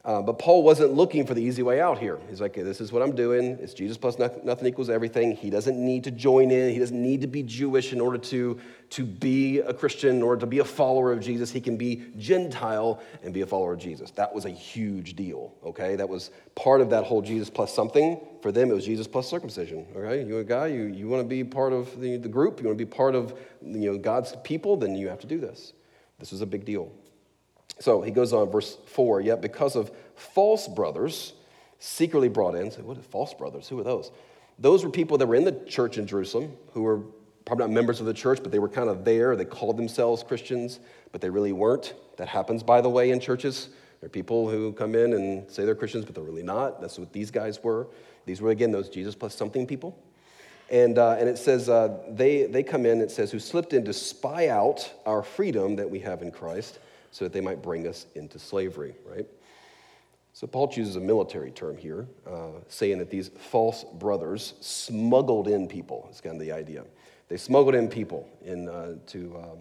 Uh, 0.05 0.23
but 0.23 0.39
Paul 0.39 0.63
wasn't 0.63 0.95
looking 0.95 1.27
for 1.27 1.35
the 1.35 1.43
easy 1.43 1.63
way 1.63 1.81
out 1.81 1.99
here. 1.99 2.19
He's 2.31 2.41
like, 2.41 2.55
this 2.55 2.81
is 2.81 2.93
what 2.93 3.03
I'm 3.03 3.17
doing. 3.17 3.59
It's 3.61 3.75
Jesus 3.75 3.99
plus 3.99 4.17
nothing, 4.19 4.67
equals 4.67 4.89
everything. 4.89 5.35
He 5.35 5.51
doesn't 5.51 5.77
need 5.77 6.05
to 6.05 6.13
join 6.13 6.53
in. 6.53 6.73
He 6.73 6.79
doesn't 6.79 7.03
need 7.03 7.21
to 7.23 7.27
be 7.27 7.43
Jewish 7.43 7.93
in 7.93 8.01
order 8.01 8.17
to, 8.17 8.61
to 8.91 9.05
be 9.05 9.59
a 9.59 9.75
Christian 9.75 10.23
or 10.23 10.37
to 10.37 10.47
be 10.47 10.61
a 10.61 10.65
follower 10.65 11.13
of 11.13 11.21
Jesus. 11.21 11.51
He 11.51 11.61
can 11.61 11.77
be 11.77 12.05
Gentile 12.17 13.03
and 13.25 13.35
be 13.35 13.41
a 13.41 13.47
follower 13.47 13.73
of 13.73 13.81
Jesus. 13.81 14.13
That 14.13 14.33
was 14.33 14.45
a 14.45 14.51
huge 14.51 15.17
deal, 15.17 15.53
okay? 15.65 15.97
That 15.97 16.09
was 16.09 16.31
part 16.55 16.81
of 16.81 16.91
that 16.91 17.03
whole 17.03 17.21
Jesus 17.21 17.51
plus 17.51 17.75
something. 17.75 18.21
For 18.41 18.53
them, 18.53 18.71
it 18.71 18.75
was 18.75 18.87
Jesus 18.87 19.09
plus 19.09 19.29
circumcision, 19.29 19.85
okay? 19.97 20.25
You're 20.25 20.41
a 20.41 20.45
guy, 20.45 20.69
you, 20.69 20.85
you 20.85 21.09
want 21.09 21.25
to 21.25 21.29
be 21.29 21.43
part 21.43 21.73
of 21.73 22.01
the, 22.01 22.19
the 22.19 22.29
group, 22.29 22.61
you 22.61 22.67
want 22.67 22.79
to 22.79 22.85
be 22.85 22.91
part 22.91 23.17
of 23.17 23.37
you 23.61 23.93
know, 23.93 23.99
God's 23.99 24.37
people, 24.45 24.77
then 24.77 24.95
you 24.95 25.09
have 25.09 25.21
to 25.21 25.27
do 25.27 25.41
this. 25.41 25.73
This 26.21 26.31
was 26.31 26.41
a 26.41 26.47
big 26.47 26.65
deal. 26.65 26.93
So 27.81 28.03
he 28.03 28.11
goes 28.11 28.33
on, 28.33 28.51
verse 28.51 28.77
4 28.87 29.21
Yet 29.21 29.41
because 29.41 29.77
of 29.77 29.91
false 30.15 30.69
brothers 30.69 31.35
secretly 31.79 32.29
brought 32.29 32.55
in, 32.55 32.71
so 32.71 32.83
what 32.83 32.99
are 32.99 33.03
false 33.03 33.35
brothers? 33.35 33.69
Who 33.69 33.79
are 33.79 33.85
those? 33.85 34.11
Those 34.59 34.85
were 34.85 34.91
people 34.91 35.19
that 35.19 35.27
were 35.27 35.37
in 35.37 35.45
the 35.45 35.53
church 35.67 35.99
in 35.99 36.07
Jerusalem 36.07 36.57
who 36.73 36.83
were 36.83 37.01
probably 37.45 37.67
not 37.67 37.73
members 37.73 38.01
of 38.01 38.07
the 38.07 38.15
church, 38.15 38.41
but 38.43 38.51
they 38.51 38.59
were 38.59 38.69
kind 38.69 38.89
of 38.89 39.05
there. 39.05 39.37
They 39.37 39.45
called 39.45 39.77
themselves 39.77 40.23
Christians, 40.23 40.81
but 41.13 41.21
they 41.21 41.31
really 41.31 41.53
weren't. 41.53 41.95
That 42.17 42.29
happens, 42.29 42.63
by 42.63 42.81
the 42.81 42.91
way, 42.91 43.11
in 43.11 43.21
churches. 43.21 43.69
There 44.01 44.07
are 44.07 44.11
people 44.11 44.51
who 44.51 44.73
come 44.73 44.95
in 44.95 45.13
and 45.15 45.51
say 45.51 45.65
they're 45.65 45.75
Christians, 45.75 46.05
but 46.05 46.15
they're 46.15 46.25
really 46.25 46.43
not. 46.43 46.81
That's 46.81 46.99
what 46.99 47.13
these 47.13 47.31
guys 47.31 47.63
were. 47.63 47.87
These 48.27 48.41
were, 48.41 48.51
again, 48.51 48.71
those 48.73 48.89
Jesus 48.89 49.15
plus 49.15 49.35
something 49.35 49.67
people. 49.67 49.99
And, 50.71 50.99
uh, 50.99 51.17
and 51.19 51.29
it 51.29 51.39
says 51.39 51.69
uh, 51.69 51.99
they, 52.11 52.45
they 52.45 52.63
come 52.63 52.85
in, 52.85 53.01
it 53.01 53.11
says, 53.11 53.31
who 53.31 53.39
slipped 53.39 53.73
in 53.73 53.85
to 53.87 53.93
spy 53.93 54.49
out 54.49 54.93
our 55.07 55.23
freedom 55.23 55.77
that 55.77 55.89
we 55.89 56.01
have 56.01 56.21
in 56.21 56.31
Christ 56.31 56.81
so 57.11 57.25
that 57.25 57.33
they 57.33 57.41
might 57.41 57.63
bring 57.63 57.87
us 57.87 58.07
into 58.15 58.39
slavery, 58.39 58.95
right? 59.05 59.27
So 60.33 60.47
Paul 60.47 60.69
chooses 60.69 60.97
a 60.97 61.01
military 61.01 61.51
term 61.51 61.77
here, 61.77 62.07
uh, 62.27 62.61
saying 62.69 62.99
that 62.99 63.11
these 63.11 63.29
false 63.51 63.85
brothers 63.85 64.55
smuggled 64.61 65.49
in 65.49 65.67
people. 65.67 66.09
Is 66.13 66.21
kind 66.21 66.37
of 66.37 66.41
the 66.41 66.53
idea. 66.53 66.85
They 67.29 67.37
smuggled 67.37 67.75
in 67.75 67.89
people 67.89 68.29
in, 68.45 68.69
uh, 68.69 68.95
to 69.09 69.37
um, 69.37 69.59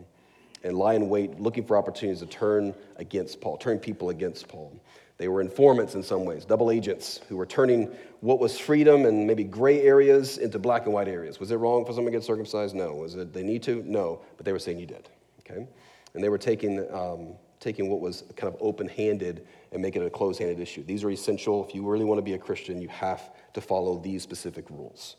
and 0.64 0.78
lie 0.78 0.94
in 0.94 1.10
wait, 1.10 1.40
looking 1.40 1.66
for 1.66 1.78
opportunities 1.78 2.20
to 2.20 2.28
turn 2.28 2.74
against 2.98 3.42
Paul, 3.42 3.58
turn 3.58 3.80
people 3.80 4.10
against 4.10 4.48
Paul. 4.48 4.74
They 5.18 5.28
were 5.28 5.42
informants 5.42 5.96
in 5.96 6.04
some 6.04 6.26
ways, 6.26 6.46
double 6.46 6.70
agents 6.70 7.22
who 7.28 7.38
were 7.38 7.46
turning 7.48 7.92
what 8.22 8.40
was 8.40 8.60
freedom 8.60 9.06
and 9.06 9.26
maybe 9.26 9.44
gray 9.44 9.82
areas 9.82 10.38
into 10.38 10.60
black 10.60 10.86
and 10.86 10.94
white 10.94 11.08
areas. 11.08 11.40
Was 11.40 11.50
it 11.50 11.56
wrong 11.56 11.86
for 11.86 11.92
someone 11.92 12.12
to 12.14 12.20
get 12.20 12.24
circumcised? 12.24 12.76
No. 12.76 12.94
Was 12.94 13.16
it 13.16 13.34
they 13.34 13.44
need 13.44 13.64
to? 13.64 13.84
No. 13.86 14.22
But 14.38 14.46
they 14.46 14.52
were 14.52 14.60
saying 14.60 14.80
you 14.80 14.86
did. 14.86 15.10
Okay, 15.40 15.68
and 16.14 16.24
they 16.24 16.30
were 16.30 16.38
taking 16.38 16.86
um, 16.94 17.36
taking 17.60 17.90
what 17.90 18.00
was 18.00 18.24
kind 18.36 18.54
of 18.54 18.60
open 18.62 18.88
handed 18.88 19.48
and 19.72 19.82
making 19.82 20.02
it 20.02 20.06
a 20.06 20.10
closed 20.10 20.40
handed 20.40 20.60
issue. 20.60 20.84
These 20.84 21.04
are 21.04 21.10
essential. 21.10 21.66
If 21.68 21.74
you 21.74 21.88
really 21.88 22.06
want 22.06 22.20
to 22.20 22.24
be 22.24 22.34
a 22.34 22.38
Christian, 22.38 22.82
you 22.82 22.88
have 22.90 23.32
to 23.54 23.62
follow 23.62 23.98
these 23.98 24.24
specific 24.24 24.70
rules. 24.70 25.16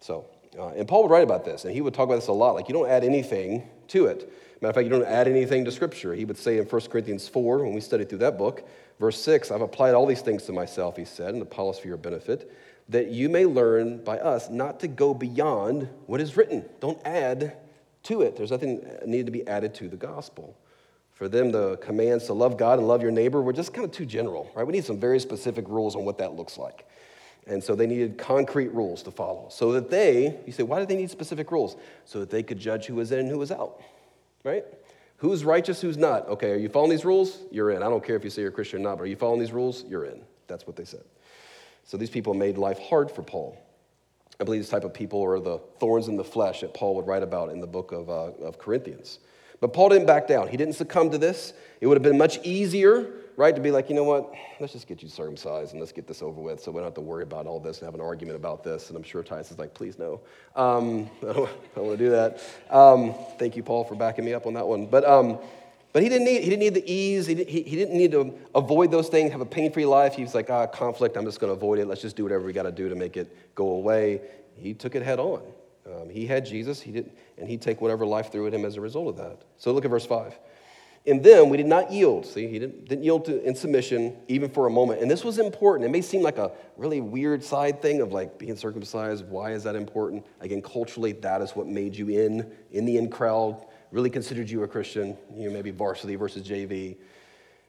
So, 0.00 0.26
uh, 0.58 0.68
and 0.68 0.86
Paul 0.86 1.02
would 1.02 1.10
write 1.10 1.24
about 1.24 1.44
this, 1.44 1.64
and 1.64 1.74
he 1.74 1.80
would 1.80 1.94
talk 1.94 2.04
about 2.04 2.16
this 2.16 2.28
a 2.28 2.32
lot. 2.32 2.54
Like, 2.54 2.68
you 2.68 2.74
don't 2.74 2.88
add 2.88 3.04
anything 3.04 3.68
to 3.88 4.06
it. 4.06 4.32
Matter 4.60 4.70
of 4.70 4.74
fact, 4.76 4.84
you 4.84 4.90
don't 4.90 5.04
add 5.04 5.26
anything 5.26 5.64
to 5.64 5.72
Scripture. 5.72 6.14
He 6.14 6.24
would 6.24 6.38
say 6.38 6.58
in 6.58 6.64
1 6.64 6.80
Corinthians 6.82 7.28
4, 7.28 7.64
when 7.64 7.74
we 7.74 7.80
studied 7.80 8.08
through 8.08 8.18
that 8.18 8.38
book, 8.38 8.68
verse 9.00 9.20
6, 9.20 9.50
I've 9.50 9.60
applied 9.60 9.94
all 9.94 10.06
these 10.06 10.22
things 10.22 10.44
to 10.44 10.52
myself, 10.52 10.96
he 10.96 11.04
said, 11.04 11.34
and 11.34 11.42
Apollos 11.42 11.78
for 11.78 11.88
your 11.88 11.96
benefit, 11.96 12.52
that 12.88 13.08
you 13.08 13.28
may 13.28 13.46
learn 13.46 14.02
by 14.04 14.18
us 14.18 14.48
not 14.48 14.80
to 14.80 14.88
go 14.88 15.12
beyond 15.12 15.88
what 16.06 16.20
is 16.20 16.36
written. 16.36 16.64
Don't 16.80 17.00
add 17.04 17.56
to 18.04 18.22
it. 18.22 18.36
There's 18.36 18.50
nothing 18.50 18.86
needed 19.06 19.26
to 19.26 19.32
be 19.32 19.46
added 19.46 19.74
to 19.76 19.88
the 19.88 19.96
gospel. 19.96 20.56
For 21.12 21.28
them, 21.28 21.52
the 21.52 21.76
commands 21.76 22.26
to 22.26 22.32
love 22.32 22.56
God 22.56 22.78
and 22.78 22.88
love 22.88 23.02
your 23.02 23.12
neighbor 23.12 23.40
were 23.40 23.52
just 23.52 23.72
kind 23.72 23.84
of 23.84 23.92
too 23.92 24.06
general, 24.06 24.50
right? 24.54 24.66
We 24.66 24.72
need 24.72 24.84
some 24.84 24.98
very 24.98 25.20
specific 25.20 25.68
rules 25.68 25.94
on 25.94 26.04
what 26.04 26.18
that 26.18 26.34
looks 26.34 26.58
like. 26.58 26.86
And 27.46 27.62
so 27.62 27.74
they 27.74 27.86
needed 27.86 28.18
concrete 28.18 28.72
rules 28.72 29.02
to 29.02 29.10
follow 29.10 29.48
so 29.50 29.72
that 29.72 29.90
they, 29.90 30.38
you 30.46 30.52
say, 30.52 30.62
why 30.62 30.78
did 30.78 30.88
they 30.88 30.96
need 30.96 31.10
specific 31.10 31.52
rules? 31.52 31.76
So 32.04 32.20
that 32.20 32.30
they 32.30 32.42
could 32.42 32.58
judge 32.58 32.86
who 32.86 32.94
was 32.94 33.12
in 33.12 33.20
and 33.20 33.28
who 33.28 33.38
was 33.38 33.52
out, 33.52 33.80
right? 34.44 34.64
Who's 35.18 35.44
righteous, 35.44 35.80
who's 35.80 35.96
not? 35.96 36.28
Okay, 36.28 36.50
are 36.50 36.56
you 36.56 36.68
following 36.68 36.90
these 36.90 37.04
rules? 37.04 37.38
You're 37.50 37.70
in. 37.70 37.82
I 37.82 37.88
don't 37.88 38.04
care 38.04 38.16
if 38.16 38.24
you 38.24 38.30
say 38.30 38.42
you're 38.42 38.50
Christian 38.50 38.80
or 38.80 38.82
not, 38.82 38.96
but 38.98 39.04
are 39.04 39.08
you 39.08 39.16
following 39.16 39.40
these 39.40 39.52
rules? 39.52 39.84
You're 39.84 40.06
in. 40.06 40.22
That's 40.48 40.66
what 40.66 40.76
they 40.76 40.84
said. 40.84 41.04
So 41.84 41.96
these 41.96 42.10
people 42.10 42.34
made 42.34 42.58
life 42.58 42.78
hard 42.78 43.10
for 43.10 43.22
Paul. 43.22 43.58
I 44.40 44.44
believe 44.44 44.60
this 44.60 44.70
type 44.70 44.84
of 44.84 44.92
people 44.92 45.24
are 45.24 45.38
the 45.38 45.58
thorns 45.78 46.08
in 46.08 46.16
the 46.16 46.24
flesh 46.24 46.60
that 46.62 46.74
Paul 46.74 46.96
would 46.96 47.06
write 47.06 47.22
about 47.22 47.50
in 47.50 47.60
the 47.60 47.66
book 47.66 47.92
of, 47.92 48.10
uh, 48.10 48.32
of 48.44 48.58
Corinthians. 48.58 49.18
But 49.60 49.72
Paul 49.72 49.90
didn't 49.90 50.06
back 50.06 50.26
down. 50.26 50.48
He 50.48 50.56
didn't 50.56 50.74
succumb 50.74 51.10
to 51.10 51.18
this. 51.18 51.52
It 51.80 51.86
would 51.86 51.96
have 51.96 52.02
been 52.02 52.18
much 52.18 52.38
easier, 52.44 53.12
right, 53.36 53.54
to 53.54 53.60
be 53.60 53.70
like, 53.70 53.88
you 53.88 53.94
know 53.94 54.04
what, 54.04 54.32
let's 54.60 54.72
just 54.72 54.86
get 54.86 55.02
you 55.02 55.08
circumcised 55.08 55.72
and 55.72 55.80
let's 55.80 55.92
get 55.92 56.06
this 56.06 56.20
over 56.20 56.40
with 56.40 56.60
so 56.60 56.70
we 56.70 56.76
don't 56.76 56.84
have 56.84 56.94
to 56.94 57.00
worry 57.00 57.22
about 57.22 57.46
all 57.46 57.60
this 57.60 57.78
and 57.78 57.86
have 57.86 57.94
an 57.94 58.00
argument 58.00 58.36
about 58.36 58.64
this. 58.64 58.88
And 58.88 58.96
I'm 58.96 59.02
sure 59.02 59.22
Titus 59.22 59.52
is 59.52 59.58
like, 59.58 59.72
please 59.72 59.98
no. 59.98 60.20
Um, 60.56 61.08
I, 61.22 61.32
don't, 61.32 61.74
don't, 61.74 61.86
want 61.86 61.98
to 61.98 62.04
do 62.04 62.10
that. 62.10 62.40
Um, 62.68 63.14
thank 63.38 63.56
you, 63.56 63.62
Paul, 63.62 63.84
for 63.84 63.94
backing 63.94 64.24
me 64.24 64.34
up 64.34 64.46
on 64.46 64.54
that 64.54 64.66
one. 64.66 64.86
But, 64.86 65.04
um, 65.04 65.38
but 65.94 66.02
he, 66.02 66.08
didn't 66.08 66.24
need, 66.24 66.42
he 66.42 66.50
didn't 66.50 66.58
need 66.58 66.74
the 66.74 66.92
ease. 66.92 67.24
He, 67.24 67.36
he, 67.36 67.62
he 67.62 67.76
didn't 67.76 67.96
need 67.96 68.10
to 68.10 68.34
avoid 68.52 68.90
those 68.90 69.08
things, 69.08 69.30
have 69.30 69.40
a 69.40 69.46
pain 69.46 69.70
free 69.70 69.86
life. 69.86 70.16
He 70.16 70.22
was 70.22 70.34
like, 70.34 70.50
ah, 70.50 70.66
conflict, 70.66 71.16
I'm 71.16 71.24
just 71.24 71.38
going 71.38 71.52
to 71.52 71.54
avoid 71.54 71.78
it. 71.78 71.86
Let's 71.86 72.02
just 72.02 72.16
do 72.16 72.24
whatever 72.24 72.44
we 72.44 72.52
got 72.52 72.64
to 72.64 72.72
do 72.72 72.88
to 72.88 72.96
make 72.96 73.16
it 73.16 73.54
go 73.54 73.68
away. 73.68 74.20
He 74.56 74.74
took 74.74 74.96
it 74.96 75.04
head 75.04 75.20
on. 75.20 75.42
Um, 75.86 76.10
he 76.10 76.26
had 76.26 76.44
Jesus, 76.44 76.80
he 76.80 76.90
didn't, 76.90 77.16
and 77.38 77.48
he'd 77.48 77.62
take 77.62 77.80
whatever 77.80 78.04
life 78.04 78.32
threw 78.32 78.48
at 78.48 78.52
him 78.52 78.64
as 78.64 78.76
a 78.76 78.80
result 78.80 79.06
of 79.06 79.16
that. 79.18 79.42
So 79.56 79.70
look 79.70 79.84
at 79.84 79.90
verse 79.92 80.04
5. 80.04 80.36
In 81.04 81.22
them, 81.22 81.48
we 81.48 81.58
did 81.58 81.66
not 81.66 81.92
yield. 81.92 82.26
See, 82.26 82.48
he 82.48 82.58
didn't, 82.58 82.88
didn't 82.88 83.04
yield 83.04 83.26
to, 83.26 83.40
in 83.44 83.54
submission 83.54 84.16
even 84.26 84.50
for 84.50 84.66
a 84.66 84.70
moment. 84.70 85.00
And 85.00 85.08
this 85.08 85.22
was 85.22 85.38
important. 85.38 85.88
It 85.88 85.92
may 85.92 86.00
seem 86.00 86.22
like 86.22 86.38
a 86.38 86.50
really 86.76 87.02
weird 87.02 87.44
side 87.44 87.80
thing 87.80 88.00
of 88.00 88.12
like 88.12 88.36
being 88.36 88.56
circumcised. 88.56 89.28
Why 89.28 89.52
is 89.52 89.62
that 89.62 89.76
important? 89.76 90.26
Again, 90.40 90.60
culturally, 90.60 91.12
that 91.12 91.40
is 91.40 91.52
what 91.52 91.68
made 91.68 91.94
you 91.94 92.08
in, 92.08 92.50
in 92.72 92.84
the 92.84 92.96
in 92.96 93.10
crowd, 93.10 93.64
really 93.94 94.10
considered 94.10 94.50
you 94.50 94.62
a 94.64 94.68
Christian, 94.68 95.16
you 95.34 95.48
know, 95.48 95.54
maybe 95.54 95.70
varsity 95.70 96.16
versus 96.16 96.46
JV. 96.46 96.96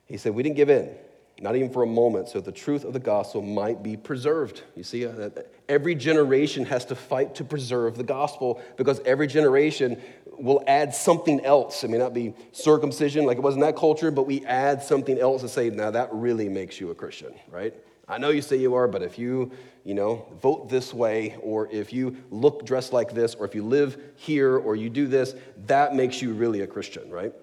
He 0.08 0.18
said, 0.18 0.34
We 0.34 0.44
didn't 0.44 0.58
give 0.58 0.70
in 0.70 0.96
not 1.42 1.56
even 1.56 1.70
for 1.70 1.84
a 1.84 1.88
moment, 1.88 2.30
so 2.30 2.40
the 2.40 2.52
truth 2.52 2.86
of 2.86 2.94
the 2.94 3.00
gospel 3.00 3.42
might 3.42 3.84
be 3.84 3.98
preserved. 3.98 4.64
You 4.76 4.84
see, 4.84 5.06
uh, 5.06 5.30
every 5.68 5.94
generation 5.94 6.64
has 6.66 6.86
to 6.86 6.96
fight 6.96 7.36
to 7.36 7.44
preserve 7.44 7.98
the 7.98 8.04
gospel 8.04 8.62
because 8.78 9.02
every 9.06 9.28
generation 9.28 10.02
will 10.38 10.64
add 10.66 10.96
something 10.96 11.44
else. 11.44 11.84
It 11.84 11.90
may 11.90 11.98
not 11.98 12.14
be 12.14 12.34
circumcision 12.54 13.26
like 13.26 13.38
it 13.38 13.44
was 13.44 13.56
in 13.56 13.62
that 13.62 13.76
culture, 13.76 14.12
but 14.12 14.26
we 14.26 14.46
add 14.46 14.82
something 14.82 15.20
else 15.20 15.42
to 15.42 15.50
say, 15.50 15.70
now 15.70 15.92
that 15.92 16.10
really 16.14 16.48
makes 16.48 16.80
you 16.80 16.92
a 16.92 16.96
Christian, 16.96 17.34
right? 17.50 17.74
I 18.08 18.18
know 18.18 18.30
you 18.30 18.42
say 18.42 18.58
you 18.58 18.76
are, 18.76 18.88
but 18.88 19.02
if 19.02 19.18
you, 19.18 19.52
you 19.84 19.96
know, 19.96 20.28
vote 20.42 20.70
this 20.70 20.94
way, 20.94 21.38
or 21.42 21.68
if 21.72 21.92
you 21.92 22.18
look 22.30 22.66
dressed 22.66 22.94
like 22.94 23.14
this, 23.14 23.36
or 23.36 23.46
if 23.46 23.56
you 23.56 23.64
live 23.64 24.00
here, 24.16 24.58
or 24.58 24.76
you 24.76 24.90
do 24.90 25.08
this, 25.08 25.36
that 25.66 25.96
makes 25.96 26.22
you 26.22 26.34
really 26.34 26.62
a 26.62 26.68
Christian, 26.68 27.10
right? 27.10 27.34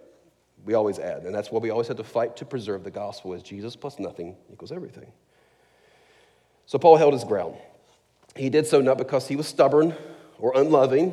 we 0.64 0.74
always 0.74 0.98
add. 0.98 1.22
And 1.24 1.34
that's 1.34 1.50
why 1.50 1.58
we 1.58 1.70
always 1.70 1.88
have 1.88 1.96
to 1.96 2.04
fight 2.04 2.36
to 2.36 2.44
preserve 2.44 2.84
the 2.84 2.90
gospel 2.90 3.34
as 3.34 3.42
Jesus 3.42 3.76
plus 3.76 3.98
nothing 3.98 4.36
equals 4.52 4.72
everything. 4.72 5.10
So 6.66 6.78
Paul 6.78 6.96
held 6.96 7.12
his 7.12 7.24
ground. 7.24 7.56
He 8.36 8.48
did 8.48 8.66
so 8.66 8.80
not 8.80 8.98
because 8.98 9.28
he 9.28 9.36
was 9.36 9.46
stubborn 9.46 9.94
or 10.38 10.52
unloving. 10.56 11.12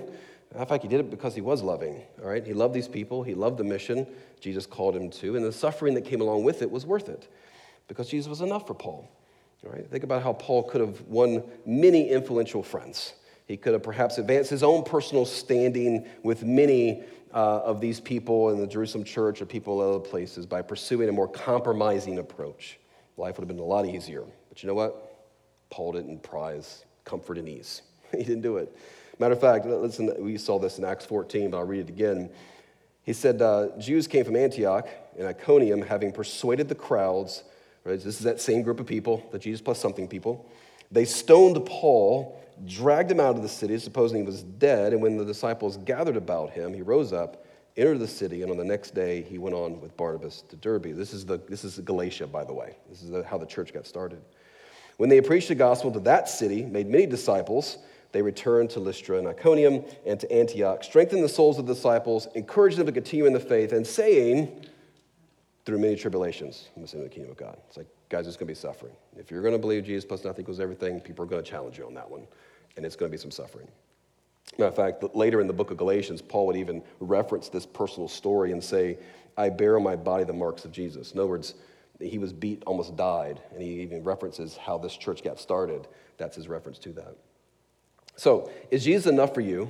In 0.56 0.66
fact, 0.66 0.84
he 0.84 0.90
did 0.90 1.00
it 1.00 1.10
because 1.10 1.36
he 1.36 1.42
was 1.42 1.62
loving. 1.62 2.02
All 2.22 2.30
right, 2.30 2.46
he 2.46 2.54
loved 2.54 2.74
these 2.74 2.88
people. 2.88 3.24
He 3.24 3.34
loved 3.34 3.58
the 3.58 3.64
mission 3.64 4.08
Jesus 4.40 4.66
called 4.66 4.96
him 4.96 5.10
to, 5.10 5.36
and 5.36 5.44
the 5.44 5.52
suffering 5.52 5.96
that 5.96 6.06
came 6.06 6.22
along 6.22 6.46
with 6.46 6.62
it 6.62 6.72
was 6.72 6.86
worth 6.86 7.10
it, 7.10 7.28
because 7.90 8.08
Jesus 8.08 8.30
was 8.30 8.40
enough 8.40 8.66
for 8.66 8.74
Paul. 8.74 9.12
Right, 9.62 9.86
think 9.90 10.06
about 10.06 10.24
how 10.24 10.34
Paul 10.34 10.64
could 10.64 10.80
have 10.80 11.02
won 11.02 11.44
many 11.66 12.10
influential 12.10 12.64
friends. 12.64 13.14
He 13.46 13.58
could 13.58 13.74
have 13.74 13.84
perhaps 13.84 14.18
advanced 14.18 14.50
his 14.50 14.64
own 14.64 14.84
personal 14.84 15.26
standing 15.26 16.08
with 16.24 16.44
many 16.44 17.04
uh, 17.34 17.60
of 17.60 17.82
these 17.82 18.00
people 18.00 18.52
in 18.52 18.60
the 18.60 18.68
Jerusalem 18.68 19.04
church 19.04 19.42
or 19.42 19.46
people 19.46 19.82
in 19.82 19.90
other 19.90 20.00
places 20.00 20.46
by 20.46 20.62
pursuing 20.62 21.10
a 21.10 21.12
more 21.12 21.28
compromising 21.28 22.20
approach. 22.20 22.80
Life 23.18 23.38
would 23.38 23.42
have 23.42 23.48
been 23.48 23.60
a 23.60 23.68
lot 23.68 23.86
easier. 23.86 24.24
But 24.48 24.64
you 24.64 24.68
know 24.68 24.74
what? 24.76 25.28
Paul 25.70 25.92
didn't 25.92 26.24
prize 26.24 26.86
comfort 27.04 27.38
and 27.38 27.50
ease. 27.50 27.82
he 28.12 28.24
didn't 28.24 28.42
do 28.42 28.58
it. 28.58 28.76
Matter 29.20 29.34
of 29.34 29.42
fact, 29.42 29.66
listen, 29.66 30.14
we 30.20 30.38
saw 30.38 30.58
this 30.58 30.78
in 30.78 30.86
Acts 30.86 31.06
14, 31.06 31.52
but 31.52 31.58
I'll 31.58 31.66
read 31.66 31.82
it 31.82 31.90
again. 31.90 32.30
He 33.04 33.14
said, 33.14 33.42
uh, 33.42 33.70
Jews 33.78 34.08
came 34.08 34.24
from 34.24 34.36
Antioch 34.36 34.88
and 35.18 35.28
Iconium, 35.28 35.82
having 35.82 36.12
persuaded 36.12 36.70
the 36.70 36.76
crowds. 36.76 37.44
Right? 37.90 38.00
This 38.00 38.20
is 38.20 38.24
that 38.26 38.40
same 38.40 38.62
group 38.62 38.80
of 38.80 38.86
people, 38.86 39.28
the 39.32 39.40
Jesus 39.40 39.62
plus 39.62 39.80
something 39.80 40.08
people. 40.08 40.48
They 40.92 41.06
stoned 41.06 41.66
Paul 41.66 42.40
dragged 42.68 43.10
him 43.10 43.20
out 43.20 43.36
of 43.36 43.42
the 43.42 43.50
city, 43.50 43.80
supposing 43.80 44.20
he 44.20 44.24
was 44.24 44.44
dead. 44.44 44.94
And 44.94 45.02
when 45.02 45.18
the 45.18 45.26
disciples 45.26 45.78
gathered 45.78 46.18
about 46.18 46.52
him, 46.52 46.74
he 46.74 46.82
rose 46.82 47.14
up, 47.14 47.46
entered 47.78 48.00
the 48.00 48.08
city, 48.08 48.44
and 48.44 48.52
on 48.52 48.58
the 48.58 48.64
next 48.64 48.94
day 48.94 49.24
he 49.24 49.38
went 49.38 49.56
on 49.56 49.82
with 49.82 49.96
Barnabas 49.98 50.44
to 50.50 50.56
Derbe. 50.58 50.96
This 50.96 51.14
is, 51.14 51.26
the, 51.26 51.38
this 51.48 51.64
is 51.64 51.80
Galatia, 51.80 52.28
by 52.28 52.44
the 52.44 52.54
way. 52.54 52.76
This 52.90 53.02
is 53.02 53.10
the, 53.10 53.24
how 53.24 53.38
the 53.38 53.46
church 53.46 53.74
got 53.74 53.88
started. 53.88 54.22
When 54.98 55.10
they 55.10 55.22
preached 55.22 55.48
the 55.48 55.56
gospel 55.56 55.92
to 55.94 56.00
that 56.02 56.30
city, 56.30 56.66
made 56.66 56.88
many 56.88 57.06
disciples, 57.06 57.78
they 58.12 58.22
returned 58.22 58.70
to 58.72 58.80
Lystra 58.80 59.18
and 59.18 59.28
Iconium 59.28 59.84
and 60.06 60.20
to 60.20 60.32
Antioch, 60.32 60.84
strengthened 60.84 61.24
the 61.24 61.30
souls 61.30 61.58
of 61.58 61.66
the 61.66 61.74
disciples, 61.74 62.28
encouraged 62.36 62.78
them 62.78 62.86
to 62.86 62.92
continue 62.92 63.26
in 63.26 63.34
the 63.34 63.40
faith, 63.40 63.72
and 63.72 63.88
saying, 63.88 64.66
through 65.70 65.78
many 65.78 65.96
tribulations, 65.96 66.70
I'm 66.76 66.84
in 66.84 67.04
the 67.04 67.10
kingdom 67.10 67.30
of 67.30 67.38
God. 67.38 67.56
It's 67.68 67.78
like, 67.78 67.86
guys, 68.10 68.26
there's 68.26 68.38
going 68.38 68.48
to 68.48 68.52
be 68.52 68.56
suffering. 68.56 68.94
If 69.16 69.30
you're 69.30 69.44
going 69.44 69.54
to 69.54 69.60
believe 69.60 69.86
Jesus 69.86 70.04
plus 70.04 70.24
nothing 70.24 70.42
equals 70.42 70.60
everything, 70.60 71.00
people 71.00 71.24
are 71.24 71.28
going 71.28 71.44
to 71.44 71.48
challenge 71.48 71.78
you 71.78 71.86
on 71.86 71.94
that 71.94 72.10
one 72.10 72.26
and 72.76 72.86
it's 72.88 72.96
going 72.96 73.12
to 73.12 73.16
be 73.16 73.22
some 73.22 73.30
suffering. 73.30 73.68
Matter 74.58 74.70
of 74.70 74.76
fact, 74.76 75.04
later 75.16 75.42
in 75.42 75.48
the 75.48 75.54
book 75.54 75.70
of 75.70 75.78
Galatians, 75.78 76.24
Paul 76.24 76.48
would 76.48 76.56
even 76.56 76.82
reference 77.00 77.50
this 77.50 77.68
personal 77.68 78.08
story 78.08 78.52
and 78.52 78.64
say, 78.64 78.98
I 79.38 79.50
bear 79.50 79.76
on 79.78 79.84
my 79.84 79.96
body 79.96 80.24
the 80.24 80.34
marks 80.34 80.66
of 80.66 80.72
Jesus. 80.72 81.12
In 81.12 81.20
other 81.20 81.30
words, 81.30 81.54
he 82.00 82.18
was 82.18 82.34
beat, 82.34 82.64
almost 82.66 82.96
died, 82.96 83.40
and 83.54 83.62
he 83.62 83.82
even 83.82 84.04
references 84.04 84.58
how 84.58 84.80
this 84.80 84.98
church 84.98 85.24
got 85.24 85.40
started. 85.40 85.88
That's 86.18 86.36
his 86.36 86.48
reference 86.48 86.80
to 86.80 86.94
that. 86.94 87.16
So, 88.16 88.50
is 88.72 88.86
Jesus 88.86 89.06
enough 89.06 89.36
for 89.36 89.42
you 89.42 89.70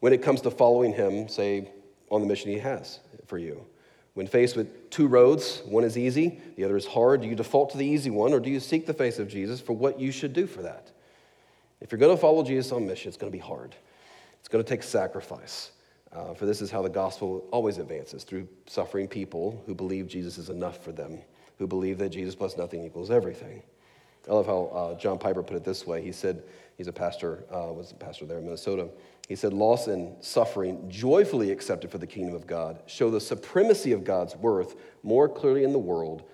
when 0.00 0.14
it 0.14 0.22
comes 0.22 0.40
to 0.40 0.50
following 0.50 0.94
him, 0.94 1.28
say, 1.28 1.70
on 2.10 2.22
the 2.22 2.26
mission 2.26 2.50
he 2.50 2.58
has 2.60 3.00
for 3.26 3.36
you? 3.36 3.66
When 4.14 4.28
faced 4.28 4.56
with 4.56 4.90
two 4.90 5.08
roads, 5.08 5.62
one 5.64 5.84
is 5.84 5.98
easy, 5.98 6.40
the 6.56 6.64
other 6.64 6.76
is 6.76 6.86
hard, 6.86 7.22
do 7.22 7.28
you 7.28 7.34
default 7.34 7.70
to 7.70 7.78
the 7.78 7.86
easy 7.86 8.10
one, 8.10 8.32
or 8.32 8.40
do 8.40 8.48
you 8.48 8.60
seek 8.60 8.86
the 8.86 8.94
face 8.94 9.18
of 9.18 9.28
Jesus 9.28 9.60
for 9.60 9.72
what 9.72 9.98
you 9.98 10.12
should 10.12 10.32
do 10.32 10.46
for 10.46 10.62
that? 10.62 10.92
If 11.80 11.90
you're 11.90 11.98
going 11.98 12.14
to 12.14 12.20
follow 12.20 12.44
Jesus 12.44 12.70
on 12.72 12.86
mission, 12.86 13.08
it's 13.08 13.16
going 13.16 13.30
to 13.30 13.36
be 13.36 13.42
hard. 13.42 13.74
It's 14.38 14.48
going 14.48 14.64
to 14.64 14.68
take 14.68 14.82
sacrifice. 14.82 15.72
Uh, 16.12 16.32
for 16.32 16.46
this 16.46 16.62
is 16.62 16.70
how 16.70 16.80
the 16.80 16.88
gospel 16.88 17.46
always 17.50 17.78
advances 17.78 18.22
through 18.22 18.46
suffering 18.66 19.08
people 19.08 19.60
who 19.66 19.74
believe 19.74 20.06
Jesus 20.06 20.38
is 20.38 20.48
enough 20.48 20.84
for 20.84 20.92
them, 20.92 21.18
who 21.58 21.66
believe 21.66 21.98
that 21.98 22.10
Jesus 22.10 22.36
plus 22.36 22.56
nothing 22.56 22.84
equals 22.84 23.10
everything. 23.10 23.62
I 24.28 24.32
love 24.32 24.46
how 24.46 24.64
uh, 24.66 24.98
John 24.98 25.18
Piper 25.18 25.42
put 25.42 25.56
it 25.56 25.64
this 25.64 25.86
way. 25.86 26.02
He 26.02 26.12
said, 26.12 26.44
he's 26.76 26.88
a 26.88 26.92
pastor, 26.92 27.44
uh, 27.50 27.72
was 27.72 27.92
a 27.92 27.94
pastor 27.94 28.26
there 28.26 28.38
in 28.38 28.44
Minnesota. 28.44 28.88
He 29.28 29.36
said, 29.36 29.52
loss 29.52 29.86
and 29.86 30.22
suffering, 30.22 30.84
joyfully 30.88 31.50
accepted 31.50 31.90
for 31.90 31.98
the 31.98 32.06
kingdom 32.06 32.34
of 32.34 32.46
God, 32.46 32.82
show 32.86 33.10
the 33.10 33.20
supremacy 33.20 33.92
of 33.92 34.04
God's 34.04 34.36
worth 34.36 34.76
more 35.02 35.28
clearly 35.28 35.64
in 35.64 35.72
the 35.72 35.78
world 35.78 36.24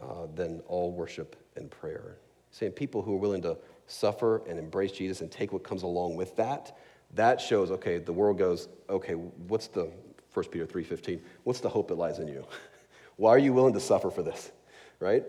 uh, 0.00 0.26
than 0.34 0.60
all 0.66 0.92
worship 0.92 1.36
and 1.56 1.70
prayer. 1.70 2.16
Saying 2.50 2.72
people 2.72 3.02
who 3.02 3.14
are 3.14 3.18
willing 3.18 3.42
to 3.42 3.56
suffer 3.86 4.42
and 4.48 4.58
embrace 4.58 4.92
Jesus 4.92 5.20
and 5.20 5.30
take 5.30 5.52
what 5.52 5.62
comes 5.62 5.82
along 5.82 6.16
with 6.16 6.34
that, 6.36 6.76
that 7.14 7.40
shows, 7.40 7.70
okay, 7.70 7.98
the 7.98 8.12
world 8.12 8.38
goes, 8.38 8.68
okay, 8.90 9.14
what's 9.14 9.68
the, 9.68 9.90
1 10.34 10.46
Peter 10.46 10.66
3.15, 10.66 11.20
what's 11.44 11.60
the 11.60 11.68
hope 11.68 11.88
that 11.88 11.96
lies 11.96 12.18
in 12.18 12.28
you? 12.28 12.46
Why 13.16 13.30
are 13.30 13.38
you 13.38 13.52
willing 13.52 13.74
to 13.74 13.80
suffer 13.80 14.10
for 14.10 14.22
this, 14.22 14.52
right? 15.00 15.24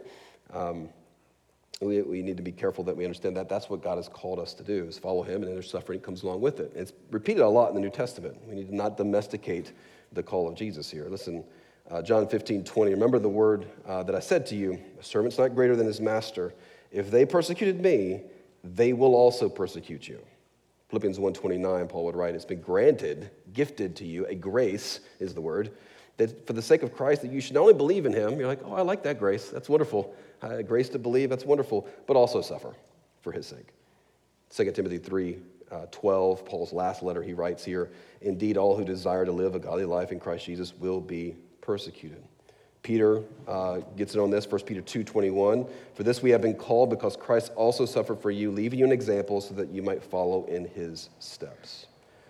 Um, 0.54 0.90
we, 1.82 2.02
we 2.02 2.22
need 2.22 2.36
to 2.36 2.44
be 2.44 2.52
careful 2.52 2.84
that 2.84 2.98
we 2.98 3.06
understand 3.06 3.38
that 3.38 3.48
that's 3.48 3.70
what 3.70 3.82
God 3.82 3.96
has 3.96 4.10
called 4.10 4.38
us 4.38 4.54
to 4.56 4.64
do, 4.64 4.86
is 4.86 5.00
follow 5.00 5.24
him, 5.24 5.44
and 5.44 5.52
there's 5.52 5.70
suffering 5.70 6.02
comes 6.02 6.24
along 6.24 6.42
with 6.42 6.60
it. 6.60 6.74
It's 6.76 6.92
repeated 7.10 7.42
a 7.42 7.48
lot 7.48 7.70
in 7.70 7.76
the 7.76 7.80
New 7.80 7.90
Testament. 7.90 8.38
We 8.48 8.56
need 8.56 8.68
to 8.68 8.76
not 8.76 8.98
domesticate 8.98 9.72
the 10.12 10.22
call 10.22 10.50
of 10.50 10.56
Jesus 10.56 10.92
here. 10.92 11.08
Listen, 11.10 11.42
uh, 11.90 12.02
John 12.02 12.28
15, 12.28 12.66
20. 12.66 12.92
Remember 12.92 13.18
the 13.18 13.30
word 13.30 13.66
uh, 13.88 14.04
that 14.04 14.14
I 14.14 14.20
said 14.20 14.46
to 14.48 14.56
you 14.56 14.78
a 15.00 15.04
servant's 15.04 15.38
not 15.38 15.56
greater 15.56 15.78
than 15.78 15.88
his 15.88 16.02
master. 16.02 16.54
If 16.92 17.12
they 17.12 17.26
persecuted 17.26 17.80
me, 17.80 18.24
they 18.62 18.92
will 18.92 19.16
also 19.16 19.48
persecute 19.48 20.06
you. 20.06 20.20
Philippians 20.90 21.18
1:29, 21.18 21.88
Paul 21.88 22.06
would 22.06 22.16
write, 22.16 22.36
It's 22.36 22.44
been 22.44 22.62
granted, 22.62 23.30
gifted 23.54 23.96
to 23.98 24.06
you, 24.06 24.26
a 24.26 24.36
grace 24.36 25.00
is 25.20 25.34
the 25.34 25.42
word, 25.42 25.72
that 26.20 26.45
for 26.45 26.53
the 26.53 26.61
sake 26.61 26.84
of 26.84 26.93
Christ, 26.93 27.24
that 27.24 27.32
you 27.32 27.41
should 27.41 27.55
not 27.55 27.61
only 27.61 27.74
believe 27.74 28.05
in 28.05 28.13
him, 28.13 28.38
you're 28.38 28.47
like, 28.47 28.59
oh, 28.63 28.74
I 28.74 28.82
like 28.82 29.03
that 29.03 29.17
grace, 29.17 29.49
that's 29.49 29.67
wonderful. 29.67 30.13
Uh, 30.41 30.61
grace 30.61 30.89
to 30.89 30.99
believe, 30.99 31.30
that's 31.30 31.45
wonderful, 31.45 31.88
but 32.05 32.15
also 32.15 32.41
suffer 32.41 32.76
for 33.22 33.32
his 33.32 33.47
sake. 33.47 33.70
2 34.51 34.72
Timothy 34.72 34.97
3 34.97 35.38
uh, 35.72 35.86
12, 35.91 36.45
Paul's 36.45 36.74
last 36.74 37.03
letter, 37.03 37.22
he 37.22 37.34
writes 37.34 37.63
here 37.63 37.89
Indeed, 38.22 38.57
all 38.57 38.76
who 38.76 38.84
desire 38.84 39.26
to 39.26 39.32
live 39.32 39.55
a 39.55 39.59
godly 39.59 39.86
life 39.86 40.11
in 40.11 40.20
Christ 40.20 40.45
Jesus 40.45 40.74
will 40.78 40.99
be 40.99 41.36
persecuted. 41.61 42.24
Peter 42.82 43.22
uh, 43.47 43.78
gets 43.97 44.15
it 44.15 44.20
on 44.20 44.30
this, 44.30 44.47
1 44.47 44.61
Peter 44.61 44.82
2.21. 44.82 45.70
For 45.93 46.03
this 46.03 46.22
we 46.22 46.30
have 46.32 46.41
been 46.41 46.55
called 46.55 46.89
because 46.89 47.15
Christ 47.15 47.51
also 47.55 47.86
suffered 47.86 48.22
for 48.22 48.32
you, 48.32 48.51
leaving 48.51 48.80
you 48.80 48.86
an 48.86 48.91
example 48.91 49.41
so 49.41 49.53
that 49.55 49.70
you 49.70 49.84
might 49.84 50.03
follow 50.03 50.45
in 50.45 50.65
his 50.65 51.09
steps. 51.20 51.88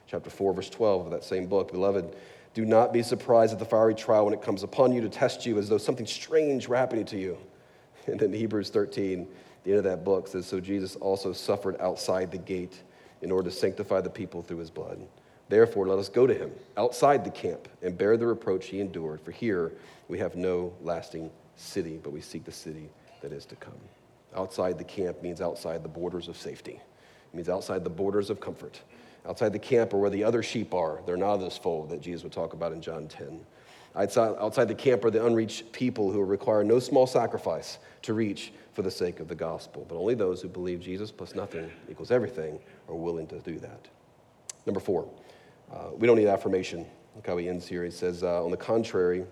Chapter 0.07 0.29
4, 0.29 0.53
verse 0.53 0.69
12 0.69 1.05
of 1.05 1.11
that 1.11 1.23
same 1.23 1.45
book. 1.45 1.71
Beloved, 1.71 2.15
do 2.53 2.65
not 2.65 2.91
be 2.91 3.03
surprised 3.03 3.53
at 3.53 3.59
the 3.59 3.65
fiery 3.65 3.95
trial 3.95 4.25
when 4.25 4.33
it 4.33 4.41
comes 4.41 4.63
upon 4.63 4.91
you 4.91 5.01
to 5.01 5.09
test 5.09 5.45
you 5.45 5.57
as 5.57 5.69
though 5.69 5.77
something 5.77 6.05
strange 6.05 6.67
were 6.67 6.75
happening 6.75 7.05
to 7.05 7.17
you. 7.17 7.37
And 8.07 8.19
then 8.19 8.33
Hebrews 8.33 8.69
13, 8.71 9.27
the 9.63 9.71
end 9.71 9.77
of 9.77 9.83
that 9.83 10.03
book 10.03 10.27
says, 10.27 10.47
So 10.47 10.59
Jesus 10.59 10.95
also 10.95 11.31
suffered 11.31 11.79
outside 11.79 12.31
the 12.31 12.37
gate 12.39 12.81
in 13.21 13.29
order 13.29 13.49
to 13.49 13.55
sanctify 13.55 14.01
the 14.01 14.09
people 14.09 14.41
through 14.41 14.57
his 14.57 14.71
blood. 14.71 14.99
Therefore, 15.49 15.87
let 15.87 15.99
us 15.99 16.09
go 16.09 16.25
to 16.25 16.33
him 16.33 16.51
outside 16.77 17.23
the 17.23 17.31
camp 17.31 17.67
and 17.81 17.97
bear 17.97 18.17
the 18.17 18.25
reproach 18.25 18.67
he 18.67 18.79
endured. 18.79 19.19
For 19.21 19.31
here 19.31 19.73
we 20.07 20.17
have 20.19 20.35
no 20.35 20.73
lasting 20.81 21.29
city, 21.55 21.99
but 22.01 22.11
we 22.11 22.21
seek 22.21 22.45
the 22.45 22.51
city 22.51 22.89
that 23.21 23.31
is 23.31 23.45
to 23.47 23.55
come. 23.55 23.73
Outside 24.35 24.77
the 24.77 24.83
camp 24.83 25.21
means 25.23 25.41
outside 25.41 25.83
the 25.83 25.89
borders 25.89 26.27
of 26.27 26.37
safety, 26.37 26.73
it 26.73 27.35
means 27.35 27.49
outside 27.49 27.83
the 27.83 27.89
borders 27.89 28.29
of 28.29 28.39
comfort. 28.39 28.79
Outside 29.27 29.53
the 29.53 29.59
camp 29.59 29.93
are 29.93 29.97
where 29.97 30.09
the 30.09 30.23
other 30.23 30.41
sheep 30.41 30.73
are. 30.73 31.01
They're 31.05 31.17
not 31.17 31.37
this 31.37 31.57
fold 31.57 31.89
that 31.89 32.01
Jesus 32.01 32.23
would 32.23 32.31
talk 32.31 32.53
about 32.53 32.71
in 32.71 32.81
John 32.81 33.07
10. 33.07 33.45
Outside, 33.95 34.35
outside 34.39 34.67
the 34.67 34.75
camp 34.75 35.03
are 35.03 35.11
the 35.11 35.25
unreached 35.25 35.71
people 35.71 36.11
who 36.11 36.23
require 36.23 36.63
no 36.63 36.79
small 36.79 37.07
sacrifice 37.07 37.79
to 38.03 38.13
reach 38.13 38.53
for 38.73 38.81
the 38.81 38.91
sake 38.91 39.19
of 39.19 39.27
the 39.27 39.35
gospel. 39.35 39.85
But 39.89 39.97
only 39.97 40.13
those 40.13 40.41
who 40.41 40.47
believe 40.47 40.79
Jesus 40.79 41.11
plus 41.11 41.35
nothing 41.35 41.69
equals 41.89 42.11
everything 42.11 42.59
are 42.87 42.95
willing 42.95 43.27
to 43.27 43.39
do 43.39 43.59
that. 43.59 43.87
Number 44.65 44.79
four, 44.79 45.09
uh, 45.71 45.89
we 45.97 46.07
don't 46.07 46.17
need 46.17 46.27
affirmation. 46.27 46.85
Look 47.15 47.27
how 47.27 47.37
he 47.37 47.49
ends 47.49 47.67
here. 47.67 47.83
He 47.83 47.91
says, 47.91 48.23
uh, 48.23 48.43
On 48.43 48.51
the 48.51 48.57
contrary, 48.57 49.25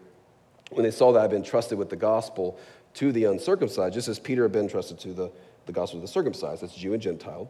when 0.72 0.84
they 0.84 0.92
saw 0.92 1.12
that 1.14 1.24
I've 1.24 1.30
been 1.30 1.44
trusted 1.44 1.78
with 1.78 1.90
the 1.90 1.96
gospel 1.96 2.60
to 2.96 3.12
the 3.12 3.26
uncircumcised, 3.26 3.94
just 3.94 4.08
as 4.08 4.20
Peter 4.20 4.44
had 4.44 4.52
been 4.52 4.68
trusted 4.68 5.00
to 5.00 5.14
the, 5.14 5.32
the 5.66 5.72
gospel 5.72 6.00
of 6.00 6.02
the 6.02 6.12
circumcised, 6.12 6.62
that's 6.62 6.76
Jew 6.76 6.94
and 6.94 7.02
Gentile. 7.02 7.50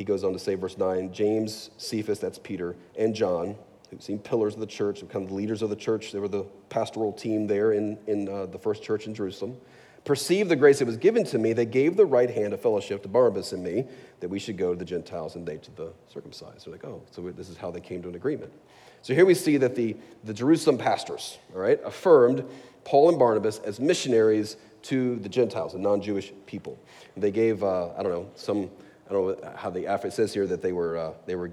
He 0.00 0.04
goes 0.04 0.24
on 0.24 0.32
to 0.32 0.38
say, 0.38 0.54
verse 0.54 0.78
9, 0.78 1.12
James, 1.12 1.68
Cephas, 1.76 2.18
that's 2.18 2.38
Peter, 2.38 2.74
and 2.96 3.14
John, 3.14 3.54
who 3.90 3.98
seemed 3.98 4.24
pillars 4.24 4.54
of 4.54 4.60
the 4.60 4.66
church, 4.66 5.00
become 5.00 5.26
the 5.26 5.34
leaders 5.34 5.60
of 5.60 5.68
the 5.68 5.76
church. 5.76 6.10
They 6.10 6.18
were 6.18 6.26
the 6.26 6.44
pastoral 6.70 7.12
team 7.12 7.46
there 7.46 7.72
in, 7.72 7.98
in 8.06 8.26
uh, 8.26 8.46
the 8.46 8.58
first 8.58 8.82
church 8.82 9.06
in 9.06 9.14
Jerusalem. 9.14 9.58
Perceived 10.06 10.48
the 10.48 10.56
grace 10.56 10.78
that 10.78 10.86
was 10.86 10.96
given 10.96 11.22
to 11.24 11.38
me, 11.38 11.52
they 11.52 11.66
gave 11.66 11.98
the 11.98 12.06
right 12.06 12.30
hand 12.30 12.54
of 12.54 12.62
fellowship 12.62 13.02
to 13.02 13.10
Barnabas 13.10 13.52
and 13.52 13.62
me 13.62 13.84
that 14.20 14.30
we 14.30 14.38
should 14.38 14.56
go 14.56 14.72
to 14.72 14.78
the 14.78 14.86
Gentiles 14.86 15.36
and 15.36 15.44
they 15.44 15.58
to 15.58 15.70
the 15.72 15.92
circumcised. 16.08 16.64
They're 16.64 16.72
like, 16.72 16.84
oh, 16.86 17.02
so 17.10 17.20
this 17.32 17.50
is 17.50 17.58
how 17.58 17.70
they 17.70 17.80
came 17.80 18.00
to 18.00 18.08
an 18.08 18.14
agreement. 18.14 18.54
So 19.02 19.14
here 19.14 19.26
we 19.26 19.34
see 19.34 19.58
that 19.58 19.74
the, 19.74 19.98
the 20.24 20.32
Jerusalem 20.32 20.78
pastors, 20.78 21.36
all 21.54 21.60
right, 21.60 21.78
affirmed 21.84 22.42
Paul 22.84 23.10
and 23.10 23.18
Barnabas 23.18 23.58
as 23.58 23.78
missionaries 23.78 24.56
to 24.84 25.16
the 25.16 25.28
Gentiles, 25.28 25.74
the 25.74 25.78
non 25.78 26.00
Jewish 26.00 26.32
people. 26.46 26.78
They 27.18 27.30
gave, 27.30 27.62
uh, 27.62 27.92
I 27.98 28.02
don't 28.02 28.12
know, 28.12 28.30
some, 28.34 28.70
I 29.10 29.12
don't 29.12 29.42
know 29.42 29.52
how 29.56 29.70
the, 29.70 29.92
it 29.92 30.12
says 30.12 30.32
here 30.32 30.46
that 30.46 30.62
they 30.62 30.72
were, 30.72 30.96
uh, 30.96 31.12
they 31.26 31.34
were, 31.34 31.50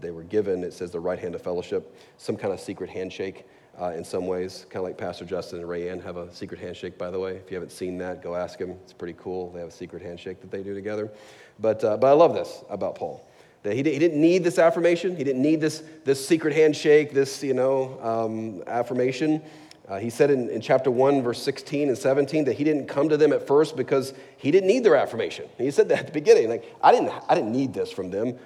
they 0.00 0.10
were 0.10 0.22
given, 0.22 0.64
it 0.64 0.72
says 0.72 0.90
the 0.90 1.00
right 1.00 1.18
hand 1.18 1.34
of 1.34 1.42
fellowship, 1.42 1.94
some 2.16 2.34
kind 2.34 2.50
of 2.52 2.58
secret 2.58 2.88
handshake 2.88 3.44
uh, 3.78 3.90
in 3.90 4.02
some 4.02 4.26
ways, 4.26 4.64
kind 4.70 4.76
of 4.76 4.84
like 4.84 4.96
Pastor 4.96 5.26
Justin 5.26 5.60
and 5.60 5.68
Rayanne 5.68 6.02
have 6.02 6.16
a 6.16 6.32
secret 6.32 6.60
handshake, 6.60 6.96
by 6.96 7.10
the 7.10 7.18
way. 7.18 7.36
If 7.36 7.50
you 7.50 7.56
haven't 7.56 7.72
seen 7.72 7.98
that, 7.98 8.22
go 8.22 8.34
ask 8.34 8.58
him. 8.58 8.70
It's 8.84 8.94
pretty 8.94 9.16
cool. 9.18 9.52
They 9.52 9.60
have 9.60 9.68
a 9.68 9.72
secret 9.72 10.00
handshake 10.00 10.40
that 10.40 10.50
they 10.50 10.62
do 10.62 10.72
together. 10.72 11.10
But, 11.58 11.84
uh, 11.84 11.98
but 11.98 12.06
I 12.06 12.12
love 12.12 12.32
this 12.32 12.64
about 12.70 12.94
Paul. 12.94 13.28
That 13.64 13.74
he, 13.74 13.82
he 13.82 13.98
didn't 13.98 14.20
need 14.20 14.42
this 14.42 14.58
affirmation. 14.58 15.14
He 15.14 15.24
didn't 15.24 15.42
need 15.42 15.60
this, 15.60 15.82
this 16.04 16.26
secret 16.26 16.54
handshake, 16.54 17.12
this, 17.12 17.42
you 17.42 17.54
know, 17.54 17.98
um, 18.00 18.62
affirmation. 18.66 19.42
Uh, 19.86 19.98
he 19.98 20.08
said 20.08 20.30
in, 20.30 20.48
in 20.48 20.60
chapter 20.60 20.90
1, 20.90 21.22
verse 21.22 21.42
16 21.42 21.88
and 21.88 21.98
17, 21.98 22.44
that 22.44 22.54
he 22.54 22.64
didn't 22.64 22.86
come 22.86 23.08
to 23.08 23.16
them 23.16 23.32
at 23.32 23.46
first 23.46 23.76
because 23.76 24.14
he 24.38 24.50
didn't 24.50 24.66
need 24.66 24.82
their 24.82 24.96
affirmation. 24.96 25.46
He 25.58 25.70
said 25.70 25.88
that 25.90 25.98
at 25.98 26.06
the 26.06 26.12
beginning. 26.12 26.48
Like, 26.48 26.74
I 26.82 26.90
didn't, 26.90 27.12
I 27.28 27.34
didn't 27.34 27.52
need 27.52 27.74
this 27.74 27.90
from 27.90 28.10
them, 28.10 28.38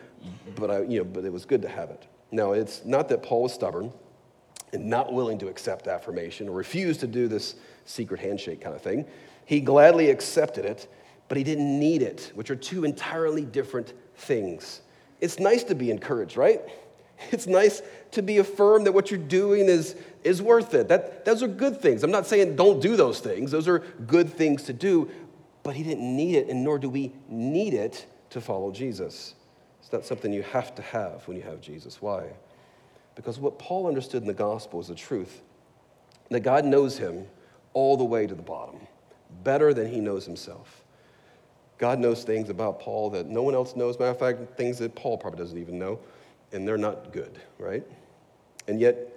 but, 0.56 0.70
I, 0.70 0.82
you 0.82 0.98
know, 0.98 1.04
but 1.04 1.24
it 1.24 1.32
was 1.32 1.44
good 1.44 1.62
to 1.62 1.68
have 1.68 1.90
it. 1.90 2.06
Now, 2.32 2.52
it's 2.52 2.84
not 2.84 3.08
that 3.10 3.22
Paul 3.22 3.44
was 3.44 3.52
stubborn 3.52 3.92
and 4.72 4.86
not 4.86 5.12
willing 5.12 5.38
to 5.38 5.48
accept 5.48 5.86
affirmation 5.86 6.48
or 6.48 6.52
refused 6.52 7.00
to 7.00 7.06
do 7.06 7.28
this 7.28 7.54
secret 7.84 8.20
handshake 8.20 8.60
kind 8.60 8.74
of 8.74 8.82
thing. 8.82 9.06
He 9.44 9.60
gladly 9.60 10.10
accepted 10.10 10.64
it, 10.64 10.92
but 11.28 11.38
he 11.38 11.44
didn't 11.44 11.78
need 11.78 12.02
it, 12.02 12.32
which 12.34 12.50
are 12.50 12.56
two 12.56 12.84
entirely 12.84 13.44
different 13.44 13.94
things. 14.16 14.80
It's 15.20 15.38
nice 15.38 15.64
to 15.64 15.74
be 15.74 15.90
encouraged, 15.90 16.36
right? 16.36 16.60
It's 17.32 17.48
nice 17.48 17.82
to 18.12 18.22
be 18.22 18.38
affirmed 18.38 18.86
that 18.86 18.92
what 18.92 19.10
you're 19.10 19.18
doing 19.18 19.66
is, 19.66 19.96
is 20.28 20.42
worth 20.42 20.74
it. 20.74 20.88
That, 20.88 21.24
those 21.24 21.42
are 21.42 21.48
good 21.48 21.80
things. 21.80 22.04
I'm 22.04 22.10
not 22.10 22.26
saying 22.26 22.56
don't 22.56 22.80
do 22.80 22.96
those 22.96 23.20
things, 23.20 23.50
those 23.50 23.66
are 23.66 23.80
good 24.06 24.32
things 24.32 24.62
to 24.64 24.72
do, 24.72 25.10
but 25.62 25.74
he 25.74 25.82
didn't 25.82 26.16
need 26.16 26.36
it, 26.36 26.48
and 26.48 26.62
nor 26.62 26.78
do 26.78 26.88
we 26.88 27.12
need 27.28 27.74
it 27.74 28.06
to 28.30 28.40
follow 28.40 28.70
Jesus. 28.70 29.34
It's 29.80 29.92
not 29.92 30.04
something 30.04 30.32
you 30.32 30.42
have 30.42 30.74
to 30.74 30.82
have 30.82 31.26
when 31.26 31.36
you 31.36 31.42
have 31.44 31.60
Jesus. 31.60 32.00
Why? 32.02 32.24
Because 33.14 33.38
what 33.38 33.58
Paul 33.58 33.86
understood 33.86 34.22
in 34.22 34.28
the 34.28 34.34
gospel 34.34 34.80
is 34.80 34.88
the 34.88 34.94
truth 34.94 35.40
that 36.30 36.40
God 36.40 36.64
knows 36.64 36.98
him 36.98 37.26
all 37.72 37.96
the 37.96 38.04
way 38.04 38.26
to 38.26 38.34
the 38.34 38.42
bottom, 38.42 38.80
better 39.42 39.72
than 39.72 39.90
he 39.90 40.00
knows 40.00 40.26
himself. 40.26 40.84
God 41.78 42.00
knows 42.00 42.24
things 42.24 42.50
about 42.50 42.80
Paul 42.80 43.10
that 43.10 43.26
no 43.26 43.42
one 43.42 43.54
else 43.54 43.76
knows. 43.76 43.98
Matter 43.98 44.10
of 44.10 44.18
fact, 44.18 44.56
things 44.56 44.78
that 44.78 44.94
Paul 44.94 45.16
probably 45.16 45.38
doesn't 45.38 45.58
even 45.58 45.78
know, 45.78 46.00
and 46.52 46.66
they're 46.66 46.76
not 46.76 47.12
good, 47.12 47.40
right? 47.58 47.84
And 48.66 48.80
yet, 48.80 49.07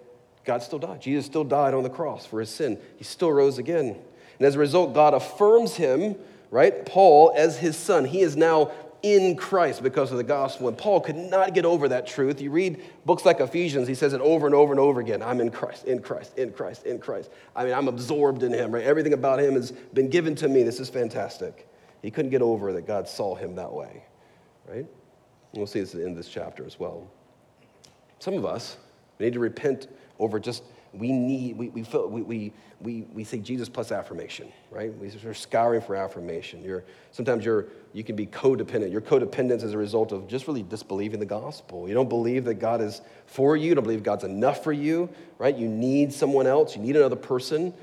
God 0.46 0.64
still 0.64 0.80
died. 0.80 1.02
Jesus 1.02 1.26
still 1.26 1.44
died 1.44 1.74
on 1.74 1.84
the 1.84 1.90
cross 1.90 2.26
for 2.26 2.40
his 2.40 2.50
sin. 2.50 2.80
He 2.98 3.04
still 3.04 3.32
rose 3.32 3.58
again. 3.58 3.96
And 4.40 4.48
as 4.48 4.56
a 4.56 4.60
result, 4.60 4.94
God 4.94 5.14
affirms 5.14 5.76
him, 5.76 6.16
right, 6.50 6.86
Paul, 6.86 7.32
as 7.36 7.58
his 7.58 7.78
son. 7.78 8.06
He 8.06 8.22
is 8.22 8.36
now 8.36 8.72
in 9.04 9.36
Christ 9.36 9.82
because 9.84 10.12
of 10.12 10.18
the 10.18 10.24
gospel. 10.24 10.68
And 10.68 10.78
Paul 10.78 11.02
could 11.02 11.16
not 11.16 11.54
get 11.54 11.66
over 11.66 11.88
that 11.88 12.08
truth. 12.08 12.42
You 12.42 12.52
read 12.52 12.82
books 13.06 13.26
like 13.26 13.40
Ephesians, 13.40 13.88
he 13.88 13.96
says 13.96 14.14
it 14.14 14.22
over 14.22 14.46
and 14.46 14.56
over 14.56 14.74
and 14.74 14.80
over 14.80 15.00
again 15.00 15.22
I'm 15.22 15.42
in 15.42 15.50
Christ, 15.50 15.86
in 15.86 16.02
Christ, 16.02 16.38
in 16.38 16.52
Christ, 16.52 16.86
in 16.86 17.00
Christ. 17.00 17.32
I 17.56 17.66
mean, 17.66 17.74
I'm 17.74 17.88
absorbed 17.88 18.44
in 18.44 18.54
him, 18.54 18.72
right? 18.72 18.84
Everything 18.84 19.14
about 19.14 19.40
him 19.40 19.54
has 19.54 19.72
been 19.72 20.10
given 20.10 20.36
to 20.36 20.48
me. 20.48 20.64
This 20.64 20.80
is 20.80 20.90
fantastic. 20.90 21.68
He 22.02 22.12
couldn't 22.12 22.32
get 22.32 22.42
over 22.42 22.74
that 22.74 22.88
God 22.88 23.08
saw 23.08 23.36
him 23.36 23.56
that 23.56 23.72
way, 23.72 24.04
right? 24.68 24.78
And 24.78 25.58
we'll 25.58 25.68
see 25.68 25.80
this 25.80 25.94
in 25.94 26.16
this 26.16 26.28
chapter 26.28 26.66
as 26.66 26.80
well. 26.80 27.08
Some 28.20 28.36
of 28.36 28.46
us 28.46 28.78
need 29.20 29.34
to 29.34 29.40
repent 29.40 29.88
over 30.22 30.40
just 30.40 30.64
we 30.94 31.12
need, 31.12 31.58
we, 31.58 31.70
we, 31.70 31.84
feel, 31.84 32.08
we, 32.08 32.22
we, 32.22 32.54
we, 32.82 33.02
we 33.14 33.24
say 33.24 33.40
Jesus 33.40 33.70
plus 33.70 33.92
affirmation, 33.92 34.52
right? 34.70 34.94
We're 34.94 35.34
scouring 35.34 35.82
for 35.82 35.96
affirmation. 35.96 36.64
You're, 36.64 36.84
sometimes 37.12 37.46
you're, 37.46 37.68
you 37.94 38.04
can 38.04 38.16
be 38.16 38.28
codependent. 38.28 38.92
Your 38.92 39.02
codependence 39.02 39.64
is 39.64 39.74
a 39.74 39.78
result 39.78 40.12
of 40.12 40.28
just 40.28 40.48
really 40.48 40.64
disbelieving 40.64 41.20
the 41.20 41.26
gospel. 41.26 41.88
You 41.88 41.94
don't 41.94 42.10
believe 42.10 42.44
that 42.46 42.56
God 42.56 42.82
is 42.82 43.02
for 43.26 43.56
you. 43.56 43.70
You 43.70 43.76
don't 43.76 43.84
believe 43.84 44.04
God's 44.04 44.26
enough 44.26 44.64
for 44.64 44.74
you, 44.74 45.10
right? 45.38 45.56
You 45.56 45.68
need 45.68 46.12
someone 46.12 46.46
else. 46.46 46.76
You 46.76 46.82
need 46.82 46.98
another 46.98 47.16
person. 47.16 47.74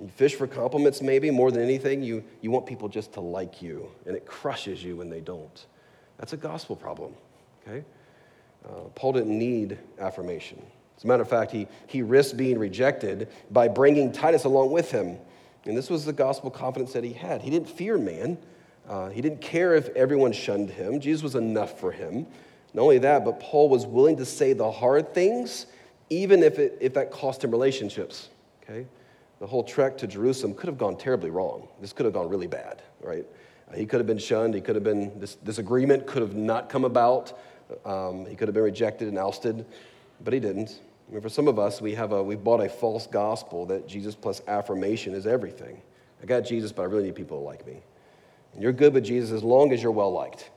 You 0.00 0.08
fish 0.08 0.36
for 0.36 0.46
compliments, 0.46 1.02
maybe 1.02 1.30
more 1.30 1.50
than 1.50 1.62
anything. 1.62 2.02
You, 2.02 2.22
you 2.42 2.52
want 2.52 2.66
people 2.66 2.88
just 2.88 3.12
to 3.14 3.20
like 3.20 3.60
you, 3.60 3.88
and 4.06 4.16
it 4.16 4.24
crushes 4.24 4.82
you 4.82 4.96
when 4.96 5.10
they 5.10 5.20
don't. 5.20 5.66
That's 6.18 6.32
a 6.32 6.36
gospel 6.36 6.76
problem, 6.76 7.14
okay? 7.66 7.84
Uh, 8.64 8.84
Paul 8.94 9.14
didn't 9.14 9.36
need 9.36 9.78
affirmation. 9.98 10.62
As 10.96 11.04
a 11.04 11.06
matter 11.06 11.22
of 11.22 11.28
fact, 11.28 11.50
he, 11.50 11.66
he 11.86 12.02
risked 12.02 12.36
being 12.36 12.58
rejected 12.58 13.28
by 13.50 13.68
bringing 13.68 14.12
Titus 14.12 14.44
along 14.44 14.70
with 14.72 14.90
him. 14.90 15.18
And 15.64 15.76
this 15.76 15.90
was 15.90 16.04
the 16.04 16.12
gospel 16.12 16.50
confidence 16.50 16.92
that 16.92 17.04
he 17.04 17.12
had. 17.12 17.42
He 17.42 17.50
didn't 17.50 17.68
fear 17.68 17.98
man, 17.98 18.38
uh, 18.88 19.10
he 19.10 19.20
didn't 19.20 19.40
care 19.40 19.74
if 19.74 19.88
everyone 19.90 20.32
shunned 20.32 20.70
him. 20.70 21.00
Jesus 21.00 21.22
was 21.22 21.34
enough 21.34 21.78
for 21.78 21.92
him. 21.92 22.26
Not 22.74 22.82
only 22.82 22.98
that, 22.98 23.24
but 23.24 23.38
Paul 23.38 23.68
was 23.68 23.86
willing 23.86 24.16
to 24.16 24.24
say 24.24 24.54
the 24.54 24.70
hard 24.70 25.14
things, 25.14 25.66
even 26.10 26.42
if, 26.42 26.58
it, 26.58 26.78
if 26.80 26.94
that 26.94 27.10
cost 27.10 27.44
him 27.44 27.50
relationships. 27.50 28.30
Okay? 28.62 28.86
The 29.40 29.46
whole 29.46 29.62
trek 29.64 29.98
to 29.98 30.06
Jerusalem 30.06 30.54
could 30.54 30.68
have 30.68 30.78
gone 30.78 30.96
terribly 30.96 31.30
wrong. 31.30 31.68
This 31.80 31.92
could 31.92 32.06
have 32.06 32.14
gone 32.14 32.28
really 32.28 32.46
bad, 32.46 32.82
right? 33.00 33.26
Uh, 33.70 33.76
he 33.76 33.86
could 33.86 33.98
have 33.98 34.06
been 34.06 34.18
shunned. 34.18 34.54
He 34.54 34.60
could 34.60 34.74
have 34.74 34.84
been, 34.84 35.18
this, 35.18 35.36
this 35.36 35.58
agreement 35.58 36.06
could 36.06 36.22
have 36.22 36.34
not 36.34 36.68
come 36.68 36.84
about. 36.84 37.38
Um, 37.84 38.26
he 38.26 38.36
could 38.36 38.48
have 38.48 38.54
been 38.54 38.64
rejected 38.64 39.08
and 39.08 39.18
ousted, 39.18 39.64
but 40.24 40.32
he 40.32 40.40
didn't. 40.40 40.80
I 41.08 41.12
mean, 41.12 41.20
for 41.20 41.28
some 41.28 41.48
of 41.48 41.58
us, 41.58 41.80
we 41.80 41.94
have 41.94 42.12
a, 42.12 42.22
we 42.22 42.36
bought 42.36 42.60
a 42.60 42.68
false 42.68 43.06
gospel 43.06 43.66
that 43.66 43.86
Jesus 43.86 44.14
plus 44.14 44.40
affirmation 44.46 45.14
is 45.14 45.26
everything. 45.26 45.80
I 46.22 46.26
got 46.26 46.40
Jesus, 46.40 46.72
but 46.72 46.82
I 46.82 46.84
really 46.86 47.04
need 47.04 47.14
people 47.14 47.38
to 47.38 47.44
like 47.44 47.66
me. 47.66 47.82
And 48.54 48.62
you're 48.62 48.72
good 48.72 48.94
with 48.94 49.04
Jesus 49.04 49.30
as 49.30 49.42
long 49.42 49.72
as 49.72 49.82
you're 49.82 49.92
well 49.92 50.12
liked, 50.12 50.50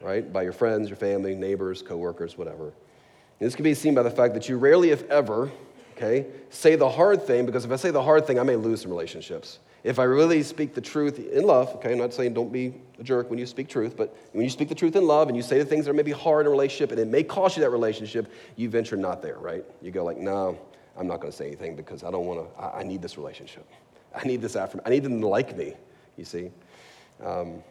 right? 0.00 0.32
By 0.32 0.42
your 0.42 0.52
friends, 0.52 0.88
your 0.88 0.96
family, 0.96 1.34
neighbors, 1.34 1.82
coworkers, 1.82 2.38
whatever. 2.38 2.66
And 2.66 3.46
this 3.46 3.54
can 3.54 3.64
be 3.64 3.74
seen 3.74 3.94
by 3.94 4.02
the 4.02 4.10
fact 4.10 4.34
that 4.34 4.48
you 4.48 4.56
rarely, 4.56 4.90
if 4.90 5.08
ever, 5.10 5.50
okay, 5.96 6.26
say 6.50 6.76
the 6.76 6.88
hard 6.88 7.26
thing, 7.26 7.46
because 7.46 7.64
if 7.64 7.70
I 7.70 7.76
say 7.76 7.90
the 7.90 8.02
hard 8.02 8.26
thing, 8.26 8.38
I 8.38 8.42
may 8.42 8.56
lose 8.56 8.82
some 8.82 8.90
relationships. 8.90 9.58
If 9.84 9.98
I 9.98 10.04
really 10.04 10.42
speak 10.42 10.74
the 10.74 10.80
truth 10.80 11.18
in 11.18 11.44
love, 11.44 11.68
okay, 11.76 11.92
I'm 11.92 11.98
not 11.98 12.12
saying 12.12 12.34
don't 12.34 12.52
be 12.52 12.74
a 12.98 13.02
jerk 13.02 13.30
when 13.30 13.38
you 13.38 13.46
speak 13.46 13.68
truth, 13.68 13.96
but 13.96 14.16
when 14.32 14.44
you 14.44 14.50
speak 14.50 14.68
the 14.68 14.74
truth 14.74 14.96
in 14.96 15.06
love 15.06 15.28
and 15.28 15.36
you 15.36 15.42
say 15.42 15.58
the 15.58 15.64
things 15.64 15.84
that 15.84 15.90
are 15.90 15.94
maybe 15.94 16.10
hard 16.10 16.42
in 16.42 16.46
a 16.48 16.50
relationship 16.50 16.90
and 16.90 17.00
it 17.00 17.06
may 17.06 17.22
cost 17.22 17.56
you 17.56 17.62
that 17.62 17.70
relationship, 17.70 18.32
you 18.56 18.68
venture 18.68 18.96
not 18.96 19.22
there, 19.22 19.38
right? 19.38 19.64
You 19.80 19.90
go 19.90 20.04
like, 20.04 20.18
no, 20.18 20.58
I'm 20.96 21.06
not 21.06 21.20
going 21.20 21.30
to 21.30 21.36
say 21.36 21.46
anything 21.46 21.76
because 21.76 22.02
I 22.02 22.10
don't 22.10 22.26
want 22.26 22.40
to, 22.40 22.60
I, 22.60 22.80
I, 22.80 22.82
need 22.82 23.00
this 23.00 23.16
relationship. 23.16 23.66
I 24.14 24.26
need 24.26 24.40
this 24.40 24.56
affirmation. 24.56 24.86
I 24.86 24.90
need 24.90 25.04
them 25.04 25.20
to 25.20 25.28
like 25.28 25.56
me, 25.56 25.74
you 26.16 26.24
see. 26.24 26.50
Um, 27.22 27.62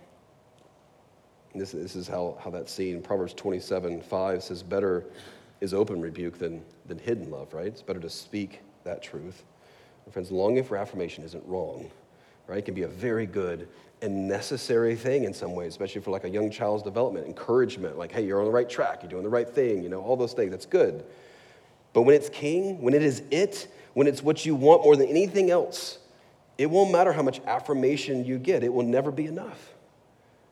this, 1.53 1.71
this 1.71 1.95
is 1.95 2.07
how, 2.07 2.37
how 2.41 2.49
that's 2.49 2.71
seen. 2.71 3.01
Proverbs 3.01 3.33
27, 3.33 4.01
5 4.01 4.43
says, 4.43 4.63
better 4.63 5.05
is 5.59 5.73
open 5.73 6.01
rebuke 6.01 6.37
than, 6.37 6.63
than 6.85 6.99
hidden 6.99 7.29
love, 7.29 7.53
right? 7.53 7.67
It's 7.67 7.81
better 7.81 7.99
to 7.99 8.09
speak 8.09 8.61
that 8.83 9.01
truth. 9.01 9.43
friends, 10.11 10.31
longing 10.31 10.63
for 10.63 10.77
affirmation 10.77 11.23
isn't 11.23 11.45
wrong, 11.45 11.91
right? 12.47 12.59
It 12.59 12.65
can 12.65 12.73
be 12.73 12.83
a 12.83 12.87
very 12.87 13.25
good 13.25 13.67
and 14.01 14.27
necessary 14.27 14.95
thing 14.95 15.23
in 15.23 15.33
some 15.33 15.55
ways, 15.55 15.69
especially 15.69 16.01
for 16.01 16.11
like 16.11 16.23
a 16.23 16.29
young 16.29 16.51
child's 16.51 16.83
development, 16.83 17.25
encouragement, 17.25 17.97
like, 17.97 18.11
hey, 18.11 18.25
you're 18.25 18.39
on 18.39 18.45
the 18.45 18.51
right 18.51 18.69
track, 18.69 18.99
you're 19.01 19.09
doing 19.09 19.23
the 19.23 19.29
right 19.29 19.49
thing, 19.49 19.81
you 19.81 19.89
know, 19.89 20.01
all 20.01 20.15
those 20.15 20.33
things. 20.33 20.51
That's 20.51 20.65
good. 20.65 21.03
But 21.93 22.03
when 22.03 22.15
it's 22.15 22.29
king, 22.29 22.81
when 22.81 22.93
it 22.93 23.01
is 23.01 23.23
it, 23.31 23.67
when 23.93 24.05
it's 24.05 24.21
what 24.21 24.45
you 24.45 24.53
want 24.53 24.83
more 24.83 24.95
than 24.95 25.07
anything 25.07 25.49
else, 25.49 25.97
it 26.57 26.69
won't 26.69 26.91
matter 26.91 27.11
how 27.11 27.23
much 27.23 27.41
affirmation 27.45 28.23
you 28.23 28.37
get, 28.37 28.63
it 28.63 28.71
will 28.71 28.85
never 28.85 29.11
be 29.11 29.25
enough. 29.25 29.73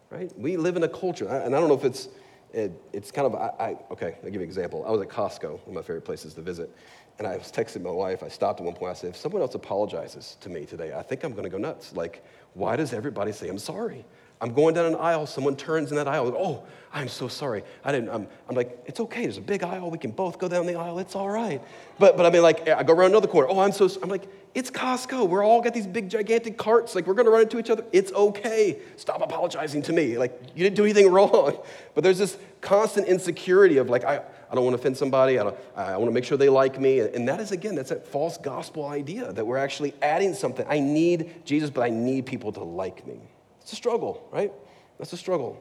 Right? 0.10 0.32
We 0.40 0.58
live 0.58 0.76
in 0.76 0.84
a 0.84 0.88
culture, 0.88 1.28
and 1.28 1.56
I 1.56 1.60
don't 1.60 1.68
know 1.68 1.76
if 1.76 1.84
it's 1.84 2.08
it, 2.56 2.72
it's 2.94 3.12
kind 3.12 3.28
of 3.28 3.36
I, 3.36 3.52
I, 3.60 3.78
okay. 3.92 4.16
I'll 4.18 4.24
give 4.24 4.36
you 4.36 4.40
an 4.40 4.46
example. 4.46 4.86
I 4.88 4.92
was 4.92 5.02
at 5.02 5.10
Costco, 5.10 5.52
one 5.52 5.62
of 5.68 5.74
my 5.74 5.82
favorite 5.82 6.06
places 6.06 6.34
to 6.36 6.42
visit, 6.42 6.74
and 7.20 7.28
I 7.28 7.36
was 7.36 7.52
texting 7.52 7.82
my 7.82 7.92
wife. 7.92 8.24
I 8.24 8.30
stopped 8.30 8.62
at 8.62 8.66
one 8.66 8.76
point. 8.76 8.92
I 8.92 8.94
said, 8.94 9.10
"If 9.10 9.18
someone 9.18 9.42
else 9.42 9.56
apologizes 9.56 10.38
to 10.40 10.50
me 10.50 10.66
today, 10.66 10.94
I 10.94 11.02
think 11.02 11.24
I'm 11.24 11.34
going 11.34 11.44
to 11.44 11.50
go 11.50 11.58
nuts. 11.58 11.94
Like, 11.94 12.24
why 12.54 12.78
does 12.78 12.94
everybody 12.94 13.34
say 13.34 13.50
I'm 13.50 13.60
sorry? 13.60 14.06
I'm 14.42 14.54
going 14.54 14.76
down 14.76 14.86
an 14.86 14.96
aisle. 14.96 15.26
Someone 15.26 15.56
turns 15.56 15.92
in 15.92 15.98
that 15.98 16.08
aisle. 16.08 16.26
Like, 16.26 16.36
oh, 16.38 16.64
I'm 16.94 17.08
so 17.08 17.28
sorry. 17.28 17.64
I 17.84 17.92
didn't. 17.92 18.10
I'm, 18.10 18.28
I'm 18.50 18.56
like, 18.56 18.84
it's 18.86 19.00
okay. 19.00 19.24
There's 19.24 19.38
a 19.38 19.42
big 19.42 19.64
aisle. 19.64 19.90
We 19.90 19.98
can 19.98 20.12
both 20.12 20.40
go 20.40 20.48
down 20.48 20.66
the 20.66 20.76
aisle. 20.76 21.00
It's 21.00 21.16
all 21.16 21.30
right. 21.30 21.62
But 22.00 22.18
but 22.18 22.26
I 22.26 22.30
mean, 22.30 22.42
like, 22.42 22.68
I 22.68 22.84
go 22.84 22.94
around 22.94 23.12
another 23.12 23.28
corner. 23.28 23.48
Oh, 23.50 23.60
I'm 23.60 23.72
so. 23.72 23.90
I'm 24.02 24.10
like, 24.10 24.28
it's 24.54 24.72
Costco. 24.72 25.28
We're 25.28 25.44
all 25.44 25.62
got 25.62 25.74
these 25.74 25.88
big 25.88 26.10
gigantic 26.10 26.58
carts. 26.58 26.96
Like, 26.96 27.08
we're 27.08 27.14
to 27.16 27.30
run 27.30 27.42
into 27.42 27.60
each 27.60 27.70
other. 27.70 27.84
It's 27.92 28.14
okay. 28.14 28.80
Stop 28.96 29.22
apologizing 29.22 29.82
to 29.84 29.94
me. 29.94 30.18
Like, 30.18 30.40
you 30.56 30.64
didn't 30.64 30.78
do 30.78 30.84
anything 30.84 31.12
wrong. 31.12 31.58
But 31.94 32.04
there's 32.04 32.18
this 32.18 32.38
constant 32.62 33.08
insecurity 33.08 33.78
of 33.78 33.90
like, 33.90 34.06
I, 34.06 34.22
I 34.50 34.56
don't 34.56 34.64
want 34.64 34.76
to 34.76 34.80
offend 34.80 34.96
somebody. 34.96 35.38
I, 35.40 35.44
don't, 35.44 35.58
I 35.76 35.98
want 35.98 36.10
to 36.10 36.14
make 36.14 36.24
sure 36.24 36.38
they 36.38 36.50
like 36.50 36.80
me. 36.80 37.00
And 37.00 37.28
that 37.28 37.42
is, 37.42 37.52
again, 37.52 37.76
that's 37.76 37.90
that 37.90 38.08
false 38.08 38.38
gospel 38.38 38.88
idea 38.88 39.34
that 39.34 39.46
we're 39.46 39.58
actually 39.58 39.94
adding 40.02 40.34
something. 40.34 40.66
I 40.70 40.80
need 40.80 41.46
Jesus, 41.46 41.70
but 41.70 41.82
I 41.82 41.90
need 41.90 42.26
people 42.26 42.54
to 42.54 42.64
like 42.64 43.06
me. 43.06 43.20
It's 43.66 43.74
a 43.74 43.78
struggle, 43.78 44.30
right? 44.32 44.54
That's 45.00 45.12
a 45.12 45.18
struggle. 45.18 45.60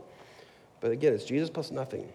But 0.83 0.91
again, 0.91 1.15
it's 1.15 1.25
Jesus 1.25 1.49
plus 1.49 1.71
nothing 1.71 2.07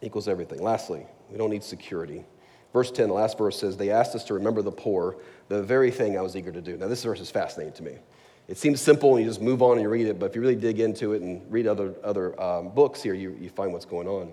equals 0.00 0.28
everything. 0.28 0.62
Lastly, 0.62 1.04
we 1.30 1.36
don't 1.36 1.50
need 1.50 1.62
security. 1.62 2.24
Verse 2.72 2.90
10, 2.90 3.08
the 3.08 3.12
last 3.12 3.36
verse 3.36 3.60
says, 3.60 3.76
They 3.76 3.90
asked 3.90 4.14
us 4.14 4.24
to 4.24 4.32
remember 4.32 4.62
the 4.62 4.72
poor, 4.72 5.16
the 5.48 5.62
very 5.62 5.90
thing 5.90 6.16
I 6.16 6.22
was 6.22 6.36
eager 6.36 6.50
to 6.50 6.62
do. 6.62 6.78
Now, 6.78 6.88
this 6.88 7.04
verse 7.04 7.20
is 7.20 7.30
fascinating 7.30 7.74
to 7.74 7.82
me. 7.82 7.98
It 8.48 8.56
seems 8.56 8.80
simple 8.80 9.14
and 9.14 9.22
you 9.22 9.30
just 9.30 9.42
move 9.42 9.60
on 9.60 9.72
and 9.72 9.82
you 9.82 9.90
read 9.90 10.06
it, 10.06 10.18
but 10.18 10.30
if 10.30 10.36
you 10.36 10.40
really 10.40 10.56
dig 10.56 10.80
into 10.80 11.12
it 11.12 11.20
and 11.20 11.42
read 11.52 11.66
other, 11.66 11.94
other 12.02 12.40
um, 12.42 12.70
books 12.70 13.02
here, 13.02 13.12
you, 13.12 13.36
you 13.38 13.50
find 13.50 13.74
what's 13.74 13.84
going 13.84 14.08
on. 14.08 14.32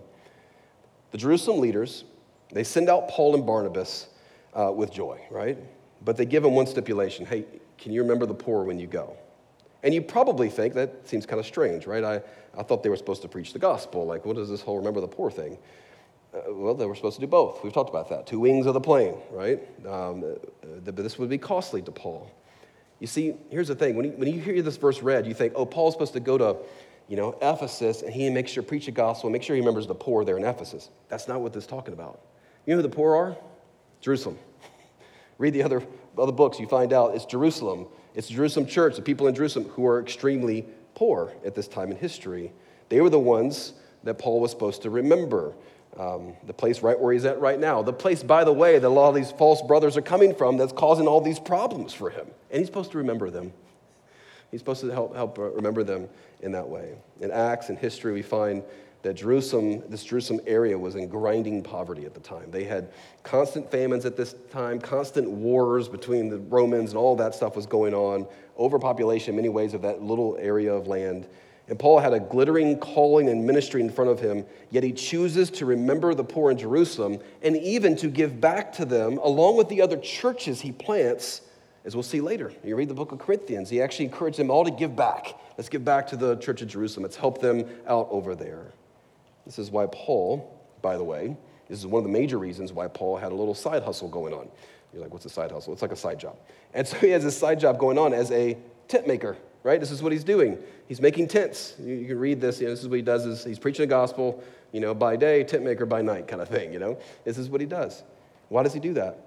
The 1.11 1.17
Jerusalem 1.17 1.59
leaders, 1.59 2.05
they 2.53 2.63
send 2.63 2.87
out 2.87 3.09
Paul 3.09 3.35
and 3.35 3.45
Barnabas 3.45 4.07
uh, 4.53 4.71
with 4.73 4.93
joy, 4.93 5.19
right? 5.29 5.57
But 6.05 6.15
they 6.15 6.25
give 6.25 6.43
them 6.43 6.53
one 6.53 6.65
stipulation 6.65 7.25
hey, 7.25 7.43
can 7.77 7.91
you 7.91 8.03
remember 8.03 8.25
the 8.25 8.33
poor 8.33 8.63
when 8.63 8.79
you 8.79 8.87
go? 8.87 9.17
And 9.83 9.93
you 9.93 10.01
probably 10.01 10.49
think 10.49 10.73
that 10.75 11.07
seems 11.07 11.25
kind 11.25 11.39
of 11.39 11.45
strange, 11.45 11.87
right? 11.87 12.03
I, 12.03 12.21
I 12.57 12.63
thought 12.63 12.83
they 12.83 12.89
were 12.89 12.97
supposed 12.97 13.21
to 13.23 13.27
preach 13.27 13.53
the 13.53 13.59
gospel. 13.59 14.05
Like, 14.05 14.25
what 14.25 14.37
is 14.37 14.49
this 14.49 14.61
whole 14.61 14.77
remember 14.77 15.01
the 15.01 15.07
poor 15.07 15.31
thing? 15.31 15.57
Uh, 16.33 16.53
well, 16.53 16.73
they 16.73 16.85
were 16.85 16.95
supposed 16.95 17.15
to 17.15 17.21
do 17.21 17.27
both. 17.27 17.63
We've 17.63 17.73
talked 17.73 17.89
about 17.89 18.09
that. 18.09 18.27
Two 18.27 18.39
wings 18.39 18.65
of 18.65 18.73
the 18.73 18.81
plane, 18.81 19.15
right? 19.31 19.59
Um, 19.85 20.23
uh, 20.23 20.79
but 20.83 20.97
this 20.97 21.17
would 21.17 21.29
be 21.29 21.37
costly 21.37 21.81
to 21.81 21.91
Paul. 21.91 22.31
You 22.99 23.07
see, 23.07 23.33
here's 23.49 23.67
the 23.67 23.75
thing. 23.75 23.95
When 23.95 24.05
you, 24.05 24.11
when 24.11 24.31
you 24.31 24.39
hear 24.39 24.61
this 24.61 24.77
verse 24.77 25.01
read, 25.01 25.25
you 25.25 25.33
think, 25.33 25.53
oh, 25.55 25.65
Paul's 25.65 25.95
supposed 25.95 26.13
to 26.13 26.19
go 26.19 26.37
to, 26.37 26.57
you 27.07 27.17
know, 27.17 27.35
Ephesus 27.41 28.03
and 28.03 28.13
he 28.13 28.29
makes 28.29 28.51
sure 28.51 28.61
preach 28.61 28.85
the 28.85 28.91
gospel 28.91 29.27
and 29.27 29.33
make 29.33 29.43
sure 29.43 29.55
he 29.55 29.61
remembers 29.61 29.87
the 29.87 29.95
poor 29.95 30.23
there 30.23 30.37
in 30.37 30.45
Ephesus. 30.45 30.89
That's 31.09 31.27
not 31.27 31.41
what 31.41 31.51
this 31.51 31.63
is 31.63 31.67
talking 31.67 31.93
about. 31.93 32.21
You 32.65 32.73
know 32.73 32.77
who 32.77 32.83
the 32.83 32.95
poor 32.95 33.15
are? 33.15 33.35
Jerusalem. 34.01 34.37
Read 35.39 35.53
the 35.53 35.63
other, 35.63 35.81
other 36.17 36.31
books, 36.31 36.59
you 36.59 36.67
find 36.67 36.93
out 36.93 37.15
it's 37.15 37.25
Jerusalem. 37.25 37.87
It's 38.13 38.27
the 38.27 38.33
Jerusalem 38.33 38.65
church, 38.65 38.95
the 38.95 39.01
people 39.01 39.27
in 39.27 39.35
Jerusalem 39.35 39.65
who 39.69 39.85
are 39.87 39.99
extremely 39.99 40.65
poor 40.95 41.31
at 41.45 41.55
this 41.55 41.67
time 41.67 41.91
in 41.91 41.97
history. 41.97 42.51
They 42.89 43.01
were 43.01 43.09
the 43.09 43.19
ones 43.19 43.73
that 44.03 44.15
Paul 44.15 44.39
was 44.39 44.51
supposed 44.51 44.81
to 44.83 44.89
remember. 44.89 45.53
Um, 45.97 46.35
the 46.47 46.53
place 46.53 46.81
right 46.81 46.97
where 46.97 47.11
he's 47.11 47.25
at 47.25 47.41
right 47.41 47.59
now. 47.59 47.81
The 47.81 47.91
place, 47.91 48.23
by 48.23 48.45
the 48.45 48.53
way, 48.53 48.79
that 48.79 48.87
a 48.87 48.89
lot 48.89 49.09
of 49.09 49.15
these 49.15 49.31
false 49.31 49.61
brothers 49.61 49.97
are 49.97 50.01
coming 50.01 50.33
from 50.33 50.55
that's 50.55 50.71
causing 50.71 51.05
all 51.05 51.19
these 51.19 51.37
problems 51.37 51.93
for 51.93 52.09
him. 52.09 52.27
And 52.49 52.59
he's 52.59 52.67
supposed 52.67 52.91
to 52.91 52.97
remember 52.97 53.29
them. 53.29 53.51
He's 54.51 54.61
supposed 54.61 54.81
to 54.81 54.89
help, 54.89 55.15
help 55.15 55.37
uh, 55.37 55.49
remember 55.51 55.83
them 55.83 56.07
in 56.41 56.53
that 56.53 56.67
way. 56.67 56.95
In 57.19 57.29
Acts 57.29 57.67
and 57.67 57.77
history, 57.77 58.13
we 58.13 58.21
find 58.21 58.63
that 59.03 59.15
Jerusalem, 59.15 59.81
this 59.89 60.03
Jerusalem 60.03 60.41
area 60.45 60.77
was 60.77 60.95
in 60.95 61.07
grinding 61.07 61.63
poverty 61.63 62.05
at 62.05 62.13
the 62.13 62.19
time. 62.19 62.51
They 62.51 62.63
had 62.63 62.91
constant 63.23 63.69
famines 63.71 64.05
at 64.05 64.15
this 64.15 64.35
time, 64.51 64.79
constant 64.79 65.29
wars 65.29 65.87
between 65.87 66.29
the 66.29 66.37
Romans, 66.37 66.91
and 66.91 66.97
all 66.97 67.15
that 67.15 67.33
stuff 67.33 67.55
was 67.55 67.65
going 67.65 67.93
on, 67.93 68.27
overpopulation 68.59 69.31
in 69.31 69.35
many 69.37 69.49
ways 69.49 69.73
of 69.73 69.81
that 69.81 70.03
little 70.03 70.37
area 70.39 70.73
of 70.73 70.87
land. 70.87 71.27
And 71.67 71.79
Paul 71.79 71.99
had 71.99 72.13
a 72.13 72.19
glittering 72.19 72.77
calling 72.79 73.29
and 73.29 73.45
ministry 73.45 73.81
in 73.81 73.89
front 73.89 74.11
of 74.11 74.19
him, 74.19 74.45
yet 74.71 74.83
he 74.83 74.91
chooses 74.91 75.49
to 75.51 75.65
remember 75.65 76.13
the 76.13 76.23
poor 76.23 76.51
in 76.51 76.57
Jerusalem 76.57 77.19
and 77.41 77.55
even 77.55 77.95
to 77.97 78.07
give 78.07 78.41
back 78.41 78.73
to 78.73 78.85
them, 78.85 79.17
along 79.19 79.57
with 79.57 79.69
the 79.69 79.81
other 79.81 79.97
churches 79.97 80.61
he 80.61 80.71
plants, 80.71 81.41
as 81.85 81.95
we'll 81.95 82.03
see 82.03 82.21
later. 82.21 82.51
You 82.63 82.75
read 82.75 82.89
the 82.89 82.93
book 82.93 83.11
of 83.11 83.19
Corinthians, 83.19 83.69
he 83.69 83.81
actually 83.81 84.05
encouraged 84.05 84.37
them 84.37 84.51
all 84.51 84.65
to 84.65 84.71
give 84.71 84.95
back. 84.95 85.39
Let's 85.57 85.69
give 85.69 85.85
back 85.85 86.07
to 86.07 86.17
the 86.17 86.35
church 86.37 86.61
of 86.61 86.67
Jerusalem. 86.67 87.03
Let's 87.03 87.15
help 87.15 87.41
them 87.41 87.65
out 87.87 88.07
over 88.11 88.35
there. 88.35 88.73
This 89.45 89.59
is 89.59 89.71
why 89.71 89.87
Paul, 89.91 90.59
by 90.81 90.97
the 90.97 91.03
way, 91.03 91.35
this 91.67 91.79
is 91.79 91.87
one 91.87 91.99
of 91.99 92.03
the 92.03 92.13
major 92.13 92.37
reasons 92.37 92.73
why 92.73 92.87
Paul 92.87 93.17
had 93.17 93.31
a 93.31 93.35
little 93.35 93.55
side 93.55 93.83
hustle 93.83 94.09
going 94.09 94.33
on. 94.33 94.49
You're 94.93 95.01
like, 95.01 95.13
what's 95.13 95.25
a 95.25 95.29
side 95.29 95.51
hustle? 95.51 95.73
It's 95.73 95.81
like 95.81 95.93
a 95.93 95.95
side 95.95 96.19
job. 96.19 96.37
And 96.73 96.87
so 96.87 96.97
he 96.97 97.09
has 97.09 97.23
a 97.23 97.31
side 97.31 97.59
job 97.59 97.77
going 97.79 97.97
on 97.97 98.13
as 98.13 98.31
a 98.31 98.57
tent 98.87 99.07
maker 99.07 99.37
right? 99.63 99.79
This 99.79 99.91
is 99.91 100.01
what 100.01 100.11
he's 100.11 100.23
doing. 100.23 100.57
He's 100.87 101.01
making 101.01 101.27
tents. 101.27 101.75
You, 101.79 101.93
you 101.93 102.07
can 102.07 102.19
read 102.19 102.41
this. 102.41 102.59
You 102.59 102.67
know, 102.67 102.71
this 102.71 102.81
is 102.81 102.87
what 102.87 102.95
he 102.95 103.01
does. 103.01 103.25
Is 103.25 103.43
he's 103.43 103.59
preaching 103.59 103.83
the 103.83 103.87
gospel, 103.87 104.43
you 104.71 104.79
know, 104.79 104.93
by 104.93 105.15
day, 105.15 105.43
tent 105.43 105.63
maker 105.63 105.85
by 105.85 106.01
night, 106.01 106.27
kind 106.27 106.41
of 106.41 106.49
thing. 106.49 106.73
You 106.73 106.79
know, 106.79 106.97
this 107.23 107.37
is 107.37 107.49
what 107.49 107.61
he 107.61 107.67
does. 107.67 108.03
Why 108.49 108.63
does 108.63 108.73
he 108.73 108.79
do 108.79 108.93
that? 108.95 109.19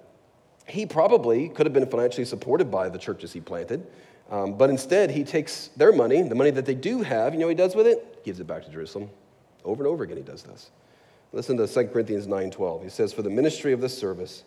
He 0.67 0.85
probably 0.85 1.49
could 1.49 1.65
have 1.65 1.73
been 1.73 1.87
financially 1.87 2.25
supported 2.25 2.71
by 2.71 2.89
the 2.89 2.97
churches 2.97 3.31
he 3.31 3.39
planted, 3.39 3.85
um, 4.31 4.57
but 4.57 4.69
instead 4.69 5.11
he 5.11 5.23
takes 5.23 5.67
their 5.77 5.91
money, 5.91 6.23
the 6.23 6.35
money 6.35 6.49
that 6.51 6.65
they 6.65 6.73
do 6.73 7.01
have. 7.01 7.33
You 7.33 7.39
know 7.39 7.47
he 7.47 7.55
does 7.55 7.75
with 7.75 7.85
it? 7.85 8.23
Gives 8.23 8.39
it 8.39 8.47
back 8.47 8.65
to 8.65 8.71
Jerusalem. 8.71 9.09
Over 9.65 9.83
and 9.83 9.91
over 9.91 10.03
again, 10.03 10.17
he 10.17 10.23
does 10.23 10.43
this. 10.43 10.69
Listen 11.33 11.57
to 11.57 11.67
2 11.67 11.87
Corinthians 11.91 12.27
9:12. 12.27 12.83
He 12.83 12.89
says, 12.89 13.11
"For 13.11 13.23
the 13.23 13.29
ministry 13.29 13.73
of 13.73 13.81
this 13.81 13.97
service 13.97 14.43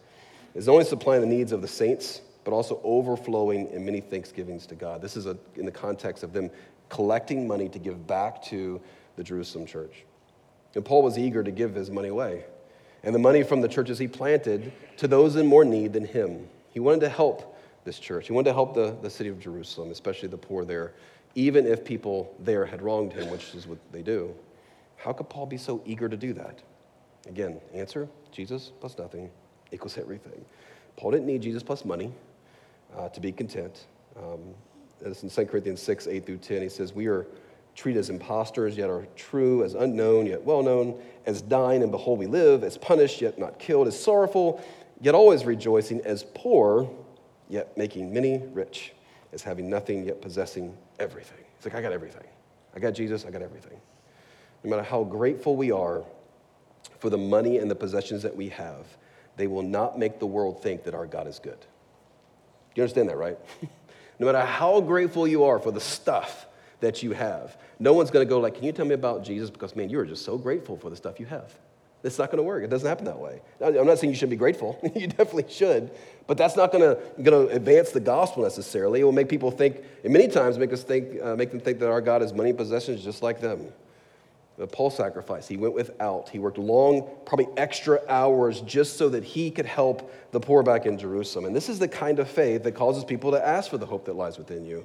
is 0.54 0.68
only 0.68 0.84
supplying 0.84 1.20
the 1.20 1.26
needs 1.26 1.52
of 1.52 1.60
the 1.60 1.68
saints." 1.68 2.22
but 2.48 2.54
also 2.54 2.80
overflowing 2.82 3.68
in 3.72 3.84
many 3.84 4.00
thanksgivings 4.00 4.66
to 4.66 4.74
God. 4.74 5.02
This 5.02 5.18
is 5.18 5.26
a, 5.26 5.36
in 5.56 5.66
the 5.66 5.70
context 5.70 6.24
of 6.24 6.32
them 6.32 6.50
collecting 6.88 7.46
money 7.46 7.68
to 7.68 7.78
give 7.78 8.06
back 8.06 8.42
to 8.44 8.80
the 9.16 9.22
Jerusalem 9.22 9.66
church. 9.66 10.06
And 10.74 10.82
Paul 10.82 11.02
was 11.02 11.18
eager 11.18 11.44
to 11.44 11.50
give 11.50 11.74
his 11.74 11.90
money 11.90 12.08
away, 12.08 12.44
and 13.02 13.14
the 13.14 13.18
money 13.18 13.42
from 13.42 13.60
the 13.60 13.68
churches 13.68 13.98
he 13.98 14.08
planted 14.08 14.72
to 14.96 15.06
those 15.06 15.36
in 15.36 15.46
more 15.46 15.62
need 15.62 15.92
than 15.92 16.06
him. 16.06 16.48
He 16.70 16.80
wanted 16.80 17.00
to 17.00 17.10
help 17.10 17.58
this 17.84 17.98
church. 17.98 18.28
He 18.28 18.32
wanted 18.32 18.48
to 18.48 18.54
help 18.54 18.74
the, 18.74 18.96
the 19.02 19.10
city 19.10 19.28
of 19.28 19.38
Jerusalem, 19.38 19.90
especially 19.90 20.30
the 20.30 20.38
poor 20.38 20.64
there, 20.64 20.94
even 21.34 21.66
if 21.66 21.84
people 21.84 22.34
there 22.38 22.64
had 22.64 22.80
wronged 22.80 23.12
him, 23.12 23.30
which 23.30 23.54
is 23.54 23.66
what 23.66 23.76
they 23.92 24.00
do. 24.00 24.34
How 24.98 25.12
could 25.12 25.28
Paul 25.28 25.46
be 25.46 25.56
so 25.56 25.80
eager 25.86 26.08
to 26.08 26.16
do 26.16 26.32
that? 26.34 26.60
Again, 27.28 27.60
answer 27.72 28.08
Jesus 28.32 28.72
plus 28.80 28.98
nothing 28.98 29.30
equals 29.72 29.96
everything. 29.96 30.44
Paul 30.96 31.12
didn't 31.12 31.26
need 31.26 31.42
Jesus 31.42 31.62
plus 31.62 31.84
money 31.84 32.12
uh, 32.96 33.08
to 33.08 33.20
be 33.20 33.32
content. 33.32 33.86
Um, 34.16 34.40
it's 35.00 35.22
in 35.22 35.30
2 35.30 35.46
Corinthians 35.46 35.80
6, 35.80 36.08
8 36.08 36.26
through 36.26 36.38
10. 36.38 36.62
He 36.62 36.68
says, 36.68 36.92
We 36.92 37.06
are 37.06 37.26
treated 37.76 38.00
as 38.00 38.10
impostors, 38.10 38.76
yet 38.76 38.90
are 38.90 39.06
true, 39.14 39.62
as 39.62 39.74
unknown, 39.74 40.26
yet 40.26 40.42
well 40.42 40.62
known, 40.62 41.00
as 41.26 41.40
dying, 41.40 41.82
and 41.82 41.92
behold, 41.92 42.18
we 42.18 42.26
live, 42.26 42.64
as 42.64 42.76
punished, 42.76 43.20
yet 43.20 43.38
not 43.38 43.60
killed, 43.60 43.86
as 43.86 43.98
sorrowful, 43.98 44.60
yet 45.00 45.14
always 45.14 45.44
rejoicing, 45.44 46.00
as 46.00 46.24
poor, 46.34 46.90
yet 47.48 47.76
making 47.76 48.12
many 48.12 48.42
rich, 48.52 48.94
as 49.32 49.44
having 49.44 49.70
nothing, 49.70 50.04
yet 50.04 50.20
possessing 50.20 50.76
everything. 50.98 51.38
It's 51.56 51.66
like, 51.66 51.76
I 51.76 51.80
got 51.80 51.92
everything. 51.92 52.26
I 52.74 52.80
got 52.80 52.90
Jesus, 52.94 53.24
I 53.24 53.30
got 53.30 53.42
everything. 53.42 53.80
No 54.64 54.70
matter 54.70 54.82
how 54.82 55.04
grateful 55.04 55.56
we 55.56 55.70
are 55.70 56.04
for 56.98 57.10
the 57.10 57.18
money 57.18 57.58
and 57.58 57.70
the 57.70 57.74
possessions 57.74 58.22
that 58.22 58.34
we 58.34 58.48
have, 58.48 58.86
they 59.36 59.46
will 59.46 59.62
not 59.62 59.98
make 59.98 60.18
the 60.18 60.26
world 60.26 60.62
think 60.62 60.84
that 60.84 60.94
our 60.94 61.06
God 61.06 61.26
is 61.26 61.38
good. 61.38 61.58
You 62.74 62.82
understand 62.82 63.08
that, 63.08 63.16
right? 63.16 63.38
no 64.18 64.26
matter 64.26 64.40
how 64.40 64.80
grateful 64.80 65.26
you 65.26 65.44
are 65.44 65.58
for 65.58 65.70
the 65.70 65.80
stuff 65.80 66.46
that 66.80 67.02
you 67.02 67.12
have, 67.12 67.56
no 67.78 67.92
one's 67.92 68.10
going 68.10 68.26
to 68.26 68.28
go 68.28 68.40
like, 68.40 68.54
"Can 68.54 68.64
you 68.64 68.72
tell 68.72 68.86
me 68.86 68.94
about 68.94 69.24
Jesus?" 69.24 69.50
Because 69.50 69.74
man, 69.74 69.90
you 69.90 69.98
are 70.00 70.06
just 70.06 70.24
so 70.24 70.36
grateful 70.36 70.76
for 70.76 70.90
the 70.90 70.96
stuff 70.96 71.18
you 71.18 71.26
have. 71.26 71.52
It's 72.04 72.18
not 72.18 72.30
going 72.30 72.38
to 72.38 72.44
work. 72.44 72.62
It 72.62 72.70
doesn't 72.70 72.88
happen 72.88 73.06
that 73.06 73.18
way. 73.18 73.40
I'm 73.60 73.86
not 73.86 73.98
saying 73.98 74.12
you 74.12 74.16
shouldn't 74.16 74.30
be 74.30 74.36
grateful. 74.36 74.78
you 74.94 75.08
definitely 75.08 75.46
should. 75.48 75.90
But 76.28 76.38
that's 76.38 76.56
not 76.56 76.70
going 76.70 76.96
to, 77.16 77.48
advance 77.48 77.90
the 77.90 78.00
gospel 78.00 78.44
necessarily. 78.44 79.00
It 79.00 79.04
will 79.04 79.12
make 79.12 79.28
people 79.28 79.50
think, 79.50 79.82
and 80.04 80.12
many 80.12 80.28
times 80.28 80.58
make 80.58 80.72
us 80.72 80.84
think, 80.84 81.20
uh, 81.20 81.34
make 81.34 81.50
them 81.50 81.58
think 81.58 81.80
that 81.80 81.88
our 81.88 82.00
God 82.00 82.22
has 82.22 82.32
money 82.32 82.50
and 82.50 82.58
possessions 82.58 83.02
just 83.02 83.22
like 83.22 83.40
them. 83.40 83.72
The 84.58 84.66
Paul 84.66 84.90
sacrifice, 84.90 85.46
he 85.46 85.56
went 85.56 85.74
without. 85.74 86.28
He 86.28 86.40
worked 86.40 86.58
long, 86.58 87.08
probably 87.24 87.46
extra 87.56 88.00
hours 88.08 88.60
just 88.62 88.96
so 88.96 89.08
that 89.10 89.22
he 89.22 89.52
could 89.52 89.66
help 89.66 90.12
the 90.32 90.40
poor 90.40 90.64
back 90.64 90.84
in 90.84 90.98
Jerusalem. 90.98 91.44
And 91.44 91.54
this 91.54 91.68
is 91.68 91.78
the 91.78 91.86
kind 91.86 92.18
of 92.18 92.28
faith 92.28 92.64
that 92.64 92.72
causes 92.72 93.04
people 93.04 93.30
to 93.30 93.46
ask 93.46 93.70
for 93.70 93.78
the 93.78 93.86
hope 93.86 94.04
that 94.06 94.14
lies 94.14 94.36
within 94.36 94.64
you. 94.64 94.84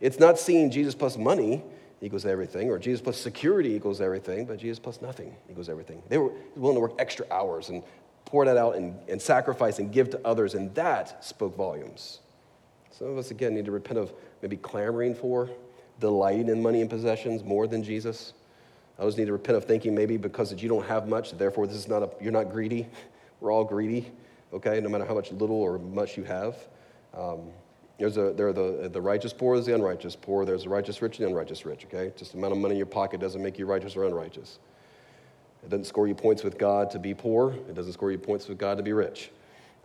It's 0.00 0.18
not 0.18 0.38
seeing 0.38 0.70
Jesus 0.70 0.94
plus 0.94 1.18
money 1.18 1.62
equals 2.00 2.24
everything, 2.24 2.70
or 2.70 2.78
Jesus 2.78 3.02
plus 3.02 3.18
security 3.18 3.74
equals 3.74 4.00
everything, 4.00 4.46
but 4.46 4.58
Jesus 4.58 4.78
plus 4.78 5.02
nothing 5.02 5.36
equals 5.50 5.68
everything. 5.68 6.02
They 6.08 6.16
were 6.16 6.32
willing 6.56 6.76
to 6.76 6.80
work 6.80 6.94
extra 6.98 7.26
hours 7.30 7.68
and 7.68 7.82
pour 8.24 8.46
that 8.46 8.56
out 8.56 8.76
and, 8.76 8.98
and 9.08 9.20
sacrifice 9.20 9.78
and 9.78 9.92
give 9.92 10.08
to 10.10 10.20
others, 10.26 10.54
and 10.54 10.74
that 10.74 11.22
spoke 11.22 11.54
volumes. 11.54 12.20
Some 12.90 13.08
of 13.08 13.18
us, 13.18 13.30
again, 13.30 13.54
need 13.54 13.66
to 13.66 13.72
repent 13.72 13.98
of 13.98 14.12
maybe 14.40 14.56
clamoring 14.56 15.14
for, 15.14 15.50
delighting 16.00 16.48
in 16.48 16.62
money 16.62 16.80
and 16.80 16.88
possessions 16.88 17.44
more 17.44 17.66
than 17.66 17.84
Jesus. 17.84 18.32
Others 18.98 19.16
need 19.16 19.26
to 19.26 19.32
repent 19.32 19.56
of 19.56 19.64
thinking 19.64 19.94
maybe 19.94 20.16
because 20.16 20.50
that 20.50 20.62
you 20.62 20.68
don't 20.68 20.86
have 20.86 21.08
much, 21.08 21.32
therefore 21.32 21.66
this 21.66 21.76
is 21.76 21.88
not 21.88 22.02
a, 22.02 22.10
you're 22.20 22.32
not 22.32 22.50
greedy. 22.50 22.86
We're 23.40 23.52
all 23.52 23.64
greedy, 23.64 24.10
okay, 24.52 24.80
no 24.80 24.88
matter 24.88 25.04
how 25.04 25.14
much 25.14 25.32
little 25.32 25.56
or 25.56 25.78
much 25.78 26.16
you 26.16 26.22
have. 26.22 26.56
Um, 27.12 27.50
there's 27.98 28.16
a, 28.16 28.32
there 28.32 28.48
are 28.48 28.52
the, 28.52 28.88
the 28.92 29.00
righteous 29.00 29.32
poor, 29.32 29.56
there's 29.56 29.66
the 29.66 29.74
unrighteous 29.74 30.16
poor, 30.16 30.44
there's 30.44 30.64
the 30.64 30.68
righteous 30.68 31.02
rich 31.02 31.18
and 31.18 31.26
the 31.26 31.30
unrighteous 31.30 31.64
rich, 31.64 31.84
okay? 31.86 32.12
Just 32.16 32.32
the 32.32 32.38
amount 32.38 32.52
of 32.52 32.58
money 32.58 32.74
in 32.74 32.78
your 32.78 32.86
pocket 32.86 33.20
doesn't 33.20 33.42
make 33.42 33.58
you 33.58 33.66
righteous 33.66 33.96
or 33.96 34.04
unrighteous. 34.04 34.58
It 35.62 35.70
doesn't 35.70 35.84
score 35.84 36.08
you 36.08 36.14
points 36.14 36.42
with 36.42 36.58
God 36.58 36.90
to 36.92 36.98
be 36.98 37.14
poor, 37.14 37.52
it 37.52 37.74
doesn't 37.74 37.92
score 37.92 38.10
you 38.10 38.18
points 38.18 38.48
with 38.48 38.58
God 38.58 38.76
to 38.76 38.82
be 38.82 38.92
rich. 38.92 39.30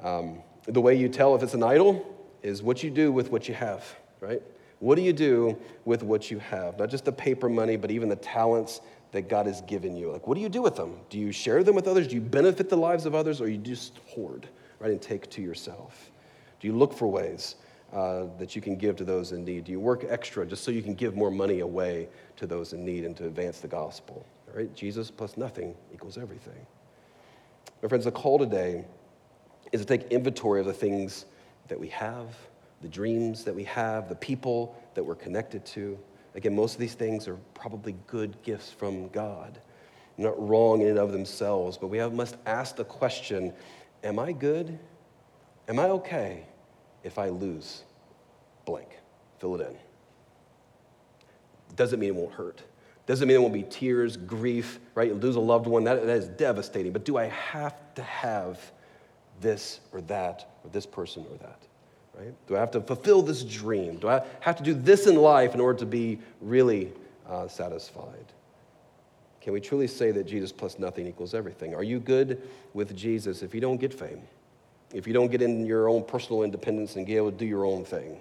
Um, 0.03 0.39
the 0.65 0.81
way 0.81 0.95
you 0.95 1.09
tell 1.09 1.35
if 1.35 1.43
it's 1.43 1.53
an 1.53 1.63
idol 1.63 2.15
is 2.43 2.61
what 2.61 2.83
you 2.83 2.89
do 2.89 3.11
with 3.11 3.31
what 3.31 3.47
you 3.47 3.53
have, 3.53 3.85
right? 4.19 4.41
What 4.79 4.95
do 4.95 5.01
you 5.01 5.13
do 5.13 5.57
with 5.85 6.03
what 6.03 6.29
you 6.29 6.39
have? 6.39 6.77
Not 6.77 6.89
just 6.89 7.05
the 7.05 7.11
paper 7.11 7.49
money, 7.49 7.77
but 7.77 7.89
even 7.89 8.09
the 8.09 8.15
talents 8.15 8.81
that 9.17 9.29
God 9.29 9.47
has 9.47 9.61
given 9.61 9.97
you. 9.97 10.11
Like, 10.11 10.27
what 10.27 10.35
do 10.35 10.41
you 10.41 10.49
do 10.49 10.61
with 10.61 10.75
them? 10.75 10.99
Do 11.09 11.17
you 11.17 11.31
share 11.31 11.63
them 11.63 11.73
with 11.73 11.87
others? 11.87 12.07
Do 12.07 12.13
you 12.13 12.21
benefit 12.21 12.69
the 12.69 12.77
lives 12.77 13.07
of 13.07 13.15
others, 13.15 13.41
or 13.41 13.49
you 13.49 13.57
just 13.57 13.97
hoard, 14.05 14.47
right, 14.79 14.91
and 14.91 15.01
take 15.01 15.27
to 15.31 15.41
yourself? 15.41 16.11
Do 16.59 16.67
you 16.67 16.73
look 16.73 16.93
for 16.93 17.07
ways 17.07 17.55
uh, 17.91 18.25
that 18.37 18.55
you 18.55 18.61
can 18.61 18.75
give 18.75 18.95
to 18.97 19.03
those 19.03 19.31
in 19.31 19.43
need? 19.43 19.63
Do 19.63 19.71
you 19.71 19.79
work 19.79 20.05
extra 20.07 20.45
just 20.45 20.63
so 20.63 20.69
you 20.69 20.83
can 20.83 20.93
give 20.93 21.15
more 21.15 21.31
money 21.31 21.61
away 21.61 22.09
to 22.35 22.45
those 22.45 22.73
in 22.73 22.85
need 22.85 23.05
and 23.05 23.17
to 23.17 23.25
advance 23.25 23.59
the 23.59 23.67
gospel? 23.67 24.23
All 24.49 24.59
right? 24.59 24.71
Jesus 24.75 25.09
plus 25.09 25.35
nothing 25.35 25.75
equals 25.91 26.19
everything. 26.19 26.63
My 27.81 27.89
friends, 27.89 28.05
the 28.05 28.11
call 28.11 28.37
today 28.37 28.85
is 29.71 29.81
to 29.81 29.87
take 29.97 30.11
inventory 30.11 30.59
of 30.59 30.67
the 30.67 30.73
things 30.73 31.25
that 31.69 31.79
we 31.79 31.87
have, 31.87 32.35
the 32.83 32.87
dreams 32.87 33.43
that 33.45 33.55
we 33.55 33.63
have, 33.63 34.09
the 34.09 34.15
people 34.15 34.79
that 34.93 35.03
we're 35.03 35.15
connected 35.15 35.65
to. 35.65 35.97
Again, 36.37 36.55
most 36.55 36.75
of 36.75 36.79
these 36.79 36.93
things 36.93 37.27
are 37.27 37.37
probably 37.53 37.95
good 38.07 38.41
gifts 38.43 38.71
from 38.71 39.09
God. 39.09 39.59
Not 40.17 40.35
wrong 40.47 40.81
in 40.81 40.87
and 40.87 40.99
of 40.99 41.11
themselves, 41.11 41.77
but 41.77 41.87
we 41.87 41.97
have, 41.97 42.13
must 42.13 42.37
ask 42.45 42.77
the 42.77 42.85
question 42.85 43.53
Am 44.03 44.17
I 44.19 44.31
good? 44.31 44.79
Am 45.67 45.79
I 45.79 45.89
okay? 45.89 46.45
if 47.03 47.17
I 47.17 47.29
lose 47.29 47.83
blank? 48.65 48.99
Fill 49.39 49.55
it 49.55 49.61
in. 49.61 49.75
Doesn't 51.75 51.99
mean 51.99 52.09
it 52.09 52.15
won't 52.15 52.33
hurt. 52.33 52.61
Doesn't 53.05 53.27
mean 53.27 53.35
there 53.35 53.41
won't 53.41 53.53
be 53.53 53.63
tears, 53.63 54.17
grief, 54.17 54.79
right? 54.93 55.07
You 55.07 55.13
lose 55.13 55.37
a 55.37 55.39
loved 55.39 55.67
one, 55.67 55.85
that, 55.85 56.05
that 56.05 56.17
is 56.17 56.27
devastating. 56.27 56.91
But 56.91 57.05
do 57.05 57.17
I 57.17 57.25
have 57.25 57.75
to 57.95 58.03
have 58.03 58.59
this 59.39 59.79
or 59.93 60.01
that, 60.01 60.49
or 60.63 60.69
this 60.71 60.85
person 60.85 61.25
or 61.31 61.37
that? 61.37 61.61
Right? 62.17 62.33
Do 62.47 62.55
I 62.55 62.59
have 62.59 62.71
to 62.71 62.81
fulfill 62.81 63.21
this 63.21 63.43
dream? 63.43 63.97
Do 63.97 64.09
I 64.09 64.25
have 64.39 64.57
to 64.57 64.63
do 64.63 64.73
this 64.73 65.05
in 65.05 65.15
life 65.15 65.53
in 65.53 65.59
order 65.59 65.79
to 65.79 65.85
be 65.85 66.19
really 66.41 66.91
uh, 67.29 67.47
satisfied? 67.47 68.25
Can 69.41 69.53
we 69.53 69.61
truly 69.61 69.87
say 69.87 70.11
that 70.11 70.25
Jesus 70.25 70.51
plus 70.51 70.79
nothing 70.79 71.07
equals 71.07 71.33
everything? 71.33 71.75
Are 71.75 71.83
you 71.83 71.99
good 71.99 72.41
with 72.73 72.95
Jesus 72.95 73.43
if 73.43 73.53
you 73.53 73.61
don't 73.61 73.77
get 73.77 73.93
fame? 73.93 74.21
if 74.93 75.05
you 75.05 75.13
don't 75.13 75.29
get 75.29 75.41
in 75.41 75.65
your 75.65 75.89
own 75.89 76.03
personal 76.03 76.43
independence 76.43 76.95
and 76.95 77.05
be 77.05 77.15
able 77.17 77.31
to 77.31 77.37
do 77.37 77.45
your 77.45 77.65
own 77.65 77.83
thing? 77.83 78.17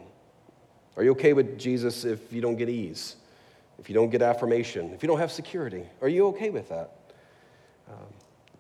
Are 0.97 1.05
you 1.05 1.13
okay 1.13 1.33
with 1.33 1.59
Jesus 1.59 2.05
if 2.05 2.33
you 2.33 2.41
don't 2.41 2.57
get 2.57 2.69
ease? 2.69 3.17
If 3.79 3.89
you 3.89 3.95
don't 3.95 4.11
get 4.11 4.23
affirmation? 4.23 4.93
If 4.93 5.03
you 5.03 5.07
don't 5.07 5.19
have 5.19 5.31
security? 5.31 5.85
Are 6.01 6.09
you 6.09 6.27
okay 6.29 6.51
with 6.51 6.69
that? 6.71 6.91
Um, 7.89 8.07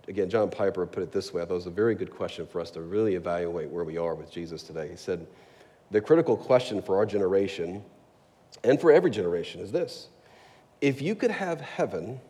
again, 0.08 0.30
John 0.30 0.50
Piper 0.50 0.86
put 0.86 1.02
it 1.02 1.12
this 1.12 1.32
way. 1.32 1.42
I 1.42 1.44
thought 1.44 1.54
it 1.54 1.56
was 1.56 1.66
a 1.66 1.70
very 1.70 1.94
good 1.94 2.10
question 2.10 2.46
for 2.46 2.60
us 2.60 2.70
to 2.72 2.80
really 2.80 3.14
evaluate 3.14 3.68
where 3.70 3.84
we 3.84 3.96
are 3.96 4.14
with 4.14 4.30
Jesus 4.30 4.62
today. 4.62 4.88
He 4.88 4.96
said, 4.96 5.26
The 5.90 6.00
critical 6.00 6.36
question 6.36 6.82
for 6.82 6.96
our 6.96 7.06
generation 7.06 7.82
and 8.64 8.80
for 8.80 8.92
every 8.92 9.10
generation 9.10 9.60
is 9.60 9.72
this 9.72 10.08
If 10.80 11.02
you 11.02 11.14
could 11.14 11.30
have 11.30 11.60
heaven 11.60 12.20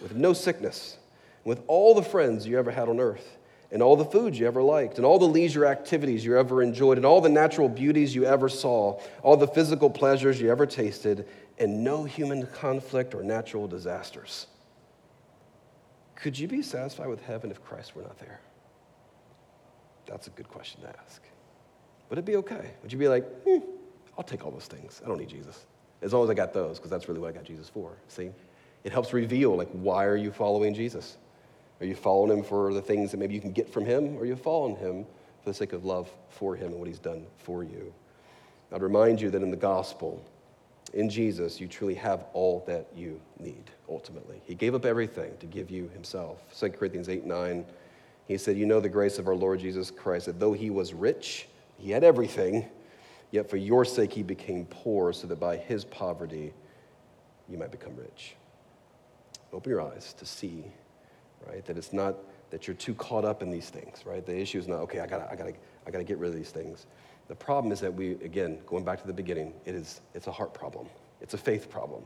with 0.00 0.14
no 0.14 0.32
sickness, 0.32 0.98
with 1.44 1.62
all 1.66 1.94
the 1.94 2.02
friends 2.02 2.46
you 2.46 2.58
ever 2.58 2.70
had 2.70 2.88
on 2.88 3.00
earth, 3.00 3.38
and 3.72 3.82
all 3.82 3.96
the 3.96 4.04
foods 4.04 4.38
you 4.38 4.46
ever 4.46 4.62
liked, 4.62 4.96
and 4.96 5.04
all 5.04 5.18
the 5.18 5.26
leisure 5.26 5.66
activities 5.66 6.24
you 6.24 6.38
ever 6.38 6.62
enjoyed, 6.62 6.98
and 6.98 7.06
all 7.06 7.20
the 7.20 7.28
natural 7.28 7.68
beauties 7.68 8.14
you 8.14 8.24
ever 8.24 8.48
saw, 8.48 9.00
all 9.22 9.36
the 9.36 9.48
physical 9.48 9.90
pleasures 9.90 10.40
you 10.40 10.50
ever 10.50 10.66
tasted, 10.66 11.26
and 11.58 11.82
no 11.82 12.04
human 12.04 12.46
conflict 12.46 13.14
or 13.14 13.22
natural 13.22 13.66
disasters. 13.66 14.46
Could 16.16 16.38
you 16.38 16.48
be 16.48 16.62
satisfied 16.62 17.08
with 17.08 17.22
heaven 17.22 17.50
if 17.50 17.62
Christ 17.62 17.94
were 17.94 18.02
not 18.02 18.18
there? 18.18 18.40
That's 20.06 20.26
a 20.26 20.30
good 20.30 20.48
question 20.48 20.80
to 20.82 20.88
ask. 20.88 21.22
Would 22.08 22.18
it 22.18 22.24
be 22.24 22.36
okay? 22.36 22.70
Would 22.82 22.92
you 22.92 22.98
be 22.98 23.08
like, 23.08 23.24
hmm, 23.44 23.58
I'll 24.16 24.24
take 24.24 24.44
all 24.44 24.50
those 24.50 24.66
things. 24.66 25.02
I 25.04 25.08
don't 25.08 25.18
need 25.18 25.28
Jesus. 25.28 25.66
As 26.02 26.12
long 26.12 26.24
as 26.24 26.30
I 26.30 26.34
got 26.34 26.52
those, 26.52 26.78
because 26.78 26.90
that's 26.90 27.08
really 27.08 27.20
what 27.20 27.28
I 27.28 27.32
got 27.32 27.44
Jesus 27.44 27.68
for. 27.68 27.92
See? 28.08 28.30
It 28.84 28.92
helps 28.92 29.12
reveal, 29.12 29.56
like, 29.56 29.68
why 29.72 30.04
are 30.04 30.16
you 30.16 30.30
following 30.30 30.72
Jesus? 30.74 31.16
Are 31.80 31.86
you 31.86 31.94
following 31.94 32.38
him 32.38 32.44
for 32.44 32.72
the 32.72 32.82
things 32.82 33.10
that 33.10 33.16
maybe 33.18 33.34
you 33.34 33.40
can 33.40 33.52
get 33.52 33.68
from 33.68 33.84
him? 33.84 34.16
Or 34.16 34.20
are 34.20 34.26
you 34.26 34.36
following 34.36 34.76
him 34.76 35.04
for 35.42 35.50
the 35.50 35.54
sake 35.54 35.72
of 35.72 35.84
love 35.84 36.08
for 36.30 36.54
him 36.54 36.68
and 36.68 36.78
what 36.78 36.88
he's 36.88 36.98
done 36.98 37.26
for 37.38 37.64
you? 37.64 37.92
I'd 38.72 38.82
remind 38.82 39.20
you 39.20 39.30
that 39.30 39.42
in 39.42 39.50
the 39.50 39.56
gospel, 39.56 40.24
in 40.94 41.10
Jesus, 41.10 41.60
you 41.60 41.68
truly 41.68 41.94
have 41.94 42.24
all 42.32 42.64
that 42.66 42.86
you 42.94 43.20
need, 43.38 43.70
ultimately. 43.88 44.40
He 44.44 44.54
gave 44.54 44.74
up 44.74 44.84
everything 44.84 45.36
to 45.38 45.46
give 45.46 45.70
you 45.70 45.88
himself. 45.88 46.38
2 46.58 46.70
Corinthians 46.70 47.08
8 47.08 47.26
9, 47.26 47.64
he 48.26 48.38
said, 48.38 48.56
You 48.56 48.66
know 48.66 48.80
the 48.80 48.88
grace 48.88 49.18
of 49.18 49.26
our 49.28 49.34
Lord 49.34 49.60
Jesus 49.60 49.90
Christ, 49.90 50.26
that 50.26 50.40
though 50.40 50.52
he 50.52 50.70
was 50.70 50.94
rich, 50.94 51.48
he 51.78 51.90
had 51.90 52.04
everything, 52.04 52.68
yet 53.30 53.50
for 53.50 53.56
your 53.56 53.84
sake 53.84 54.12
he 54.12 54.22
became 54.22 54.66
poor, 54.66 55.12
so 55.12 55.26
that 55.26 55.40
by 55.40 55.56
his 55.56 55.84
poverty 55.84 56.52
you 57.48 57.58
might 57.58 57.70
become 57.70 57.94
rich. 57.96 58.34
Open 59.52 59.70
your 59.70 59.82
eyes 59.82 60.12
to 60.14 60.26
see 60.26 60.64
right? 61.46 61.64
That 61.64 61.76
it's 61.76 61.92
not 61.92 62.16
that 62.50 62.66
you're 62.66 62.76
too 62.76 62.94
caught 62.94 63.24
up 63.24 63.42
in 63.42 63.50
these 63.50 63.70
things, 63.70 64.04
right? 64.06 64.24
The 64.24 64.36
issue 64.36 64.58
is 64.58 64.68
not, 64.68 64.80
okay, 64.80 65.00
I 65.00 65.06
gotta, 65.06 65.30
I 65.30 65.36
gotta, 65.36 65.54
I 65.86 65.90
gotta 65.90 66.04
get 66.04 66.18
rid 66.18 66.30
of 66.30 66.36
these 66.36 66.50
things. 66.50 66.86
The 67.28 67.34
problem 67.34 67.72
is 67.72 67.80
that 67.80 67.92
we, 67.92 68.12
again, 68.12 68.58
going 68.66 68.84
back 68.84 69.00
to 69.00 69.06
the 69.06 69.12
beginning, 69.12 69.52
it 69.64 69.74
is, 69.74 70.00
it's 70.14 70.26
a 70.26 70.32
heart 70.32 70.54
problem. 70.54 70.86
It's 71.20 71.34
a 71.34 71.38
faith 71.38 71.70
problem. 71.70 72.02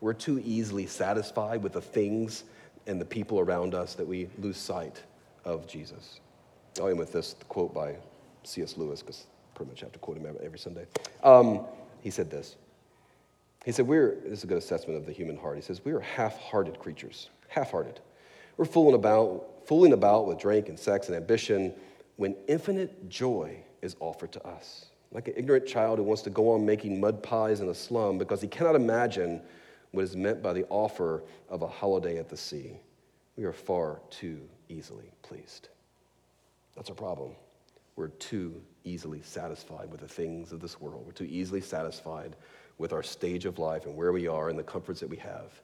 We're 0.00 0.14
too 0.14 0.40
easily 0.44 0.86
satisfied 0.86 1.62
with 1.62 1.72
the 1.72 1.80
things 1.80 2.44
and 2.86 3.00
the 3.00 3.04
people 3.04 3.40
around 3.40 3.74
us 3.74 3.94
that 3.94 4.06
we 4.06 4.28
lose 4.38 4.56
sight 4.56 5.02
of 5.44 5.66
Jesus. 5.66 6.20
I'll 6.78 6.88
end 6.88 6.98
with 6.98 7.12
this 7.12 7.34
quote 7.48 7.74
by 7.74 7.96
C.S. 8.44 8.76
Lewis, 8.76 9.00
because 9.00 9.26
pretty 9.54 9.70
much 9.70 9.82
I 9.82 9.86
have 9.86 9.92
to 9.92 9.98
quote 9.98 10.16
him 10.16 10.26
every 10.42 10.58
Sunday. 10.58 10.86
Um, 11.22 11.66
he 12.00 12.10
said 12.10 12.30
this. 12.30 12.56
He 13.64 13.72
said, 13.72 13.86
We're, 13.86 14.16
this 14.24 14.38
is 14.38 14.44
a 14.44 14.46
good 14.46 14.58
assessment 14.58 14.98
of 14.98 15.04
the 15.04 15.12
human 15.12 15.36
heart. 15.36 15.56
He 15.56 15.62
says, 15.62 15.84
We 15.84 15.92
are 15.92 16.00
half 16.00 16.38
hearted 16.38 16.78
creatures, 16.78 17.28
half 17.48 17.72
hearted. 17.72 18.00
We're 18.56 18.64
fooling 18.64 18.94
about, 18.94 19.66
fooling 19.66 19.92
about 19.92 20.26
with 20.26 20.38
drink 20.38 20.68
and 20.68 20.78
sex 20.78 21.08
and 21.08 21.16
ambition 21.16 21.74
when 22.16 22.36
infinite 22.48 23.08
joy 23.08 23.58
is 23.82 23.96
offered 24.00 24.32
to 24.32 24.46
us. 24.46 24.86
Like 25.12 25.28
an 25.28 25.34
ignorant 25.36 25.66
child 25.66 25.98
who 25.98 26.04
wants 26.04 26.22
to 26.22 26.30
go 26.30 26.52
on 26.52 26.64
making 26.64 27.00
mud 27.00 27.22
pies 27.22 27.60
in 27.60 27.68
a 27.68 27.74
slum 27.74 28.18
because 28.18 28.40
he 28.40 28.48
cannot 28.48 28.76
imagine 28.76 29.42
what 29.92 30.04
is 30.04 30.16
meant 30.16 30.42
by 30.42 30.52
the 30.52 30.64
offer 30.68 31.24
of 31.48 31.62
a 31.62 31.66
holiday 31.66 32.18
at 32.18 32.28
the 32.28 32.36
sea. 32.36 32.78
We 33.36 33.44
are 33.44 33.52
far 33.52 34.00
too 34.10 34.40
easily 34.68 35.10
pleased. 35.22 35.68
That's 36.76 36.90
our 36.90 36.96
problem. 36.96 37.32
We're 37.96 38.08
too 38.08 38.60
easily 38.84 39.20
satisfied 39.22 39.90
with 39.90 40.00
the 40.00 40.08
things 40.08 40.52
of 40.52 40.60
this 40.60 40.80
world. 40.80 41.04
We're 41.04 41.12
too 41.12 41.28
easily 41.28 41.60
satisfied 41.60 42.36
with 42.78 42.92
our 42.92 43.02
stage 43.02 43.44
of 43.44 43.58
life 43.58 43.84
and 43.84 43.96
where 43.96 44.12
we 44.12 44.26
are 44.26 44.48
and 44.48 44.58
the 44.58 44.62
comforts 44.62 45.00
that 45.00 45.08
we 45.08 45.16
have. 45.18 45.60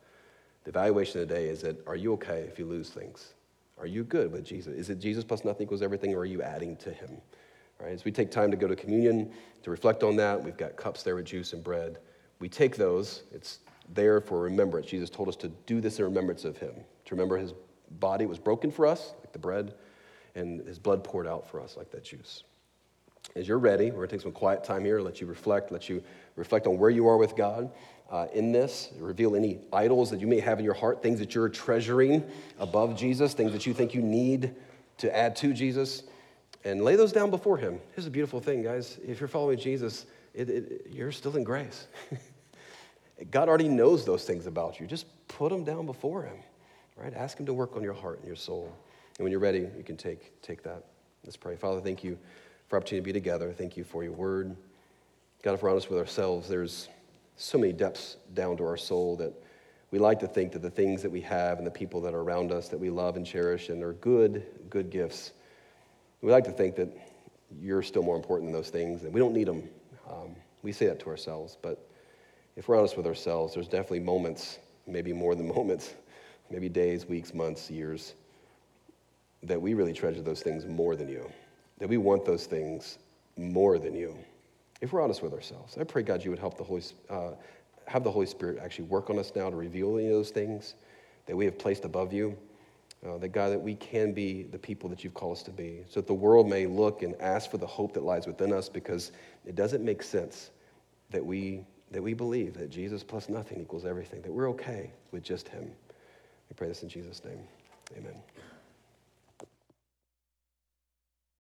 The 0.64 0.70
evaluation 0.70 1.20
today 1.20 1.48
is 1.48 1.62
that 1.62 1.86
are 1.86 1.96
you 1.96 2.12
okay 2.14 2.40
if 2.40 2.58
you 2.58 2.66
lose 2.66 2.90
things? 2.90 3.34
Are 3.78 3.86
you 3.86 4.04
good 4.04 4.32
with 4.32 4.44
Jesus? 4.44 4.74
Is 4.74 4.90
it 4.90 4.98
Jesus 4.98 5.22
plus 5.22 5.44
nothing 5.44 5.64
equals 5.64 5.82
everything, 5.82 6.14
or 6.14 6.20
are 6.20 6.26
you 6.26 6.42
adding 6.42 6.76
to 6.76 6.90
him? 6.90 7.20
Right? 7.80 7.92
As 7.92 8.04
we 8.04 8.12
take 8.12 8.30
time 8.30 8.50
to 8.50 8.56
go 8.56 8.66
to 8.66 8.76
communion, 8.76 9.30
to 9.62 9.70
reflect 9.70 10.02
on 10.02 10.16
that, 10.16 10.42
we've 10.42 10.56
got 10.56 10.76
cups 10.76 11.02
there 11.02 11.14
with 11.14 11.26
juice 11.26 11.52
and 11.52 11.62
bread. 11.62 11.98
We 12.38 12.48
take 12.48 12.76
those, 12.76 13.22
it's 13.32 13.60
there 13.92 14.20
for 14.20 14.40
remembrance. 14.40 14.86
Jesus 14.86 15.10
told 15.10 15.28
us 15.28 15.36
to 15.36 15.48
do 15.66 15.80
this 15.80 15.98
in 15.98 16.04
remembrance 16.04 16.44
of 16.44 16.56
him, 16.56 16.74
to 17.04 17.14
remember 17.14 17.36
his 17.36 17.52
body 18.00 18.26
was 18.26 18.38
broken 18.38 18.70
for 18.70 18.86
us, 18.86 19.14
like 19.20 19.32
the 19.32 19.38
bread, 19.38 19.74
and 20.34 20.66
his 20.66 20.78
blood 20.78 21.04
poured 21.04 21.26
out 21.26 21.48
for 21.48 21.60
us, 21.60 21.76
like 21.76 21.90
that 21.90 22.04
juice. 22.04 22.44
As 23.34 23.48
you're 23.48 23.58
ready, 23.58 23.86
we're 23.90 23.98
going 23.98 24.08
to 24.08 24.14
take 24.16 24.22
some 24.22 24.32
quiet 24.32 24.62
time 24.64 24.84
here, 24.84 25.00
let 25.00 25.20
you 25.20 25.26
reflect, 25.26 25.72
let 25.72 25.88
you 25.88 26.02
reflect 26.36 26.66
on 26.66 26.78
where 26.78 26.90
you 26.90 27.08
are 27.08 27.16
with 27.16 27.36
God. 27.36 27.70
Uh, 28.10 28.28
in 28.32 28.52
this, 28.52 28.90
reveal 29.00 29.34
any 29.34 29.58
idols 29.72 30.10
that 30.10 30.20
you 30.20 30.28
may 30.28 30.38
have 30.38 30.58
in 30.60 30.64
your 30.64 30.74
heart, 30.74 31.02
things 31.02 31.18
that 31.18 31.34
you're 31.34 31.48
treasuring 31.48 32.22
above 32.60 32.96
Jesus, 32.96 33.34
things 33.34 33.52
that 33.52 33.66
you 33.66 33.74
think 33.74 33.94
you 33.94 34.02
need 34.02 34.54
to 34.98 35.14
add 35.14 35.34
to 35.36 35.52
Jesus, 35.52 36.04
and 36.66 36.82
lay 36.82 36.96
those 36.96 37.12
down 37.12 37.30
before 37.30 37.56
Him. 37.56 37.80
Here's 37.94 38.06
a 38.06 38.10
beautiful 38.10 38.40
thing, 38.40 38.60
guys. 38.60 38.98
If 39.06 39.20
you're 39.20 39.28
following 39.28 39.56
Jesus, 39.56 40.06
it, 40.34 40.50
it, 40.50 40.86
you're 40.90 41.12
still 41.12 41.36
in 41.36 41.44
grace. 41.44 41.86
God 43.30 43.48
already 43.48 43.68
knows 43.68 44.04
those 44.04 44.24
things 44.24 44.46
about 44.46 44.80
you. 44.80 44.86
Just 44.86 45.06
put 45.28 45.50
them 45.50 45.62
down 45.62 45.86
before 45.86 46.24
Him, 46.24 46.36
right? 46.96 47.14
Ask 47.14 47.38
Him 47.38 47.46
to 47.46 47.54
work 47.54 47.76
on 47.76 47.84
your 47.84 47.92
heart 47.92 48.18
and 48.18 48.26
your 48.26 48.36
soul. 48.36 48.74
And 49.16 49.24
when 49.24 49.30
you're 49.30 49.40
ready, 49.40 49.60
you 49.60 49.84
can 49.84 49.96
take, 49.96 50.42
take 50.42 50.64
that. 50.64 50.82
Let's 51.24 51.36
pray. 51.36 51.54
Father, 51.54 51.80
thank 51.80 52.02
you 52.02 52.18
for 52.68 52.76
opportunity 52.76 53.00
to 53.00 53.04
be 53.04 53.12
together. 53.12 53.52
Thank 53.52 53.76
you 53.76 53.84
for 53.84 54.02
your 54.02 54.12
word. 54.12 54.56
God, 55.44 55.54
if 55.54 55.62
we're 55.62 55.70
honest 55.70 55.88
with 55.88 56.00
ourselves, 56.00 56.48
there's 56.48 56.88
so 57.36 57.58
many 57.58 57.72
depths 57.72 58.16
down 58.34 58.56
to 58.56 58.64
our 58.64 58.76
soul 58.76 59.16
that 59.16 59.32
we 59.92 60.00
like 60.00 60.18
to 60.18 60.26
think 60.26 60.50
that 60.52 60.62
the 60.62 60.70
things 60.70 61.00
that 61.02 61.10
we 61.10 61.20
have 61.20 61.58
and 61.58 61.66
the 61.66 61.70
people 61.70 62.00
that 62.00 62.12
are 62.12 62.22
around 62.22 62.50
us 62.50 62.68
that 62.68 62.78
we 62.78 62.90
love 62.90 63.16
and 63.16 63.24
cherish 63.24 63.68
and 63.68 63.84
are 63.84 63.92
good, 63.94 64.44
good 64.68 64.90
gifts, 64.90 65.30
we 66.22 66.32
like 66.32 66.44
to 66.44 66.52
think 66.52 66.76
that 66.76 66.88
you're 67.60 67.82
still 67.82 68.02
more 68.02 68.16
important 68.16 68.50
than 68.50 68.58
those 68.58 68.70
things 68.70 69.02
and 69.04 69.12
we 69.12 69.20
don't 69.20 69.32
need 69.32 69.48
them. 69.48 69.68
Um, 70.10 70.36
we 70.62 70.72
say 70.72 70.86
that 70.86 70.98
to 71.00 71.08
ourselves, 71.08 71.56
but 71.60 71.88
if 72.56 72.68
we're 72.68 72.78
honest 72.78 72.96
with 72.96 73.06
ourselves, 73.06 73.54
there's 73.54 73.68
definitely 73.68 74.00
moments, 74.00 74.58
maybe 74.86 75.12
more 75.12 75.34
than 75.34 75.46
moments, 75.54 75.94
maybe 76.50 76.68
days, 76.68 77.06
weeks, 77.06 77.34
months, 77.34 77.70
years, 77.70 78.14
that 79.42 79.60
we 79.60 79.74
really 79.74 79.92
treasure 79.92 80.22
those 80.22 80.42
things 80.42 80.64
more 80.66 80.96
than 80.96 81.08
you, 81.08 81.30
that 81.78 81.88
we 81.88 81.98
want 81.98 82.24
those 82.24 82.46
things 82.46 82.98
more 83.36 83.78
than 83.78 83.94
you. 83.94 84.16
If 84.80 84.92
we're 84.92 85.02
honest 85.02 85.22
with 85.22 85.32
ourselves, 85.32 85.76
I 85.78 85.84
pray, 85.84 86.02
God, 86.02 86.24
you 86.24 86.30
would 86.30 86.38
help 86.38 86.56
the 86.56 86.64
Holy, 86.64 86.82
uh, 87.08 87.32
have 87.86 88.04
the 88.04 88.10
Holy 88.10 88.26
Spirit 88.26 88.58
actually 88.62 88.86
work 88.86 89.10
on 89.10 89.18
us 89.18 89.32
now 89.34 89.50
to 89.50 89.56
reveal 89.56 89.96
any 89.96 90.06
of 90.06 90.12
those 90.12 90.30
things 90.30 90.74
that 91.26 91.36
we 91.36 91.44
have 91.44 91.58
placed 91.58 91.84
above 91.84 92.12
you. 92.12 92.36
Uh, 93.04 93.18
that 93.18 93.28
God, 93.28 93.50
that 93.50 93.60
we 93.60 93.74
can 93.74 94.12
be 94.12 94.44
the 94.44 94.58
people 94.58 94.88
that 94.88 95.04
you've 95.04 95.14
called 95.14 95.36
us 95.36 95.42
to 95.44 95.50
be, 95.50 95.84
so 95.88 96.00
that 96.00 96.06
the 96.06 96.14
world 96.14 96.48
may 96.48 96.66
look 96.66 97.02
and 97.02 97.14
ask 97.20 97.50
for 97.50 97.58
the 97.58 97.66
hope 97.66 97.92
that 97.92 98.02
lies 98.02 98.26
within 98.26 98.52
us, 98.52 98.68
because 98.68 99.12
it 99.44 99.54
doesn't 99.54 99.84
make 99.84 100.02
sense 100.02 100.50
that 101.10 101.24
we 101.24 101.64
that 101.92 102.02
we 102.02 102.14
believe 102.14 102.54
that 102.54 102.68
Jesus 102.68 103.04
plus 103.04 103.28
nothing 103.28 103.60
equals 103.60 103.84
everything, 103.84 104.20
that 104.22 104.32
we're 104.32 104.50
okay 104.50 104.90
with 105.12 105.22
just 105.22 105.46
Him. 105.48 105.70
We 106.50 106.54
pray 106.56 106.68
this 106.68 106.82
in 106.82 106.88
Jesus' 106.88 107.22
name. 107.24 107.38
Amen. 107.96 108.14